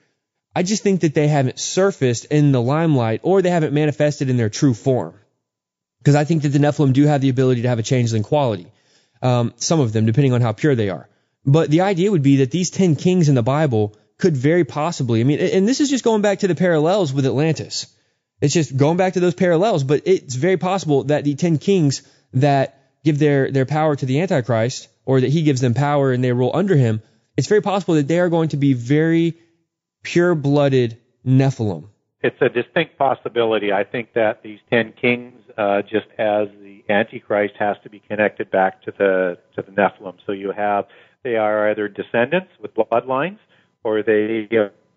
[0.55, 4.38] I just think that they haven't surfaced in the limelight or they haven't manifested in
[4.38, 5.14] their true form.
[5.98, 8.72] Because I think that the Nephilim do have the ability to have a changeling quality
[9.22, 11.09] um, some of them, depending on how pure they are.
[11.44, 15.20] But the idea would be that these 10 kings in the Bible could very possibly,
[15.20, 17.86] I mean, and this is just going back to the parallels with Atlantis.
[18.40, 22.02] It's just going back to those parallels, but it's very possible that the 10 kings
[22.34, 26.22] that give their, their power to the Antichrist, or that he gives them power and
[26.22, 27.01] they rule under him,
[27.36, 29.38] it's very possible that they are going to be very
[30.02, 31.88] pure blooded Nephilim.
[32.22, 33.72] It's a distinct possibility.
[33.72, 36.48] I think that these 10 kings, uh, just as
[36.88, 40.16] Antichrist has to be connected back to the to the Nephilim.
[40.26, 40.86] So you have
[41.22, 43.38] they are either descendants with bloodlines,
[43.82, 44.48] or they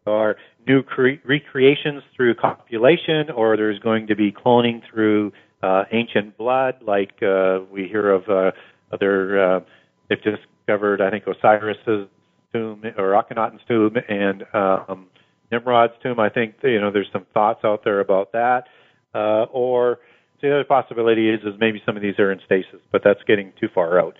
[0.06, 0.36] are
[0.68, 5.32] new cre- recreations through copulation, or there's going to be cloning through
[5.64, 8.52] uh, ancient blood, like uh, we hear of uh,
[8.94, 9.56] other.
[9.56, 9.60] Uh,
[10.08, 12.08] they've discovered, I think, Osiris's
[12.54, 15.08] tomb or Akhenaten's tomb and um,
[15.52, 16.20] Nimrod's tomb.
[16.20, 18.66] I think you know there's some thoughts out there about that.
[19.14, 20.00] Uh, or
[20.42, 23.54] the other possibility is is maybe some of these are in stasis, but that's getting
[23.60, 24.16] too far out.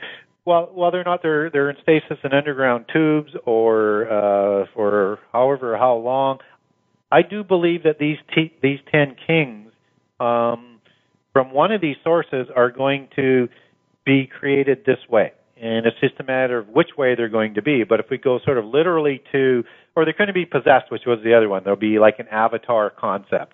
[0.46, 5.78] Well, whether or not they're they're in stasis in underground tubes or uh, for however
[5.78, 6.40] how long,
[7.12, 9.72] I do believe that these t- these ten kings
[10.20, 10.80] um,
[11.34, 13.48] from one of these sources are going to
[14.06, 17.62] be created this way and it's just a matter of which way they're going to
[17.62, 17.84] be.
[17.84, 19.64] But if we go sort of literally to,
[19.96, 22.28] or they're going to be possessed, which was the other one, there'll be like an
[22.30, 23.54] avatar concept,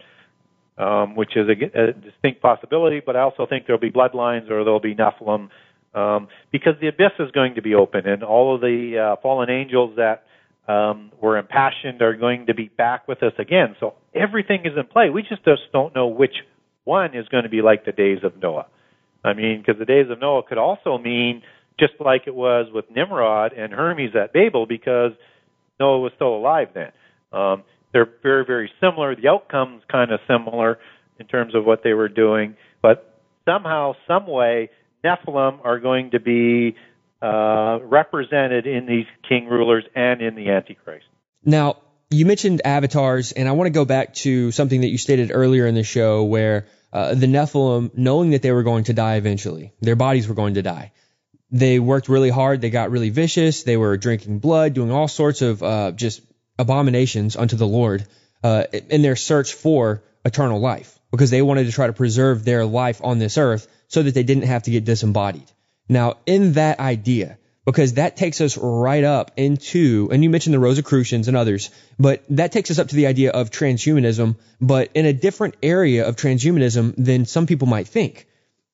[0.78, 3.02] um, which is a, a distinct possibility.
[3.06, 5.50] But I also think there'll be bloodlines or there'll be Nephilim,
[5.94, 9.50] um, because the abyss is going to be open, and all of the uh, fallen
[9.50, 10.24] angels that
[10.68, 13.76] um, were impassioned are going to be back with us again.
[13.80, 15.10] So everything is in play.
[15.10, 16.36] We just just don't know which
[16.84, 18.68] one is going to be like the days of Noah.
[19.24, 21.42] I mean, because the days of Noah could also mean
[21.80, 25.12] just like it was with Nimrod and Hermes at Babel, because
[25.80, 26.92] Noah was still alive then.
[27.32, 27.64] Um,
[27.96, 29.16] they're very, very similar.
[29.16, 30.80] The outcome's kind of similar
[31.18, 34.70] in terms of what they were doing, but somehow, some way,
[35.02, 36.76] Nephilim are going to be
[37.22, 41.06] uh, represented in these king rulers and in the Antichrist.
[41.46, 41.78] Now,
[42.10, 45.66] you mentioned avatars, and I want to go back to something that you stated earlier
[45.66, 49.72] in the show where uh, the Nephilim, knowing that they were going to die eventually,
[49.80, 50.92] their bodies were going to die
[51.52, 52.60] they worked really hard.
[52.60, 53.64] They got really vicious.
[53.64, 56.22] They were drinking blood, doing all sorts of uh, just
[56.58, 58.06] abominations unto the Lord
[58.44, 62.66] uh, in their search for eternal life because they wanted to try to preserve their
[62.66, 65.50] life on this earth so that they didn't have to get disembodied.
[65.88, 70.60] Now, in that idea, because that takes us right up into, and you mentioned the
[70.60, 71.70] Rosicrucians and others,
[72.00, 76.08] but that takes us up to the idea of transhumanism, but in a different area
[76.08, 78.28] of transhumanism than some people might think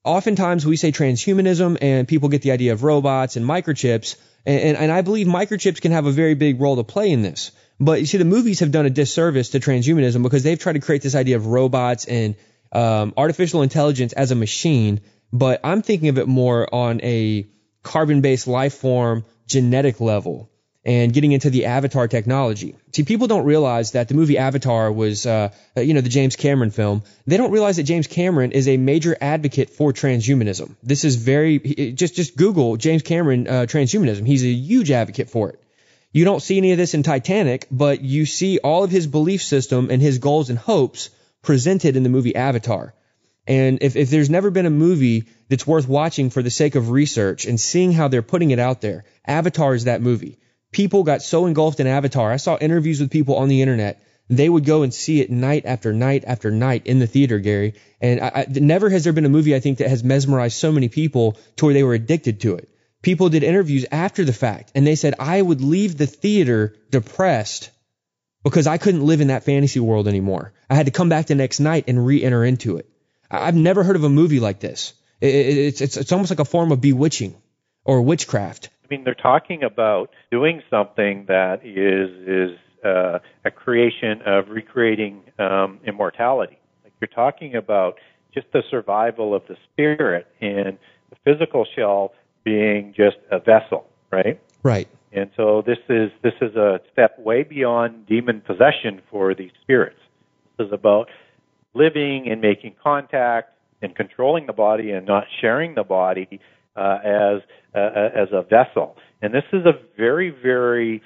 [0.03, 4.15] oftentimes we say transhumanism and people get the idea of robots and microchips.
[4.45, 7.51] And, and, I believe microchips can have a very big role to play in this.
[7.81, 10.79] But you see, the movies have done a disservice to transhumanism because they've tried to
[10.79, 12.35] create this idea of robots and
[12.71, 15.01] um, artificial intelligence as a machine.
[15.33, 17.47] But I'm thinking of it more on a
[17.81, 20.51] carbon based life form genetic level
[20.85, 22.75] and getting into the Avatar technology.
[22.93, 26.35] See, people don't realize that the movie Avatar was, uh, uh, you know, the James
[26.35, 27.01] Cameron film.
[27.25, 30.75] They don't realize that James Cameron is a major advocate for transhumanism.
[30.83, 31.57] This is very,
[31.93, 34.27] just, just Google James Cameron, uh, transhumanism.
[34.27, 35.59] He's a huge advocate for it.
[36.11, 39.43] You don't see any of this in Titanic, but you see all of his belief
[39.43, 41.09] system and his goals and hopes
[41.41, 42.93] presented in the movie Avatar.
[43.47, 46.91] And if, if there's never been a movie that's worth watching for the sake of
[46.91, 50.37] research and seeing how they're putting it out there, Avatar is that movie
[50.71, 52.31] people got so engulfed in Avatar.
[52.31, 54.01] I saw interviews with people on the internet.
[54.29, 57.73] They would go and see it night after night after night in the theater, Gary.
[57.99, 60.71] And I, I, never has there been a movie I think that has mesmerized so
[60.71, 62.69] many people to where they were addicted to it.
[63.01, 67.71] People did interviews after the fact, and they said I would leave the theater depressed
[68.43, 70.53] because I couldn't live in that fantasy world anymore.
[70.69, 72.89] I had to come back the next night and re-enter into it.
[73.29, 74.93] I've never heard of a movie like this.
[75.21, 77.35] It's, it's, it's almost like a form of bewitching
[77.85, 84.21] or witchcraft I mean, they're talking about doing something that is is uh, a creation
[84.25, 86.59] of recreating um, immortality.
[86.83, 87.95] Like you're talking about
[88.33, 90.77] just the survival of the spirit and
[91.09, 92.11] the physical shell
[92.43, 94.39] being just a vessel, right?
[94.63, 94.87] Right.
[95.11, 99.99] And so this is this is a step way beyond demon possession for these spirits.
[100.57, 101.09] This is about
[101.73, 106.39] living and making contact and controlling the body and not sharing the body
[106.75, 107.41] uh, as
[107.75, 108.95] uh, as a vessel.
[109.21, 111.01] And this is a very very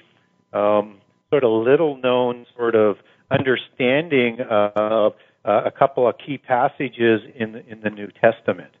[0.52, 1.00] um,
[1.30, 2.98] sort of little known sort of
[3.30, 5.14] understanding of
[5.44, 8.72] uh, a couple of key passages in the, in the New Testament.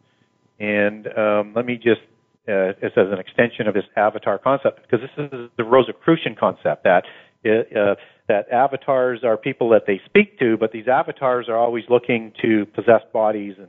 [0.58, 2.00] And um, let me just
[2.48, 7.04] uh, as an extension of this avatar concept, because this is the Rosicrucian concept that
[7.44, 7.94] uh,
[8.28, 12.66] that avatars are people that they speak to, but these avatars are always looking to
[12.66, 13.68] possess bodies and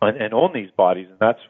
[0.00, 1.40] and own these bodies, and that's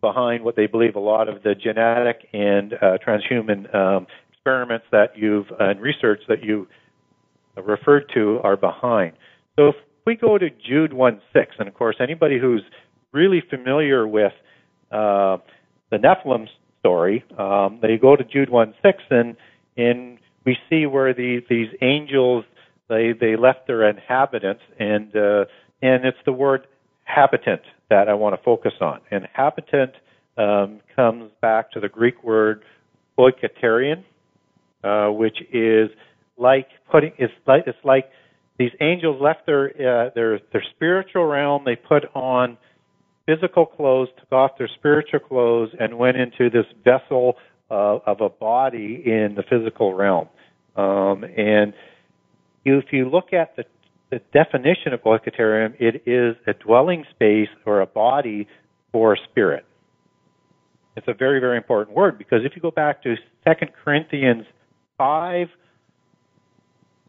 [0.00, 5.16] behind what they believe a lot of the genetic and uh, transhuman um, experiments that
[5.16, 6.66] you've uh, and research that you
[7.56, 9.12] referred to are behind.
[9.56, 9.74] So if
[10.06, 12.62] we go to Jude 1 6, and of course, anybody who's
[13.12, 14.32] really familiar with
[14.90, 15.38] uh,
[15.94, 16.46] the Nephilim
[16.80, 19.36] story, um, they go to Jude 1 6, and,
[19.76, 22.44] and we see where the, these angels
[22.88, 25.44] they, they left their inhabitants, and, uh,
[25.80, 26.66] and it's the word
[27.04, 29.00] habitant that I want to focus on.
[29.10, 29.92] And habitant
[30.36, 32.62] um, comes back to the Greek word
[33.18, 34.04] oikaterion,
[34.82, 35.90] uh, which is
[36.36, 38.10] like putting it's like it's like
[38.58, 41.62] these angels left their uh, their their spiritual realm.
[41.64, 42.58] They put on
[43.26, 47.36] physical clothes, took off their spiritual clothes, and went into this vessel
[47.70, 50.28] uh, of a body in the physical realm.
[50.76, 51.72] Um, and
[52.64, 53.64] if you look at the,
[54.10, 58.48] the definition of oikaterium, it is a dwelling space or a body
[58.92, 59.64] for spirit.
[60.96, 63.52] It's a very, very important word because if you go back to 2
[63.84, 64.44] Corinthians
[64.98, 65.48] 5,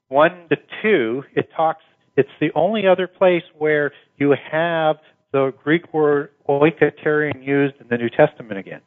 [0.08, 1.84] 1 to 2, it talks,
[2.18, 4.98] it's the only other place where you have
[5.36, 8.80] the Greek word oikaterion used in the New Testament again.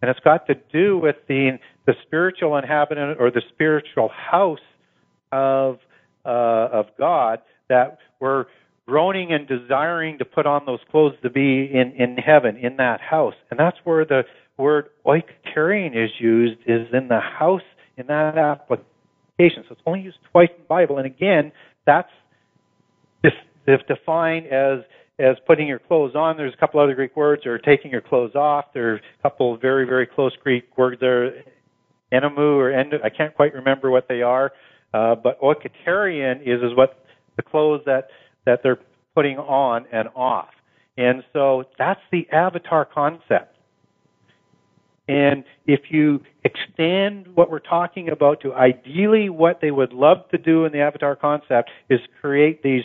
[0.00, 4.58] And it's got to do with the, the spiritual inhabitant or the spiritual house
[5.32, 5.80] of,
[6.24, 6.28] uh,
[6.72, 8.46] of God that we're
[8.88, 13.02] groaning and desiring to put on those clothes to be in, in heaven, in that
[13.02, 13.34] house.
[13.50, 14.22] And that's where the
[14.56, 17.60] word oikaterion is used, is in the house,
[17.98, 19.62] in that application.
[19.68, 20.96] So it's only used twice in the Bible.
[20.96, 21.52] And again,
[21.84, 22.08] that's
[23.86, 24.78] defined as
[25.22, 26.36] as putting your clothes on.
[26.36, 28.66] There's a couple other Greek words, or taking your clothes off.
[28.74, 31.44] There are a couple of very, very close Greek words there,
[32.12, 32.98] enemu or endo.
[33.02, 34.52] I can't quite remember what they are,
[34.92, 37.04] uh, but oikaterion is is what
[37.36, 38.08] the clothes that
[38.44, 38.80] that they're
[39.14, 40.48] putting on and off.
[40.96, 43.56] And so that's the avatar concept.
[45.08, 50.38] And if you extend what we're talking about to ideally what they would love to
[50.38, 52.82] do in the avatar concept is create these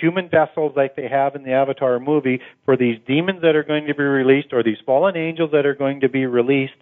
[0.00, 3.86] human vessels like they have in the Avatar movie for these demons that are going
[3.86, 6.72] to be released or these fallen angels that are going to be released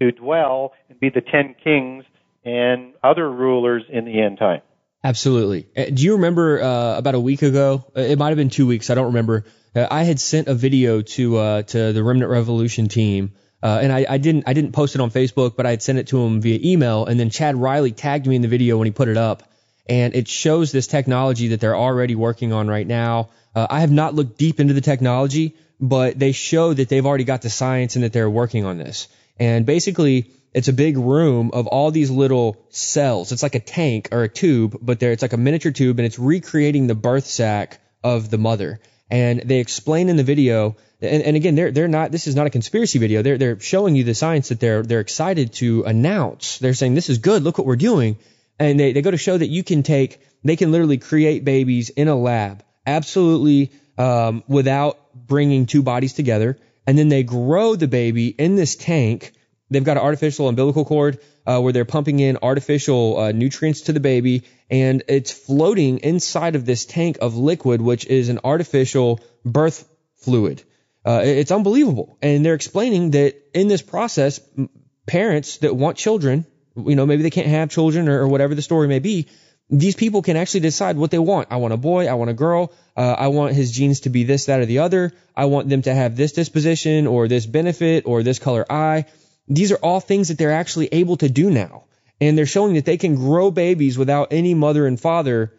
[0.00, 2.04] to dwell and be the ten kings
[2.44, 4.62] and other rulers in the end time.
[5.02, 5.68] Absolutely.
[5.76, 7.84] Uh, do you remember uh, about a week ago?
[7.96, 8.90] Uh, it might have been two weeks.
[8.90, 9.44] I don't remember.
[9.74, 13.32] Uh, I had sent a video to uh, to the Remnant Revolution team,
[13.62, 16.08] and I, I, didn't I didn't post it on Facebook, but I had sent it
[16.08, 17.06] to him via email.
[17.06, 19.49] And then Chad Riley tagged me in the video when he put it up
[19.90, 23.30] and it shows this technology that they're already working on right now.
[23.56, 27.24] Uh, I have not looked deep into the technology, but they show that they've already
[27.24, 29.08] got the science and that they're working on this.
[29.40, 33.32] And basically, it's a big room of all these little cells.
[33.32, 36.06] It's like a tank or a tube, but there it's like a miniature tube, and
[36.06, 38.78] it's recreating the birth sac of the mother.
[39.10, 42.12] And they explain in the video, and, and again, they're they're not.
[42.12, 43.22] This is not a conspiracy video.
[43.22, 46.58] They're they're showing you the science that they're they're excited to announce.
[46.58, 47.42] They're saying this is good.
[47.42, 48.18] Look what we're doing
[48.60, 51.88] and they, they go to show that you can take, they can literally create babies
[51.88, 56.58] in a lab, absolutely um, without bringing two bodies together.
[56.86, 59.32] And then they grow the baby in this tank.
[59.70, 63.92] They've got an artificial umbilical cord uh, where they're pumping in artificial uh, nutrients to
[63.92, 69.20] the baby, and it's floating inside of this tank of liquid, which is an artificial
[69.44, 70.62] birth fluid.
[71.04, 72.18] Uh, it's unbelievable.
[72.20, 74.38] And they're explaining that in this process,
[75.06, 76.44] parents that want children
[76.76, 79.26] you know, maybe they can't have children or, or whatever the story may be.
[79.68, 81.48] These people can actually decide what they want.
[81.50, 82.08] I want a boy.
[82.08, 82.72] I want a girl.
[82.96, 85.12] Uh, I want his genes to be this, that, or the other.
[85.36, 89.04] I want them to have this disposition or this benefit or this color eye.
[89.46, 91.84] These are all things that they're actually able to do now.
[92.20, 95.52] And they're showing that they can grow babies without any mother and father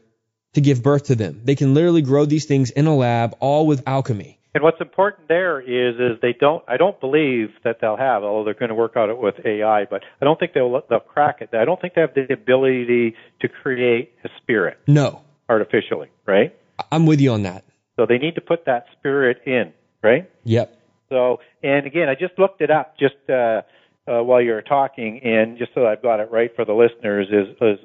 [0.53, 1.41] to give birth to them.
[1.45, 4.40] They can literally grow these things in a lab, all with alchemy.
[4.53, 6.63] And what's important there is is they don't.
[6.67, 9.85] I don't believe that they'll have, although they're going to work on it with AI.
[9.85, 11.49] But I don't think they'll they'll crack it.
[11.53, 14.77] I don't think they have the ability to create a spirit.
[14.87, 15.21] No.
[15.47, 16.53] Artificially, right?
[16.91, 17.63] I'm with you on that.
[17.95, 20.29] So they need to put that spirit in, right?
[20.43, 20.77] Yep.
[21.09, 23.61] So, and again, I just looked it up just uh,
[24.07, 27.27] uh, while you were talking, and just so I've got it right for the listeners,
[27.29, 27.79] is is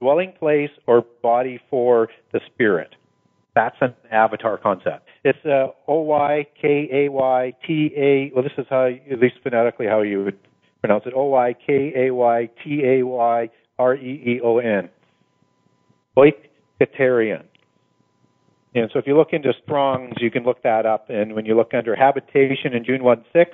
[0.00, 2.94] dwelling place or body for the spirit.
[3.54, 5.03] That's an avatar concept.
[5.24, 8.30] It's uh, O Y K A Y T A.
[8.34, 10.38] Well, this is how, at least phonetically, how you would
[10.80, 11.14] pronounce it.
[11.16, 13.48] O Y K A Y T A Y
[13.78, 14.90] R E E O N.
[16.16, 17.44] Oikaterion.
[18.74, 21.08] And so if you look into Strong's, you can look that up.
[21.08, 23.50] And when you look under habitation in Jude 1 6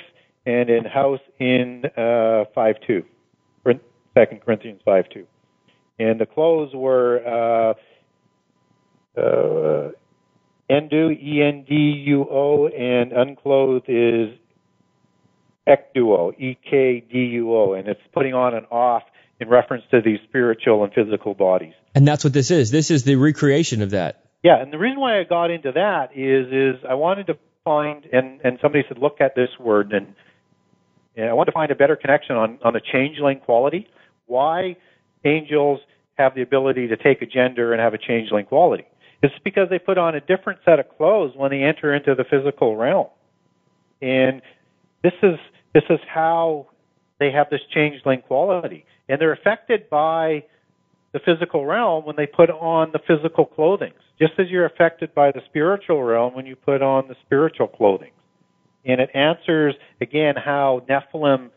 [0.47, 3.03] and in house in uh, 5 2,
[3.65, 3.81] 2
[4.45, 5.27] Corinthians 5 2.
[6.01, 7.75] And the clothes were.
[9.17, 9.91] Uh, uh,
[10.71, 14.31] endu, E-N-D-U-O, and unclothed is
[15.67, 19.03] ekduo, E-K-D-U-O, and it's putting on and off
[19.41, 21.73] in reference to these spiritual and physical bodies.
[21.95, 22.71] And that's what this is.
[22.71, 24.25] This is the recreation of that.
[24.43, 28.07] Yeah, and the reason why I got into that is is I wanted to find
[28.11, 30.15] and and somebody said look at this word and,
[31.15, 33.87] and I wanted to find a better connection on on the changeling quality.
[34.27, 34.77] Why
[35.25, 35.81] angels
[36.17, 38.85] have the ability to take a gender and have a changeling quality.
[39.23, 42.25] It's because they put on a different set of clothes when they enter into the
[42.25, 43.09] physical realm.
[44.01, 44.41] And
[45.03, 45.39] this is
[45.75, 46.69] this is how
[47.19, 48.85] they have this changeling quality.
[49.09, 50.45] And they're affected by
[51.13, 55.33] the physical realm when they put on the physical clothing, just as you're affected by
[55.33, 58.11] the spiritual realm when you put on the spiritual clothing.
[58.85, 61.51] And it answers, again, how Nephilim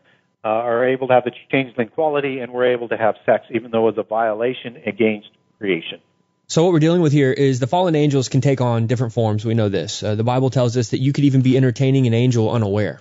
[0.44, 3.70] uh, are able to have the changeling quality and we're able to have sex, even
[3.70, 6.00] though it's a violation against creation.
[6.46, 9.44] So what we're dealing with here is the fallen angels can take on different forms.
[9.44, 10.02] We know this.
[10.02, 13.00] Uh, the Bible tells us that you could even be entertaining an angel unaware.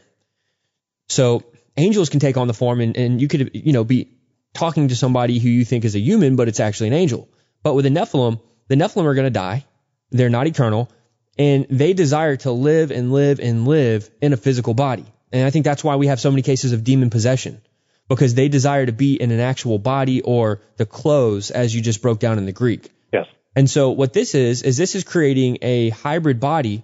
[1.10, 1.44] So
[1.76, 4.10] angels can take on the form, and, and you could you know be
[4.54, 7.28] talking to somebody who you think is a human, but it's actually an angel.
[7.64, 8.40] But with the Nephilim,
[8.70, 9.66] the Nephilim are going to die.
[10.12, 10.90] They're not eternal,
[11.38, 15.06] and they desire to live and live and live in a physical body.
[15.34, 17.62] And I think that's why we have so many cases of demon possession
[18.08, 22.02] because they desire to be in an actual body or the clothes as you just
[22.02, 22.90] broke down in the Greek.
[23.14, 23.28] Yes.
[23.56, 26.84] And so what this is, is this is creating a hybrid body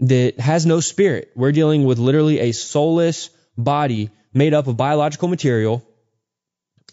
[0.00, 1.30] that has no spirit.
[1.36, 5.86] We're dealing with literally a soulless body made up of biological material.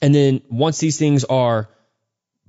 [0.02, 1.70] And then once these things are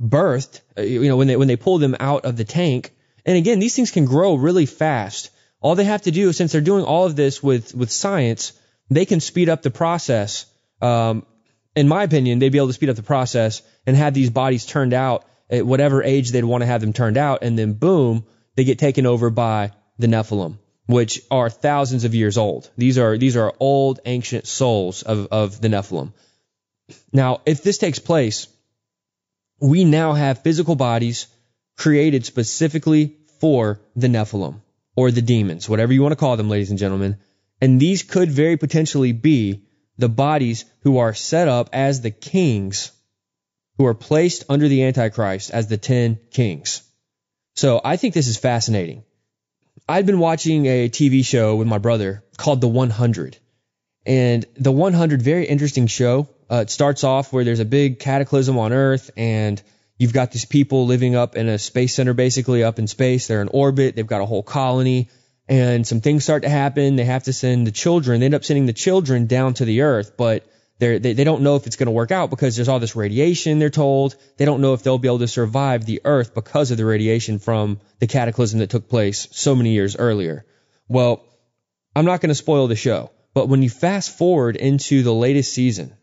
[0.02, 2.92] birthed, uh, you know, when they, when they pull them out of the tank,
[3.24, 5.30] and again, these things can grow really fast.
[5.60, 8.52] All they have to do, since they're doing all of this with, with science,
[8.90, 10.46] they can speed up the process.
[10.80, 11.24] Um,
[11.74, 14.66] in my opinion, they'd be able to speed up the process and have these bodies
[14.66, 18.24] turned out at whatever age they'd want to have them turned out, and then boom,
[18.54, 22.70] they get taken over by the Nephilim, which are thousands of years old.
[22.76, 26.12] These are these are old, ancient souls of, of the Nephilim.
[27.12, 28.48] Now, if this takes place,
[29.60, 31.26] we now have physical bodies
[31.76, 34.60] created specifically for the Nephilim
[34.96, 37.18] or the demons, whatever you want to call them, ladies and gentlemen.
[37.60, 39.62] And these could very potentially be
[39.98, 42.92] the bodies who are set up as the kings
[43.78, 46.82] who are placed under the Antichrist as the ten kings.
[47.54, 49.04] So I think this is fascinating.
[49.88, 53.38] I'd been watching a TV show with my brother called The 100.
[54.04, 56.28] And The 100, very interesting show.
[56.50, 59.62] Uh, it starts off where there's a big cataclysm on Earth and
[59.98, 63.26] You've got these people living up in a space center, basically up in space.
[63.26, 63.96] They're in orbit.
[63.96, 65.08] They've got a whole colony
[65.48, 66.96] and some things start to happen.
[66.96, 68.20] They have to send the children.
[68.20, 70.44] They end up sending the children down to the earth, but
[70.78, 73.58] they they don't know if it's going to work out because there's all this radiation.
[73.58, 76.76] They're told they don't know if they'll be able to survive the earth because of
[76.76, 80.44] the radiation from the cataclysm that took place so many years earlier.
[80.88, 81.24] Well,
[81.94, 85.54] I'm not going to spoil the show, but when you fast forward into the latest
[85.54, 85.94] season,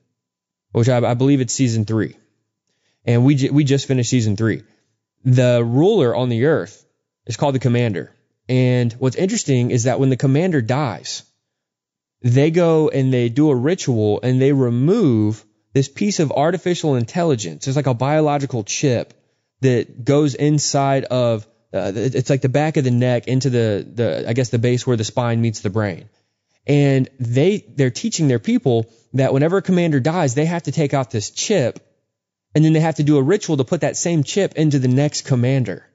[0.71, 2.17] which I, I believe it's season three,
[3.05, 4.63] and we we just finished season three.
[5.23, 6.83] The ruler on the earth
[7.27, 8.11] is called the commander,
[8.49, 11.23] and what's interesting is that when the commander dies,
[12.23, 15.43] they go and they do a ritual and they remove
[15.73, 17.67] this piece of artificial intelligence.
[17.67, 19.13] It's like a biological chip
[19.61, 24.25] that goes inside of uh, it's like the back of the neck into the the
[24.27, 26.07] I guess the base where the spine meets the brain.
[26.65, 30.93] And they they're teaching their people that whenever a commander dies, they have to take
[30.93, 31.79] out this chip
[32.55, 34.87] and then they have to do a ritual to put that same chip into the
[34.87, 35.85] next commander.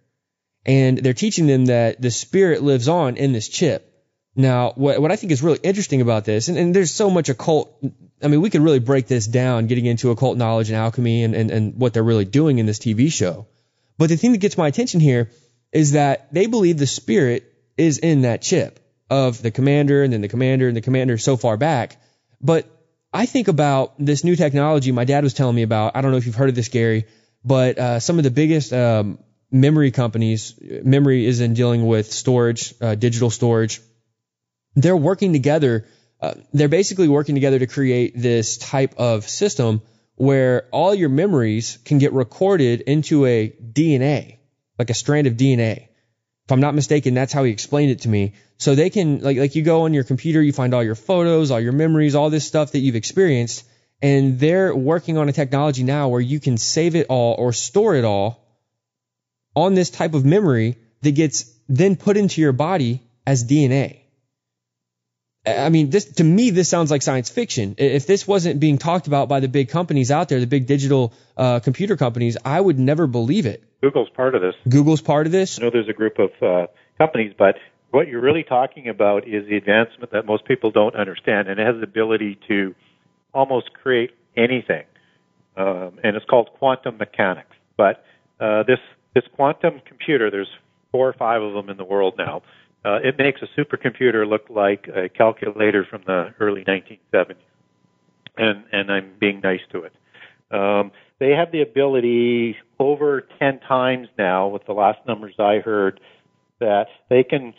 [0.66, 3.87] And they're teaching them that the spirit lives on in this chip.
[4.38, 7.28] Now, what, what I think is really interesting about this, and, and there's so much
[7.28, 7.76] occult,
[8.22, 11.34] I mean, we could really break this down, getting into occult knowledge and alchemy and,
[11.34, 13.48] and, and what they're really doing in this TV show.
[13.98, 15.32] But the thing that gets my attention here
[15.72, 18.78] is that they believe the spirit is in that chip
[19.10, 22.00] of the commander and then the commander and the commander so far back.
[22.40, 22.64] But
[23.12, 25.96] I think about this new technology my dad was telling me about.
[25.96, 27.06] I don't know if you've heard of this, Gary,
[27.44, 29.18] but uh, some of the biggest um,
[29.50, 33.80] memory companies, memory is in dealing with storage, uh, digital storage.
[34.80, 35.86] They're working together.
[36.20, 39.82] Uh, they're basically working together to create this type of system
[40.14, 44.38] where all your memories can get recorded into a DNA,
[44.78, 45.88] like a strand of DNA.
[46.44, 48.34] If I'm not mistaken, that's how he explained it to me.
[48.56, 51.50] So they can, like, like you go on your computer, you find all your photos,
[51.50, 53.64] all your memories, all this stuff that you've experienced,
[54.00, 57.94] and they're working on a technology now where you can save it all or store
[57.94, 58.44] it all
[59.54, 64.00] on this type of memory that gets then put into your body as DNA.
[65.46, 67.76] I mean, this to me, this sounds like science fiction.
[67.78, 71.12] If this wasn't being talked about by the big companies out there, the big digital
[71.36, 73.62] uh, computer companies, I would never believe it.
[73.80, 74.54] Google's part of this.
[74.68, 75.58] Google's part of this.
[75.58, 76.66] I know there's a group of uh,
[76.98, 77.56] companies, but
[77.90, 81.66] what you're really talking about is the advancement that most people don't understand, and it
[81.66, 82.74] has the ability to
[83.32, 84.84] almost create anything,
[85.56, 87.54] um, and it's called quantum mechanics.
[87.76, 88.04] But
[88.40, 88.80] uh, this
[89.14, 90.50] this quantum computer, there's
[90.90, 92.42] four or five of them in the world now
[92.84, 97.34] uh, it makes a supercomputer look like a calculator from the early 1970s,
[98.36, 99.92] and and I'm being nice to it.
[100.50, 106.00] Um, they have the ability over 10 times now, with the last numbers I heard,
[106.60, 107.52] that they can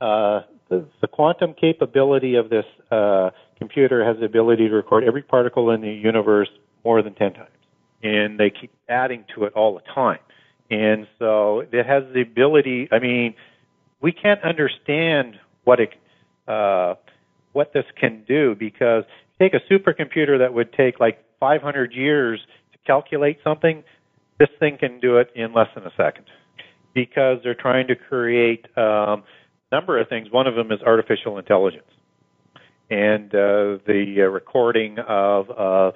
[0.00, 5.22] uh, the, the quantum capability of this uh, computer has the ability to record every
[5.22, 6.48] particle in the universe
[6.84, 7.48] more than 10 times.
[8.02, 10.20] and they keep adding to it all the time.
[10.70, 12.88] And so it has the ability.
[12.92, 13.34] I mean,
[14.00, 15.34] we can't understand
[15.64, 15.90] what it,
[16.46, 16.94] uh,
[17.52, 19.04] what this can do because
[19.38, 22.40] take a supercomputer that would take like 500 years
[22.72, 23.84] to calculate something.
[24.38, 26.26] This thing can do it in less than a second
[26.94, 29.24] because they're trying to create um,
[29.70, 30.28] a number of things.
[30.30, 31.84] One of them is artificial intelligence
[32.90, 35.92] and uh, the uh, recording of uh,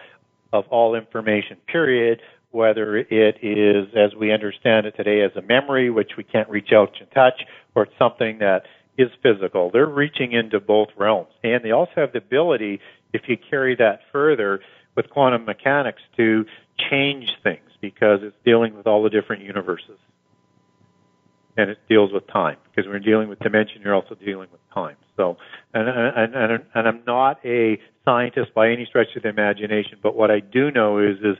[0.52, 1.56] of all information.
[1.66, 2.20] Period.
[2.52, 6.70] Whether it is, as we understand it today, as a memory which we can't reach
[6.72, 7.42] out and touch,
[7.74, 8.62] or it's something that
[8.98, 9.70] is physical.
[9.70, 12.80] They're reaching into both realms, and they also have the ability,
[13.12, 14.60] if you carry that further
[14.94, 16.44] with quantum mechanics, to
[16.90, 19.98] change things because it's dealing with all the different universes
[21.56, 24.60] and it deals with time because when you're dealing with dimension, you're also dealing with
[24.72, 24.96] time.
[25.16, 25.36] So,
[25.74, 30.16] and and and, and I'm not a scientist by any stretch of the imagination, but
[30.16, 31.36] what I do know is is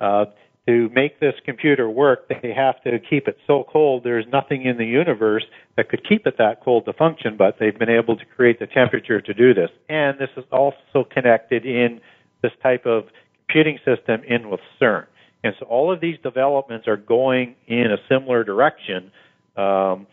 [0.00, 0.26] uh,
[0.66, 4.02] to make this computer work, they have to keep it so cold.
[4.04, 5.44] There's nothing in the universe
[5.76, 8.66] that could keep it that cold to function, but they've been able to create the
[8.66, 9.70] temperature to do this.
[9.88, 12.00] And this is also connected in
[12.42, 13.04] this type of
[13.46, 15.06] computing system in with CERN.
[15.44, 19.12] And so all of these developments are going in a similar direction
[19.56, 20.06] um,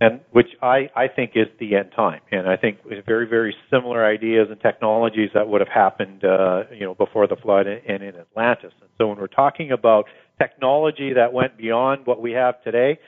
[0.00, 2.20] and which I, I think is the end time.
[2.30, 6.84] And I think very, very similar ideas and technologies that would have happened, uh, you
[6.84, 8.72] know, before the flood and in Atlantis.
[8.80, 10.06] And so when we're talking about
[10.38, 12.98] technology that went beyond what we have today,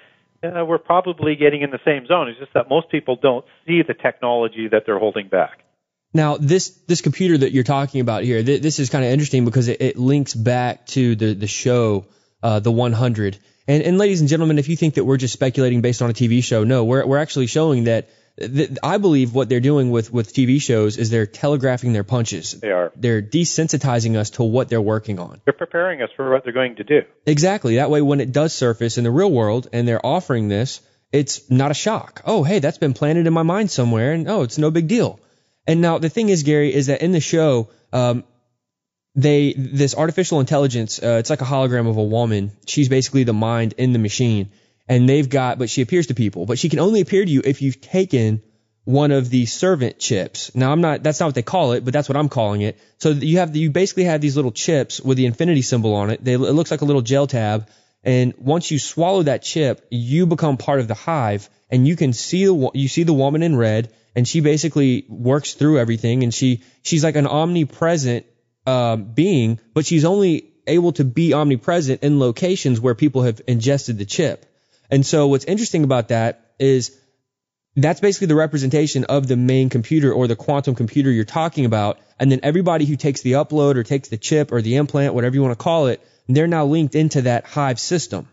[0.43, 2.29] uh, we're probably getting in the same zone.
[2.29, 5.65] It's just that most people don't see the technology that they're holding back.
[6.15, 9.45] Now, this this computer that you're talking about here, th- this is kind of interesting
[9.45, 12.07] because it, it links back to the the show,
[12.43, 13.39] uh, the 100
[13.69, 16.15] and, and ladies and gentlemen, if you think that we're just speculating based on a
[16.15, 18.09] TV show, no, we're, we're actually showing that
[18.39, 22.53] th- I believe what they're doing with, with TV shows is they're telegraphing their punches.
[22.53, 22.93] They are.
[22.97, 25.43] They're desensitizing us to what they're working on.
[25.45, 27.03] They're preparing us for what they're going to do.
[27.27, 27.77] Exactly.
[27.77, 30.81] That way, when it does surface in the real world and they're offering this,
[31.13, 32.23] it's not a shock.
[32.25, 35.21] Oh, hey, that's been planted in my mind somewhere, and oh, it's no big deal.
[35.67, 38.25] And now the thing is, Gary, is that in the show, um,
[39.19, 42.53] they this artificial intelligence uh, it's like a hologram of a woman.
[42.67, 44.51] She's basically the mind in the machine.
[44.89, 46.47] And they've got but she appears to people.
[46.47, 48.43] But she can only appear to you if you've taken
[48.85, 50.55] one of the servant chips.
[50.55, 52.79] Now i'm not that's not what they call it but that's what i'm calling it.
[52.99, 56.25] So you have you basically have these little chips with the infinity symbol on it.
[56.25, 57.69] They, it looks like a little gel tab.
[58.05, 61.51] And once you swallow that chip you become part of the hive.
[61.71, 63.93] And you can see the you see the woman in red.
[64.15, 66.23] And she basically works through everything.
[66.23, 68.27] And she she's like an omnipresent
[68.69, 73.97] uh, being, but she's only able to be omnipresent in locations where people have ingested
[73.97, 74.45] the chip.
[74.91, 76.95] And so what's interesting about that is
[77.77, 81.99] that's basically the representation of the main computer or the quantum computer you're talking about.
[82.21, 85.35] And then everybody who takes the upload or takes the chip or the implant, whatever
[85.35, 88.29] you want to call it, they're now linked into that Hive system.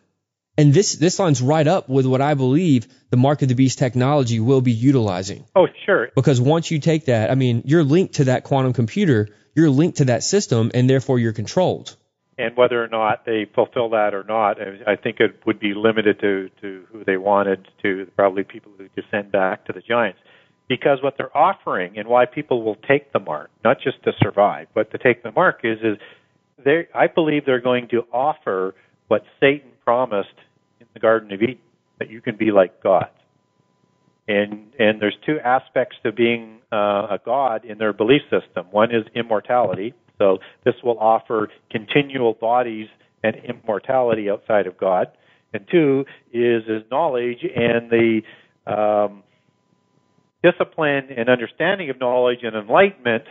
[0.57, 3.77] And this, this lines right up with what I believe the Mark of the Beast
[3.77, 5.45] technology will be utilizing.
[5.55, 6.09] Oh, sure.
[6.15, 9.97] Because once you take that, I mean, you're linked to that quantum computer you're linked
[9.97, 11.95] to that system and therefore you're controlled.
[12.37, 16.19] And whether or not they fulfill that or not, I think it would be limited
[16.19, 20.19] to, to who they wanted to, probably people who descend back to the giants.
[20.67, 24.67] Because what they're offering and why people will take the mark, not just to survive,
[24.73, 25.97] but to take the mark is, is
[26.61, 28.75] they, I believe they're going to offer
[29.07, 30.33] what Satan promised
[30.95, 31.59] the Garden of Eden,
[31.99, 33.09] that you can be like God.
[34.27, 38.65] And, and there's two aspects to being uh, a god in their belief system.
[38.71, 39.93] One is immortality.
[40.17, 42.87] So this will offer continual bodies
[43.23, 45.09] and immortality outside of God.
[45.53, 48.21] And two is is knowledge and the
[48.65, 49.23] um,
[50.43, 53.23] discipline and understanding of knowledge and enlightenment,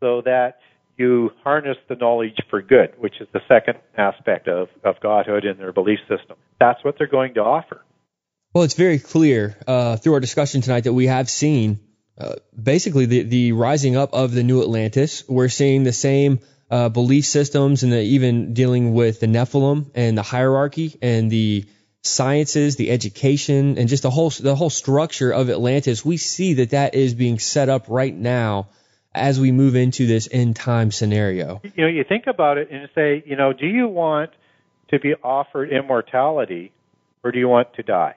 [0.00, 0.58] so that
[0.96, 5.56] you harness the knowledge for good, which is the second aspect of, of godhood in
[5.56, 6.36] their belief system.
[6.62, 7.82] That's what they're going to offer.
[8.54, 11.80] Well, it's very clear uh, through our discussion tonight that we have seen
[12.16, 15.24] uh, basically the, the rising up of the new Atlantis.
[15.28, 16.38] We're seeing the same
[16.70, 21.64] uh, belief systems and the, even dealing with the Nephilim and the hierarchy and the
[22.02, 26.04] sciences, the education, and just the whole the whole structure of Atlantis.
[26.04, 28.68] We see that that is being set up right now
[29.12, 31.60] as we move into this end time scenario.
[31.74, 34.30] You know, you think about it and say, you know, do you want
[34.92, 36.72] to be offered immortality
[37.24, 38.16] or do you want to die?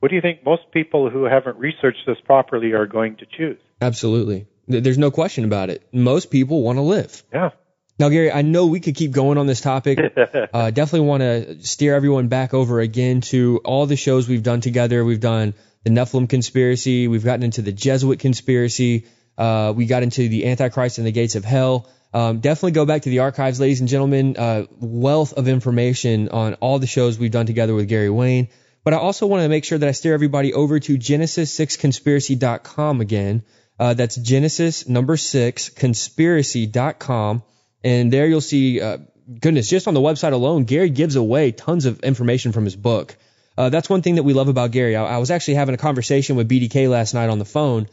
[0.00, 3.58] What do you think most people who haven't researched this properly are going to choose?
[3.80, 4.46] Absolutely.
[4.66, 5.86] There's no question about it.
[5.92, 7.22] Most people want to live.
[7.32, 7.50] Yeah.
[7.98, 9.98] Now, Gary, I know we could keep going on this topic.
[10.54, 14.62] uh, definitely want to steer everyone back over again to all the shows we've done
[14.62, 15.04] together.
[15.04, 15.52] We've done
[15.84, 17.08] the Nephilim conspiracy.
[17.08, 19.06] We've gotten into the Jesuit conspiracy.
[19.36, 21.88] Uh, we got into the Antichrist and the Gates of Hell.
[22.12, 24.36] Um, definitely go back to the archives, ladies and gentlemen.
[24.36, 28.48] Uh, wealth of information on all the shows we've done together with Gary Wayne.
[28.82, 33.42] But I also want to make sure that I steer everybody over to Genesis6conspiracy.com again.
[33.78, 37.42] Uh, that's Genesis number six conspiracy.com.
[37.82, 38.98] And there you'll see, uh,
[39.38, 43.16] goodness, just on the website alone, Gary gives away tons of information from his book.
[43.56, 44.96] Uh, that's one thing that we love about Gary.
[44.96, 47.88] I, I was actually having a conversation with BDK last night on the phone,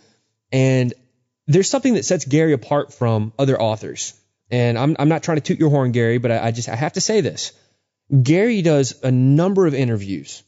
[0.51, 0.93] and
[1.47, 4.13] there's something that sets Gary apart from other authors.
[4.49, 6.75] And I'm, I'm not trying to toot your horn, Gary, but I, I just I
[6.75, 7.51] have to say this.
[8.23, 10.43] Gary does a number of interviews,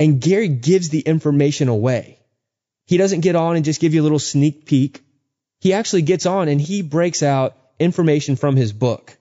[0.00, 2.18] and Gary gives the information away.
[2.86, 5.02] He doesn't get on and just give you a little sneak peek.
[5.60, 9.16] He actually gets on and he breaks out information from his book.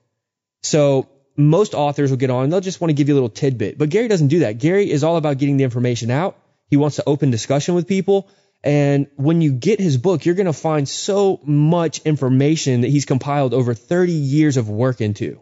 [0.62, 3.30] So most authors will get on and they'll just want to give you a little
[3.30, 3.78] tidbit.
[3.78, 4.60] But Gary doesn't do that.
[4.60, 6.38] Gary is all about getting the information out.
[6.70, 8.30] He wants to open discussion with people.
[8.66, 13.06] And when you get his book, you're going to find so much information that he's
[13.06, 15.40] compiled over 30 years of work into.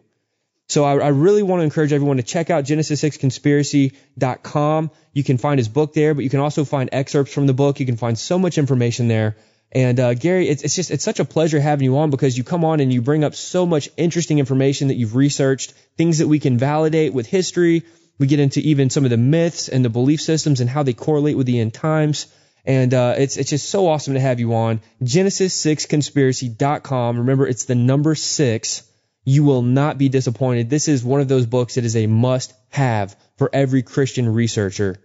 [0.67, 4.91] So I, I really want to encourage everyone to check out Genesis6conspiracy.com.
[5.13, 7.79] You can find his book there, but you can also find excerpts from the book.
[7.79, 9.37] You can find so much information there.
[9.71, 12.43] And uh, Gary, it's, it's just it's such a pleasure having you on because you
[12.43, 16.27] come on and you bring up so much interesting information that you've researched, things that
[16.27, 17.83] we can validate with history.
[18.19, 20.91] We get into even some of the myths and the belief systems and how they
[20.93, 22.27] correlate with the end times.
[22.65, 24.81] And uh, it's it's just so awesome to have you on.
[25.03, 27.18] Genesis6conspiracy.com.
[27.18, 28.84] Remember, it's the number six
[29.26, 30.69] you will not be disappointed.
[30.69, 34.98] This is one of those books that is a must have for every Christian researcher.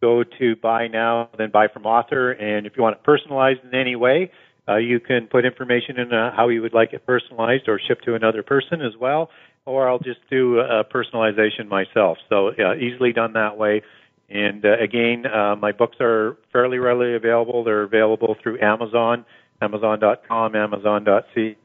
[0.00, 2.32] Go to buy now, then buy from author.
[2.32, 4.30] And if you want it personalized in any way,
[4.68, 8.04] uh, you can put information in uh, how you would like it personalized or shipped
[8.04, 9.30] to another person as well
[9.68, 12.16] or I'll just do a personalization myself.
[12.28, 13.82] So uh, easily done that way.
[14.30, 17.64] And uh, again, uh, my books are fairly readily available.
[17.64, 19.26] They're available through Amazon,
[19.60, 21.56] Amazon.com, Amazon.ca,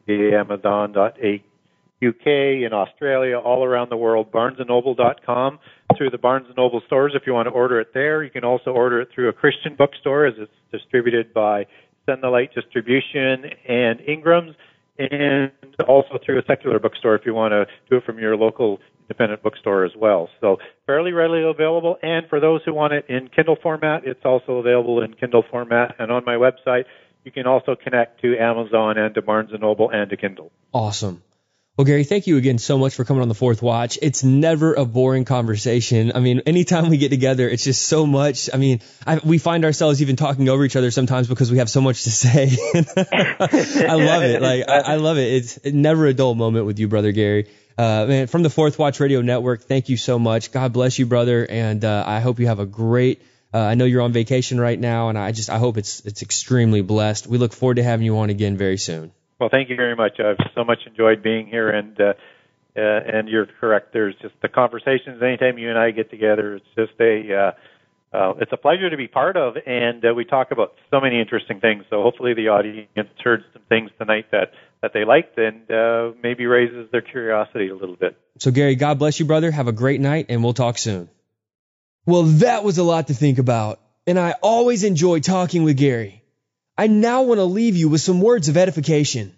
[2.02, 4.32] Amazon.uk in Australia, all around the world.
[4.32, 5.60] BarnesandNoble.com
[5.98, 8.24] through the Barnes and Noble stores if you want to order it there.
[8.24, 11.66] You can also order it through a Christian bookstore as it's distributed by
[12.06, 14.56] Send the Light Distribution and Ingram's
[15.00, 15.52] and
[15.88, 19.42] also through a secular bookstore if you want to do it from your local independent
[19.42, 20.30] bookstore as well.
[20.40, 21.98] So fairly readily available.
[22.04, 25.96] And for those who want it in Kindle format, it's also available in Kindle format.
[25.98, 26.84] And on my website,
[27.24, 30.52] you can also connect to Amazon and to Barnes and Noble and to Kindle.
[30.74, 31.24] Awesome.
[31.76, 33.98] Well, Gary, thank you again so much for coming on the fourth watch.
[34.00, 36.12] It's never a boring conversation.
[36.14, 38.48] I mean, anytime we get together, it's just so much.
[38.54, 41.72] I mean, I, we find ourselves even talking over each other sometimes because we have
[41.72, 42.44] so much to say.
[42.76, 44.40] I love it.
[44.40, 45.34] Like, I, I love it.
[45.34, 47.50] It's never a dull moment with you, brother Gary.
[47.76, 50.52] Uh, man, from the Fourth Watch Radio Network, thank you so much.
[50.52, 53.24] God bless you, brother, and uh, I hope you have a great.
[53.52, 56.22] Uh, I know you're on vacation right now, and I just I hope it's it's
[56.22, 57.26] extremely blessed.
[57.26, 59.12] We look forward to having you on again very soon.
[59.44, 60.22] Well, thank you very much.
[60.22, 62.14] I've so much enjoyed being here, and uh,
[62.78, 63.92] uh, and you're correct.
[63.92, 65.22] There's just the conversations.
[65.22, 67.52] Anytime you and I get together, it's just a
[68.14, 71.02] uh, uh, it's a pleasure to be part of, and uh, we talk about so
[71.02, 71.84] many interesting things.
[71.90, 76.46] So hopefully, the audience heard some things tonight that that they liked, and uh, maybe
[76.46, 78.18] raises their curiosity a little bit.
[78.40, 79.52] So, Gary, God bless you, brother.
[79.52, 81.10] Have a great night, and we'll talk soon.
[82.06, 86.23] Well, that was a lot to think about, and I always enjoy talking with Gary.
[86.78, 89.34] I now want to leave you with some words of edification.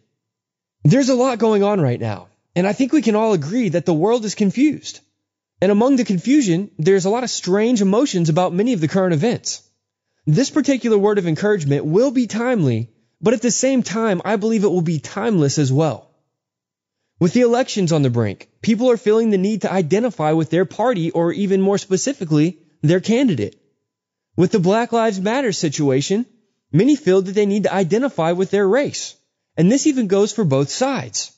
[0.83, 3.85] There's a lot going on right now, and I think we can all agree that
[3.85, 5.01] the world is confused.
[5.61, 9.13] And among the confusion, there's a lot of strange emotions about many of the current
[9.13, 9.61] events.
[10.25, 12.89] This particular word of encouragement will be timely,
[13.21, 16.11] but at the same time, I believe it will be timeless as well.
[17.19, 20.65] With the elections on the brink, people are feeling the need to identify with their
[20.65, 23.61] party or even more specifically, their candidate.
[24.35, 26.25] With the Black Lives Matter situation,
[26.75, 29.15] Many feel that they need to identify with their race.
[29.55, 31.31] And this even goes for both sides.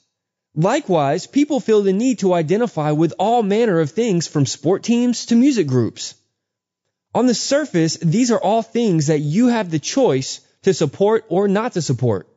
[0.56, 5.28] Likewise, people feel the need to identify with all manner of things from sport teams
[5.28, 6.16] to music groups.
[7.14, 11.48] On the surface, these are all things that you have the choice to support or
[11.48, 12.28] not to support.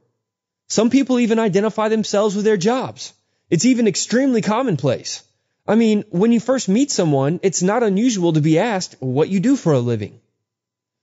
[0.69, 3.15] Some people even identify themselves with their jobs.
[3.49, 5.23] It's even extremely commonplace.
[5.67, 9.41] I mean, when you first meet someone, it's not unusual to be asked what you
[9.41, 10.21] do for a living.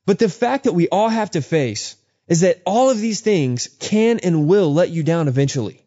[0.07, 1.97] But the fact that we all have to face
[2.29, 5.83] is that all of these things can and will let you down eventually.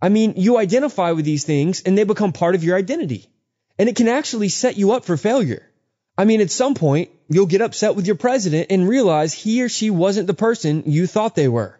[0.00, 3.26] I mean, you identify with these things and they become part of your identity.
[3.78, 5.68] And it can actually set you up for failure.
[6.16, 9.68] I mean, at some point, you'll get upset with your president and realize he or
[9.68, 11.78] she wasn't the person you thought they were.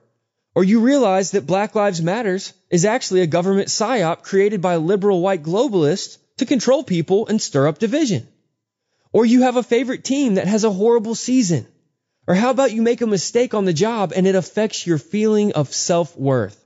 [0.55, 5.23] Or you realize that Black Lives Matters is actually a government psyop created by liberal
[5.23, 8.29] white globalists to control people and stir up division.
[9.13, 11.67] Or you have a favorite team that has a horrible season.
[12.27, 15.53] Or how about you make a mistake on the job and it affects your feeling
[15.53, 16.59] of self-worth?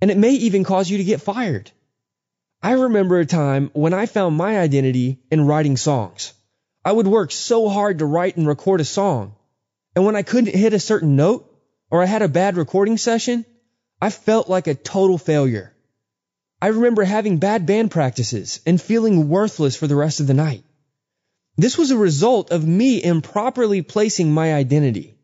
[0.00, 1.70] And it may even cause you to get fired.
[2.62, 6.34] I remember a time when I found my identity in writing songs.
[6.84, 9.34] I would work so hard to write and record a song.
[9.96, 11.50] And when I couldn't hit a certain note
[11.90, 13.44] or I had a bad recording session,
[14.00, 15.74] I felt like a total failure.
[16.62, 20.62] I remember having bad band practices and feeling worthless for the rest of the night.
[21.60, 25.18] This was a result of me improperly placing my identity.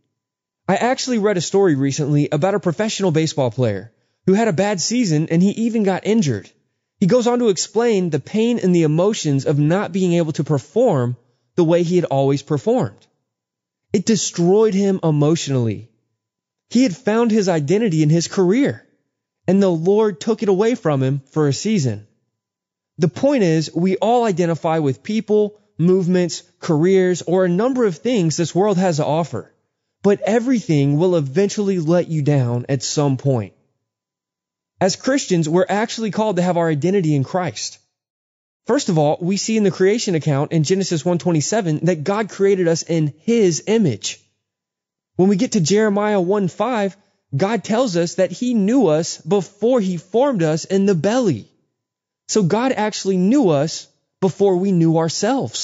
[0.68, 3.90] I actually read a story recently about a professional baseball player
[4.26, 6.50] who had a bad season and he even got injured.
[7.00, 10.44] He goes on to explain the pain and the emotions of not being able to
[10.44, 11.16] perform
[11.54, 13.06] the way he had always performed.
[13.94, 15.88] It destroyed him emotionally.
[16.68, 18.86] He had found his identity in his career,
[19.48, 22.06] and the Lord took it away from him for a season.
[22.98, 28.36] The point is, we all identify with people, movements, careers, or a number of things
[28.36, 29.52] this world has to offer.
[30.02, 33.54] But everything will eventually let you down at some point.
[34.80, 37.78] As Christians, we're actually called to have our identity in Christ.
[38.66, 42.68] First of all, we see in the creation account in Genesis 1:27 that God created
[42.68, 44.20] us in his image.
[45.14, 46.96] When we get to Jeremiah 1:5,
[47.34, 51.50] God tells us that he knew us before he formed us in the belly.
[52.28, 53.86] So God actually knew us
[54.26, 55.58] before we knew ourselves.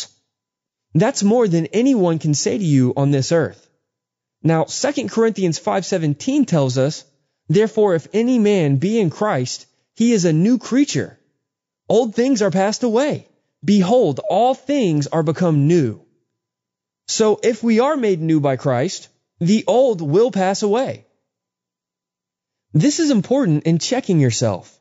[0.94, 3.60] That's more than anyone can say to you on this earth.
[4.42, 7.04] Now, 2 Corinthians 5:17 tells us
[7.48, 11.18] Therefore, if any man be in Christ, he is a new creature.
[11.88, 13.26] Old things are passed away.
[13.64, 16.00] Behold, all things are become new.
[17.08, 19.08] So if we are made new by Christ,
[19.40, 21.04] the old will pass away.
[22.72, 24.78] This is important in checking yourself.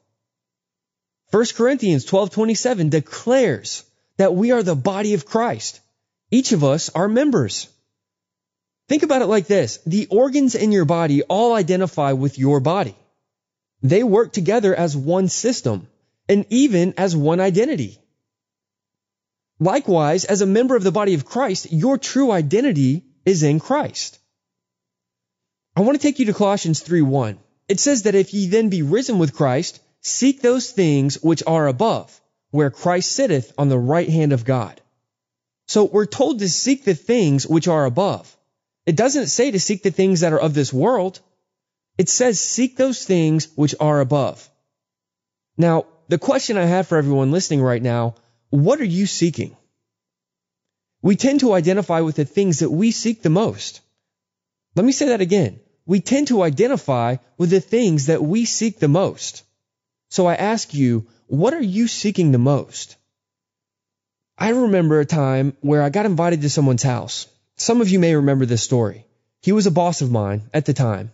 [1.32, 3.84] 1 Corinthians 12:27 declares
[4.18, 5.80] that we are the body of Christ.
[6.30, 7.68] Each of us are members.
[8.90, 9.80] Think about it like this.
[9.86, 12.96] The organs in your body all identify with your body.
[13.82, 15.88] They work together as one system
[16.28, 17.98] and even as one identity.
[19.60, 24.20] Likewise, as a member of the body of Christ, your true identity is in Christ.
[25.76, 27.38] I want to take you to Colossians 3:1.
[27.70, 31.68] It says that if ye then be risen with Christ, seek those things which are
[31.68, 32.20] above,
[32.50, 34.82] where Christ sitteth on the right hand of God.
[35.68, 38.36] So we're told to seek the things which are above.
[38.86, 41.20] It doesn't say to seek the things that are of this world.
[41.98, 44.50] It says seek those things which are above.
[45.58, 48.16] Now, the question I have for everyone listening right now,
[48.50, 49.56] what are you seeking?
[51.02, 53.82] We tend to identify with the things that we seek the most.
[54.76, 55.60] Let me say that again.
[55.86, 59.44] We tend to identify with the things that we seek the most.
[60.12, 62.96] So I ask you, what are you seeking the most?
[64.38, 67.28] I remember a time where I got invited to someone's house
[67.62, 69.06] some of you may remember this story.
[69.44, 71.12] He was a boss of mine at the time.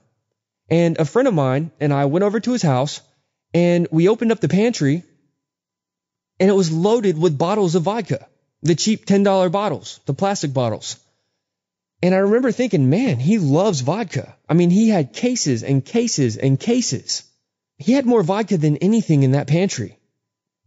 [0.70, 3.02] And a friend of mine and I went over to his house
[3.54, 5.04] and we opened up the pantry
[6.40, 8.28] and it was loaded with bottles of vodka,
[8.62, 10.96] the cheap $10 bottles, the plastic bottles.
[12.02, 14.38] And I remember thinking, man, he loves vodka.
[14.48, 17.24] I mean, he had cases and cases and cases.
[17.78, 19.98] He had more vodka than anything in that pantry.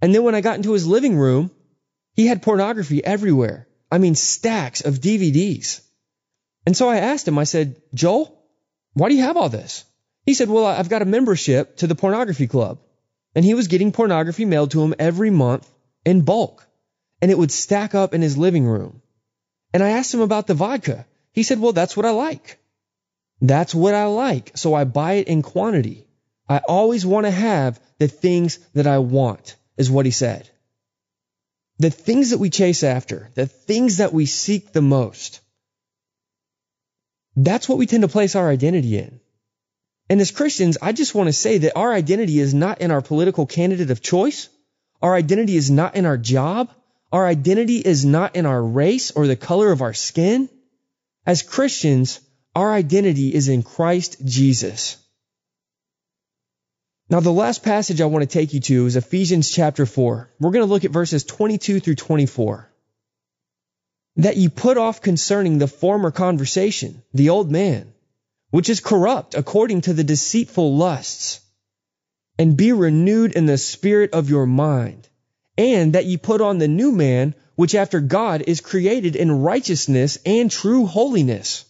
[0.00, 1.50] And then when I got into his living room,
[2.14, 3.66] he had pornography everywhere.
[3.90, 5.80] I mean, stacks of DVDs.
[6.66, 8.36] And so I asked him, I said, Joel,
[8.94, 9.84] why do you have all this?
[10.26, 12.78] He said, well, I've got a membership to the pornography club.
[13.34, 15.68] And he was getting pornography mailed to him every month
[16.04, 16.66] in bulk.
[17.22, 19.02] And it would stack up in his living room.
[19.72, 21.06] And I asked him about the vodka.
[21.32, 22.58] He said, well, that's what I like.
[23.40, 24.52] That's what I like.
[24.56, 26.06] So I buy it in quantity.
[26.50, 30.50] I always want to have the things that I want, is what he said
[31.78, 35.40] the things that we chase after, the things that we seek the most,
[37.34, 39.18] that's what we tend to place our identity in.
[40.10, 43.00] And as Christians, I just want to say that our identity is not in our
[43.00, 44.48] political candidate of choice.
[45.00, 46.70] Our identity is not in our job.
[47.12, 50.50] Our identity is not in our race or the color of our skin.
[51.24, 52.20] As Christians,
[52.54, 54.98] our identity is in Christ Jesus.
[57.10, 60.30] Now, the last passage I want to take you to is Ephesians chapter 4.
[60.38, 62.70] We're going to look at verses 22 through 24.
[64.16, 67.92] That you put off concerning the former conversation, the old man,
[68.50, 71.40] which is corrupt according to the deceitful lusts,
[72.38, 75.08] and be renewed in the spirit of your mind,
[75.58, 80.16] and that ye put on the new man, which after God is created in righteousness
[80.24, 81.64] and true holiness.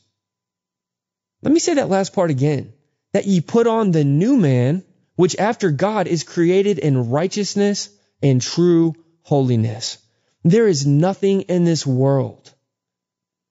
[1.40, 2.74] Let me say that last part again
[3.14, 4.84] that ye put on the new man,
[5.20, 7.90] which after God is created in righteousness
[8.22, 9.98] and true holiness.
[10.44, 12.50] There is nothing in this world.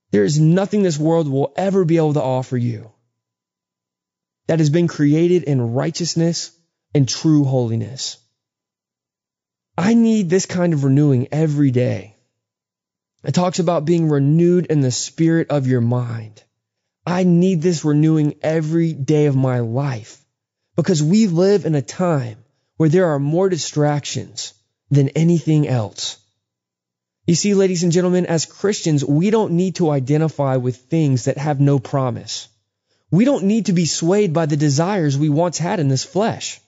[0.09, 2.89] There is nothing this world will ever be able to offer you
[4.47, 6.49] that has been created in righteousness
[6.95, 8.17] and true holiness.
[9.77, 12.15] I need this kind of renewing every day.
[13.23, 16.43] It talks about being renewed in the spirit of your mind.
[17.05, 20.25] I need this renewing every day of my life
[20.81, 22.37] because we live in a time
[22.77, 24.53] where there are more distractions
[24.89, 26.17] than anything else.
[27.27, 31.37] You see, ladies and gentlemen, as Christians, we don't need to identify with things that
[31.37, 32.47] have no promise.
[33.11, 36.61] We don't need to be swayed by the desires we once had in this flesh.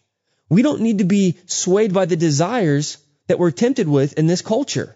[0.50, 2.98] We don't need to be swayed by the desires
[3.28, 4.94] that we're tempted with in this culture.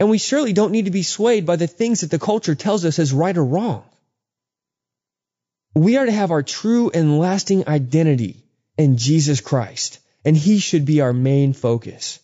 [0.00, 2.86] And we surely don't need to be swayed by the things that the culture tells
[2.86, 3.84] us is right or wrong.
[5.74, 8.44] We are to have our true and lasting identity
[8.76, 12.20] in Jesus Christ, and He should be our main focus.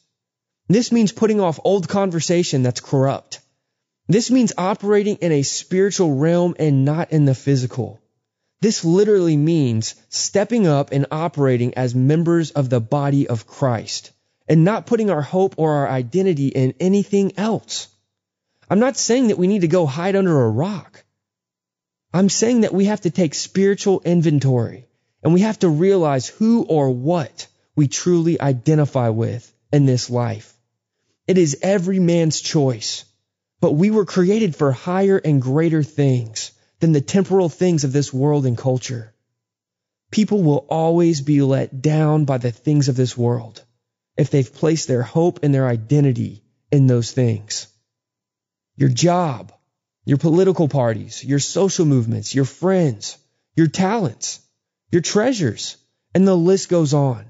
[0.68, 3.40] This means putting off old conversation that's corrupt.
[4.08, 8.00] This means operating in a spiritual realm and not in the physical.
[8.60, 14.12] This literally means stepping up and operating as members of the body of Christ
[14.48, 17.88] and not putting our hope or our identity in anything else.
[18.70, 21.03] I'm not saying that we need to go hide under a rock.
[22.14, 24.86] I'm saying that we have to take spiritual inventory
[25.24, 30.54] and we have to realize who or what we truly identify with in this life.
[31.26, 33.04] It is every man's choice,
[33.60, 38.12] but we were created for higher and greater things than the temporal things of this
[38.12, 39.12] world and culture.
[40.12, 43.64] People will always be let down by the things of this world
[44.16, 47.66] if they've placed their hope and their identity in those things.
[48.76, 49.52] Your job,
[50.05, 53.16] your political parties, your social movements, your friends,
[53.56, 54.40] your talents,
[54.90, 55.76] your treasures,
[56.14, 57.24] and the list goes on.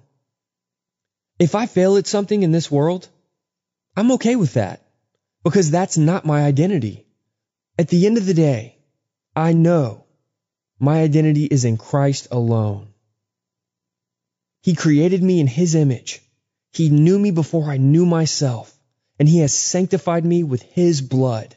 [1.39, 3.09] If I fail at something in this world,
[3.97, 4.83] I'm okay with that
[5.43, 7.07] because that's not my identity.
[7.79, 8.79] At the end of the day,
[9.37, 10.05] I know
[10.79, 12.89] my identity is in Christ alone.
[14.63, 16.23] He created me in His image.
[16.73, 18.77] He knew me before I knew myself,
[19.19, 21.57] and He has sanctified me with His blood.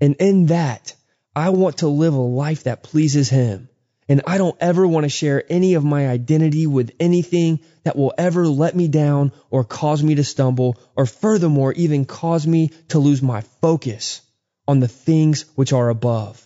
[0.00, 0.94] And in that,
[1.36, 3.68] I want to live a life that pleases Him.
[4.08, 8.12] And I don't ever want to share any of my identity with anything that will
[8.18, 12.98] ever let me down or cause me to stumble, or furthermore, even cause me to
[12.98, 14.20] lose my focus
[14.66, 16.44] on the things which are above.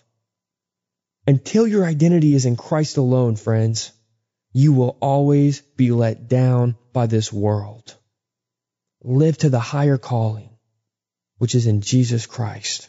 [1.27, 3.93] Until your identity is in Christ alone, friends,
[4.53, 7.95] you will always be let down by this world.
[9.03, 10.51] Live to the higher calling,
[11.39, 12.89] which is in Jesus Christ.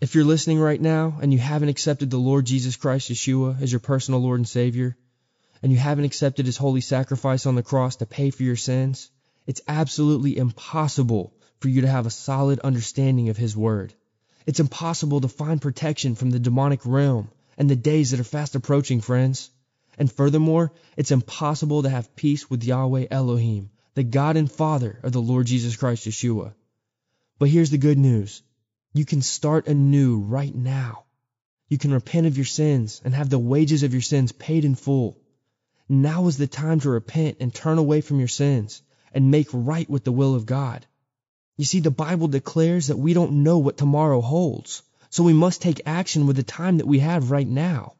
[0.00, 3.72] If you're listening right now and you haven't accepted the Lord Jesus Christ Yeshua as
[3.72, 4.96] your personal Lord and Savior,
[5.60, 9.10] and you haven't accepted his holy sacrifice on the cross to pay for your sins,
[9.44, 13.92] it's absolutely impossible for you to have a solid understanding of his word.
[14.46, 18.54] It's impossible to find protection from the demonic realm and the days that are fast
[18.54, 19.50] approaching, friends.
[19.98, 25.10] And furthermore, it's impossible to have peace with Yahweh Elohim, the God and Father of
[25.10, 26.52] the Lord Jesus Christ Yeshua.
[27.40, 28.42] But here's the good news.
[28.92, 31.04] You can start anew right now.
[31.68, 34.74] You can repent of your sins and have the wages of your sins paid in
[34.74, 35.18] full.
[35.88, 38.82] Now is the time to repent and turn away from your sins
[39.12, 40.86] and make right with the will of God.
[41.56, 45.60] You see, the Bible declares that we don't know what tomorrow holds, so we must
[45.60, 47.94] take action with the time that we have right now.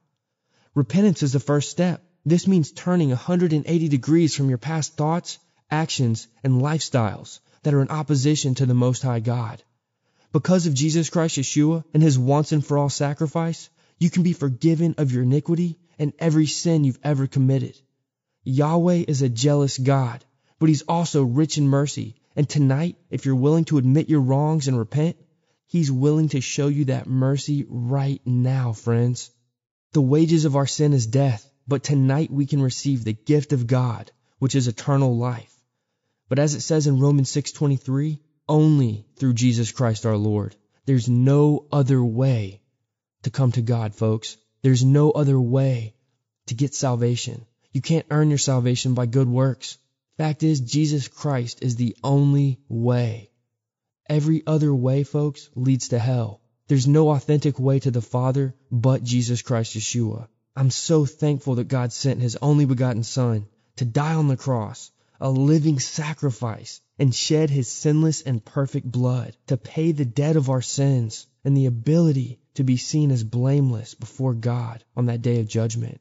[0.75, 2.05] Repentance is the first step.
[2.25, 5.39] This means turning 180 degrees from your past thoughts,
[5.71, 9.63] actions, and lifestyles that are in opposition to the Most High God.
[10.33, 14.33] Because of Jesus Christ Yeshua and His once and for all sacrifice, you can be
[14.33, 17.79] forgiven of your iniquity and every sin you've ever committed.
[18.45, 20.25] Yahweh is a jealous God,
[20.59, 24.69] but He's also rich in mercy and tonight, if you're willing to admit your wrongs
[24.69, 25.17] and repent,
[25.67, 29.33] He's willing to show you that mercy right now, friends.
[29.93, 33.67] The wages of our sin is death, but tonight we can receive the gift of
[33.67, 35.53] God, which is eternal life.
[36.29, 40.57] But as it says in Romans 6:23, only through Jesus Christ our Lord.
[40.87, 42.61] There's no other way
[43.23, 44.37] to come to God, folks.
[44.63, 45.95] There's no other way
[46.47, 47.45] to get salvation.
[47.73, 49.79] You can't earn your salvation by good works.
[50.17, 53.31] Fact is, Jesus Christ is the only way.
[54.09, 56.41] Every other way, folks, leads to hell.
[56.67, 60.29] There's no authentic way to the Father but Jesus Christ Yeshua.
[60.57, 63.47] I'm so thankful that God sent His only begotten Son
[63.77, 69.37] to die on the cross, a living sacrifice, and shed His sinless and perfect blood
[69.49, 73.95] to pay the debt of our sins and the ability to be seen as blameless
[73.95, 76.01] before God on that day of judgment.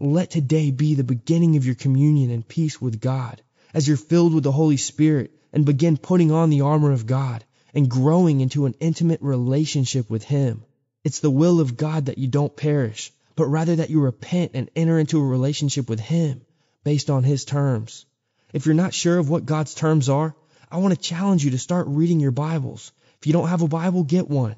[0.00, 3.40] Let today be the beginning of your communion and peace with God
[3.72, 7.44] as you're filled with the Holy Spirit and begin putting on the armor of God
[7.74, 10.64] and growing into an intimate relationship with Him.
[11.02, 14.70] It's the will of God that you don't perish, but rather that you repent and
[14.74, 16.42] enter into a relationship with Him
[16.82, 18.06] based on His terms.
[18.54, 20.36] If you're not sure of what God's terms are,
[20.70, 22.92] I want to challenge you to start reading your Bibles.
[23.18, 24.54] If you don't have a Bible, get one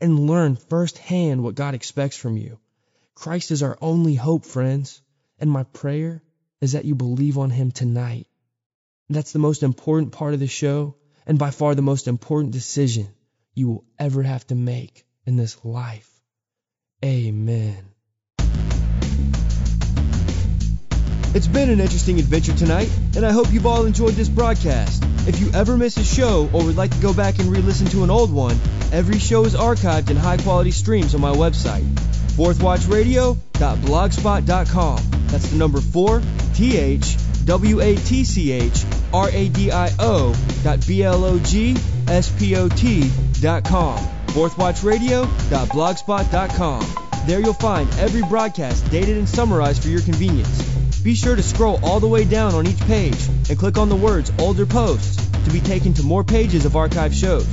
[0.00, 2.60] and learn firsthand what God expects from you.
[3.16, 5.02] Christ is our only hope, friends,
[5.40, 6.22] and my prayer
[6.60, 8.28] is that you believe on Him tonight.
[9.08, 10.94] That's the most important part of the show,
[11.26, 13.08] and by far the most important decision
[13.52, 16.08] you will ever have to make in this life.
[17.04, 17.89] Amen.
[21.32, 25.04] It's been an interesting adventure tonight, and I hope you've all enjoyed this broadcast.
[25.28, 28.02] If you ever miss a show or would like to go back and re-listen to
[28.02, 28.58] an old one,
[28.90, 31.84] every show is archived in high-quality streams on my website,
[32.34, 34.98] fourthwatchradio.blogspot.com.
[35.28, 36.20] That's the number 4,
[36.54, 40.34] T-H, W-A-T-C-H, R-A-D-I-O
[40.64, 41.80] dot B-L-O-G-S-P-O-T
[43.40, 43.98] dot com.
[44.26, 46.86] fourthwatchradio.blogspot.com.
[47.26, 50.79] There you'll find every broadcast dated and summarized for your convenience.
[51.02, 53.16] Be sure to scroll all the way down on each page
[53.48, 57.18] and click on the words Older Posts to be taken to more pages of archived
[57.18, 57.46] shows.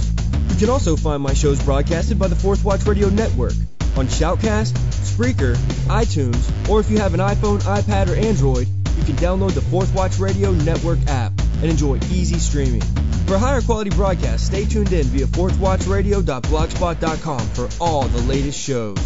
[0.50, 3.54] You can also find my shows broadcasted by the Fourth Watch Radio Network
[3.96, 5.56] on Shoutcast, Spreaker,
[5.88, 8.68] iTunes, or if you have an iPhone, iPad, or Android,
[8.98, 12.82] you can download the Fourth Watch Radio Network app and enjoy easy streaming.
[13.28, 18.98] For higher quality broadcasts, stay tuned in via fourthwatchradio.blogspot.com for all the latest shows.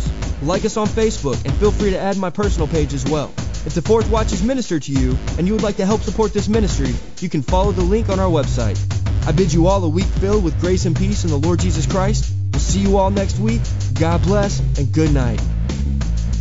[0.42, 3.32] Like us on Facebook and feel free to add my personal page as well.
[3.64, 6.34] If the Fourth Watch is ministered to you and you would like to help support
[6.34, 8.80] this ministry, you can follow the link on our website.
[9.28, 11.86] I bid you all a week filled with grace and peace in the Lord Jesus
[11.86, 12.34] Christ.
[12.52, 13.62] We'll see you all next week.
[13.94, 15.40] God bless and good night.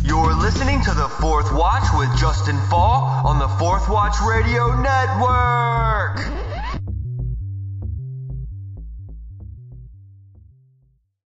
[0.03, 6.50] You're listening to the Fourth Watch with Justen Faull on the Fourth Watch Radio Network.